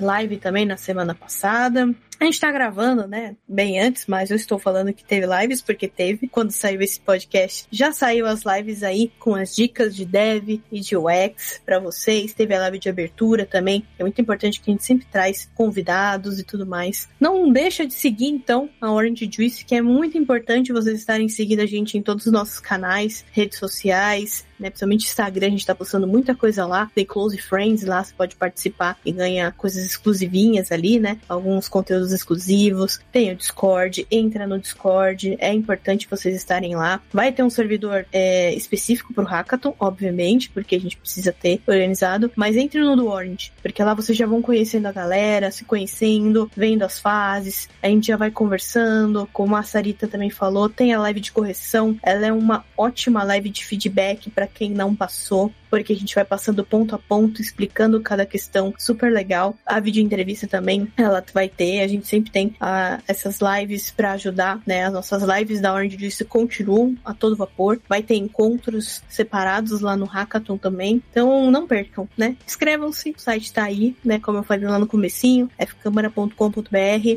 live 0.00 0.36
também 0.38 0.66
na 0.66 0.76
semana 0.76 1.14
passada. 1.14 1.94
A 2.20 2.24
gente 2.24 2.40
tá 2.40 2.50
gravando, 2.50 3.06
né? 3.06 3.36
Bem 3.46 3.78
antes, 3.78 4.06
mas 4.06 4.30
eu 4.30 4.36
estou 4.36 4.58
falando 4.58 4.92
que 4.92 5.04
teve 5.04 5.24
lives, 5.26 5.62
porque 5.62 5.86
teve. 5.86 6.26
Quando 6.26 6.50
saiu 6.50 6.82
esse 6.82 6.98
podcast, 7.00 7.68
já 7.70 7.92
saiu 7.92 8.26
as 8.26 8.42
lives 8.42 8.82
aí 8.82 9.12
com 9.20 9.36
as 9.36 9.54
dicas 9.54 9.94
de 9.94 10.04
dev 10.04 10.60
e 10.72 10.80
de 10.80 10.96
UX 10.96 11.60
para 11.64 11.78
vocês. 11.78 12.34
Teve 12.34 12.54
a 12.54 12.58
live 12.60 12.80
de 12.80 12.88
abertura 12.88 13.46
também. 13.46 13.86
É 13.96 14.02
muito 14.02 14.20
importante 14.20 14.60
que 14.60 14.68
a 14.68 14.72
gente 14.72 14.84
sempre 14.84 15.06
traz 15.06 15.48
convidados 15.54 16.40
e 16.40 16.44
tudo 16.44 16.66
mais. 16.66 17.08
Não 17.20 17.52
deixa 17.52 17.86
de 17.86 17.94
seguir, 17.94 18.26
então, 18.26 18.68
a 18.80 18.90
Orange 18.90 19.30
Juice, 19.32 19.64
que 19.64 19.76
é 19.76 19.82
muito 19.82 20.18
importante 20.18 20.72
vocês 20.72 20.98
estarem 20.98 21.28
seguindo 21.28 21.60
a 21.60 21.66
gente 21.66 21.96
em 21.96 22.02
todos 22.02 22.26
os 22.26 22.32
nossos 22.32 22.58
canais, 22.58 23.24
redes 23.30 23.58
sociais, 23.58 24.44
né? 24.58 24.70
Principalmente 24.70 25.06
Instagram, 25.06 25.46
a 25.46 25.50
gente 25.50 25.66
tá 25.66 25.74
postando 25.74 26.06
muita 26.06 26.34
coisa 26.34 26.66
lá. 26.66 26.90
Tem 26.94 27.04
Close 27.04 27.38
Friends 27.38 27.84
lá, 27.84 28.02
você 28.02 28.12
pode 28.14 28.36
participar 28.36 28.98
e 29.04 29.12
ganhar 29.12 29.52
coisas 29.52 29.84
exclusivinhas 29.84 30.72
ali, 30.72 30.98
né? 30.98 31.18
Alguns 31.28 31.68
conteúdos 31.68 32.12
exclusivos. 32.12 33.00
Tem 33.12 33.32
o 33.32 33.36
Discord, 33.36 34.06
entra 34.10 34.46
no 34.46 34.58
Discord. 34.58 35.36
É 35.40 35.52
importante 35.52 36.08
vocês 36.10 36.34
estarem 36.34 36.74
lá. 36.74 37.00
Vai 37.12 37.32
ter 37.32 37.42
um 37.42 37.50
servidor 37.50 38.06
é, 38.12 38.54
específico 38.54 39.14
pro 39.14 39.24
Hackathon, 39.24 39.74
obviamente, 39.78 40.50
porque 40.50 40.74
a 40.74 40.80
gente 40.80 40.96
precisa 40.96 41.32
ter 41.32 41.60
organizado. 41.66 42.30
Mas 42.34 42.56
entre 42.56 42.80
no 42.80 42.96
do 42.96 43.08
Orange, 43.08 43.52
porque 43.62 43.82
lá 43.82 43.94
vocês 43.94 44.16
já 44.16 44.26
vão 44.26 44.42
conhecendo 44.42 44.86
a 44.86 44.92
galera, 44.92 45.50
se 45.50 45.64
conhecendo, 45.64 46.50
vendo 46.56 46.82
as 46.82 46.98
fases. 46.98 47.68
A 47.82 47.88
gente 47.88 48.08
já 48.08 48.16
vai 48.16 48.30
conversando. 48.30 49.28
Como 49.32 49.54
a 49.54 49.62
Sarita 49.62 50.08
também 50.08 50.30
falou, 50.30 50.68
tem 50.68 50.92
a 50.92 51.00
live 51.00 51.20
de 51.20 51.32
correção. 51.32 51.96
Ela 52.02 52.26
é 52.26 52.32
uma 52.32 52.64
ótima 52.76 53.22
live 53.22 53.50
de 53.50 53.64
feedback 53.64 54.30
para 54.30 54.47
quem 54.48 54.70
não 54.70 54.94
passou 54.94 55.52
porque 55.70 55.92
a 55.92 55.96
gente 55.96 56.14
vai 56.14 56.24
passando 56.24 56.64
ponto 56.64 56.94
a 56.94 56.98
ponto, 56.98 57.40
explicando 57.40 58.00
cada 58.00 58.26
questão, 58.26 58.72
super 58.78 59.12
legal. 59.12 59.56
A 59.64 59.80
vídeo 59.80 60.02
entrevista 60.02 60.46
também, 60.46 60.90
ela 60.96 61.24
vai 61.32 61.48
ter, 61.48 61.80
a 61.80 61.88
gente 61.88 62.06
sempre 62.06 62.30
tem 62.30 62.48
uh, 62.48 63.02
essas 63.06 63.38
lives 63.40 63.90
para 63.90 64.12
ajudar, 64.12 64.60
né? 64.66 64.86
As 64.86 64.92
nossas 64.92 65.22
lives 65.22 65.60
da 65.60 65.72
Orange 65.72 65.98
Juice 65.98 66.24
continuam 66.24 66.96
a 67.04 67.12
todo 67.12 67.36
vapor. 67.36 67.80
Vai 67.88 68.02
ter 68.02 68.16
encontros 68.16 69.02
separados 69.08 69.80
lá 69.80 69.96
no 69.96 70.06
Hackathon 70.06 70.56
também. 70.56 71.02
Então 71.10 71.50
não 71.50 71.66
percam, 71.66 72.08
né? 72.16 72.36
Inscrevam-se, 72.46 73.10
o 73.10 73.20
site 73.20 73.52
tá 73.52 73.64
aí, 73.64 73.96
né? 74.04 74.18
Como 74.18 74.38
eu 74.38 74.42
falei 74.42 74.68
lá 74.68 74.78
no 74.78 74.86
comecinho, 74.86 75.50
fcâmara.com.br 75.58 76.34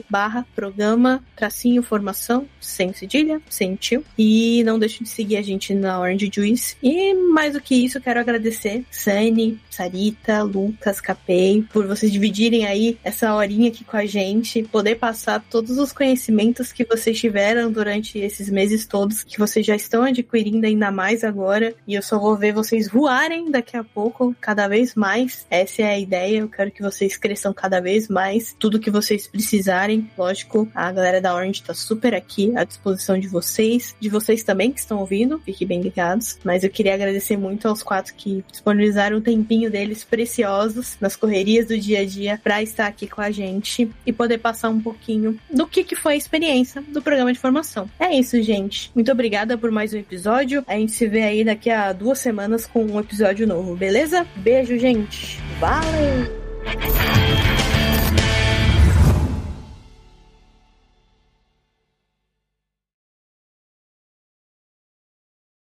barra 0.10 0.46
programa 0.56 1.24
tracinho 1.36 1.82
formação, 1.82 2.48
sem 2.60 2.94
cedilha, 2.94 3.42
sem 3.50 3.76
tio. 3.76 4.04
E 4.18 4.64
não 4.64 4.78
deixe 4.78 5.04
de 5.04 5.10
seguir 5.10 5.38
a 5.38 5.42
gente 5.42 5.74
na 5.74 6.00
Orange 6.00 6.30
Juice. 6.34 6.76
E 6.84 7.14
mais 7.22 7.54
do 7.54 7.62
que 7.62 7.76
isso, 7.76 8.02
quero 8.02 8.20
agradecer 8.20 8.84
Sani, 8.92 9.60
Sarita, 9.70 10.44
Lucas, 10.44 11.00
Capei, 11.00 11.64
por 11.72 11.88
vocês 11.88 12.12
dividirem 12.12 12.66
aí 12.66 12.98
essa 13.04 13.34
horinha 13.34 13.70
aqui 13.70 13.84
com 13.84 13.98
a 13.98 14.06
gente, 14.06 14.64
poder 14.64 14.96
passar 14.96 15.44
todos 15.50 15.78
os 15.78 15.94
conhecimentos 15.94 16.72
que 16.72 16.84
vocês 16.84 17.20
tiveram 17.20 17.72
durante 17.72 18.20
esses 18.20 18.50
meses 18.50 18.86
todos, 18.86 19.24
que 19.24 19.40
vocês 19.40 19.66
já 19.66 19.76
estão 19.76 20.04
adquirindo 20.04 20.66
ainda 20.66 20.92
mais 20.92 21.24
agora, 21.24 21.74
e 21.88 21.96
eu 21.96 22.02
só 22.02 22.20
vou 22.20 22.36
ver 22.36 22.54
vocês 22.54 22.90
voarem 22.90 23.50
daqui 23.50 23.78
a 23.78 23.84
pouco, 23.84 24.36
cada 24.40 24.68
vez 24.68 24.96
mais. 24.96 25.46
Essa 25.50 25.84
é 25.84 25.86
a 25.86 26.00
ideia, 26.00 26.40
eu 26.40 26.50
quero 26.50 26.72
que 26.72 26.82
vocês 26.82 27.16
cresçam 27.18 27.54
cada 27.54 27.80
vez 27.80 28.08
mais, 28.08 28.56
tudo 28.60 28.80
que 28.80 28.92
vocês 28.92 29.28
precisarem, 29.28 30.10
lógico, 30.18 30.70
a 30.76 30.92
galera 30.92 31.22
da 31.22 31.34
Orange 31.34 31.64
tá 31.64 31.74
super 31.74 32.14
aqui 32.14 32.52
à 32.56 32.64
disposição 32.64 33.18
de 33.18 33.28
vocês, 33.28 33.96
de 34.00 34.10
vocês 34.10 34.44
também 34.44 34.72
que 34.72 34.80
estão 34.80 35.00
ouvindo, 35.00 35.40
fiquem 35.40 35.68
bem 35.68 35.82
ligados, 35.82 36.38
mas 36.44 36.64
eu 36.64 36.70
queria 36.70 36.94
agradecer 36.94 37.11
muito 37.38 37.68
aos 37.68 37.84
quatro 37.84 38.14
que 38.16 38.44
disponibilizaram 38.50 39.18
um 39.18 39.22
tempinho 39.22 39.70
deles 39.70 40.04
preciosos 40.04 40.98
nas 41.00 41.16
correrias 41.16 41.68
do 41.68 41.78
dia 41.78 42.02
a 42.02 42.06
dia 42.06 42.40
para 42.44 42.62
estar 42.62 42.88
aqui 42.88 43.08
com 43.08 43.22
a 43.22 43.32
gente 43.32 43.90
e 44.06 44.14
poder 44.14 44.38
passar 44.38 44.70
um 44.70 44.80
pouquinho 44.80 45.38
do 45.52 45.68
que, 45.68 45.84
que 45.84 45.96
foi 45.96 46.14
a 46.14 46.18
experiência 46.18 46.82
do 46.82 47.02
programa 47.02 47.32
de 47.34 47.40
formação. 47.40 47.90
É 48.00 48.16
isso, 48.16 48.42
gente. 48.42 48.92
Muito 48.96 49.12
obrigada 49.12 49.58
por 49.58 49.72
mais 49.72 49.94
um 49.94 49.98
episódio. 49.98 50.64
A 50.68 50.76
gente 50.76 50.92
se 50.92 51.08
vê 51.08 51.24
aí 51.24 51.44
daqui 51.44 51.70
a 51.70 51.94
duas 51.94 52.20
semanas 52.20 52.66
com 52.66 52.84
um 52.86 53.00
episódio 53.00 53.48
novo, 53.48 53.76
beleza? 53.76 54.26
Beijo, 54.38 54.78
gente. 54.78 55.40
Valeu! 55.60 57.51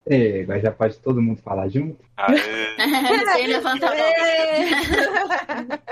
É, 0.09 0.41
agora 0.41 0.59
já 0.59 0.71
pode 0.71 0.97
todo 0.99 1.21
mundo 1.21 1.41
falar 1.41 1.67
junto? 1.67 1.97
Sem 3.33 3.47
levantar 3.47 3.93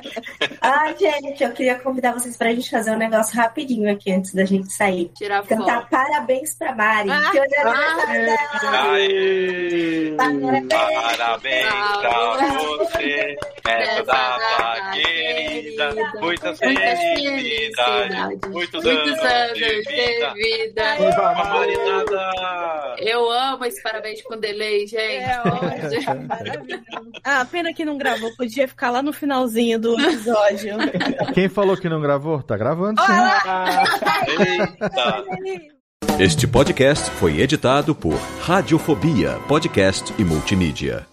Ah, 0.61 0.93
gente, 0.99 1.43
eu 1.43 1.51
queria 1.51 1.75
convidar 1.79 2.13
vocês 2.13 2.35
pra 2.37 2.53
gente 2.53 2.69
fazer 2.69 2.91
um 2.91 2.97
negócio 2.97 3.35
rapidinho 3.35 3.91
aqui 3.91 4.11
antes 4.11 4.33
da 4.33 4.43
gente 4.45 4.71
sair. 4.73 5.11
Tirar 5.15 5.43
Cantar 5.45 5.81
foto. 5.81 5.89
parabéns 5.89 6.55
pra 6.55 6.73
Mari, 6.75 7.09
Ah, 7.11 7.29
que 7.31 7.39
hoje 7.39 7.55
é 7.55 7.61
aniversário 7.61 8.25
dela. 8.25 8.91
Aê! 8.93 10.15
Parabéns. 10.17 10.67
Parabéns 10.67 11.67
pra 12.01 12.47
você 12.77 13.35
nessa 13.65 14.03
data 14.03 14.91
querida. 14.93 15.95
Muitas 16.21 16.59
felicidades. 16.59 18.39
Muitos 18.51 18.85
anos 18.85 19.53
de 19.53 19.81
vida. 19.81 20.33
vida. 20.33 20.95
Viva 20.95 21.31
Uma 21.31 21.45
marinada. 21.45 22.95
Eu 22.99 23.29
amo 23.29 23.65
esse 23.65 23.81
parabéns 23.83 24.21
com 24.23 24.37
delay, 24.39 24.87
gente. 24.87 24.95
É 24.97 25.41
ótimo. 25.41 26.25
Ah, 27.27 27.43
pena 27.43 27.73
que 27.73 27.83
não 27.83 27.97
gravou. 27.97 28.31
Podia 28.35 28.67
ficar 28.67 28.91
lá 28.91 29.01
no 29.01 29.11
finalzinho 29.11 29.79
do 29.79 29.94
episódio. 29.99 30.75
Quem 31.33 31.49
falou 31.49 31.77
que 31.77 31.89
não 31.89 32.01
gravou? 32.01 32.41
Tá 32.41 32.57
gravando 32.57 33.01
sim. 33.01 33.11
Eita. 34.39 35.23
Este 36.19 36.47
podcast 36.47 37.09
foi 37.11 37.39
editado 37.41 37.93
por 37.93 38.15
Radiofobia, 38.41 39.39
podcast 39.47 40.13
e 40.17 40.23
multimídia. 40.23 41.05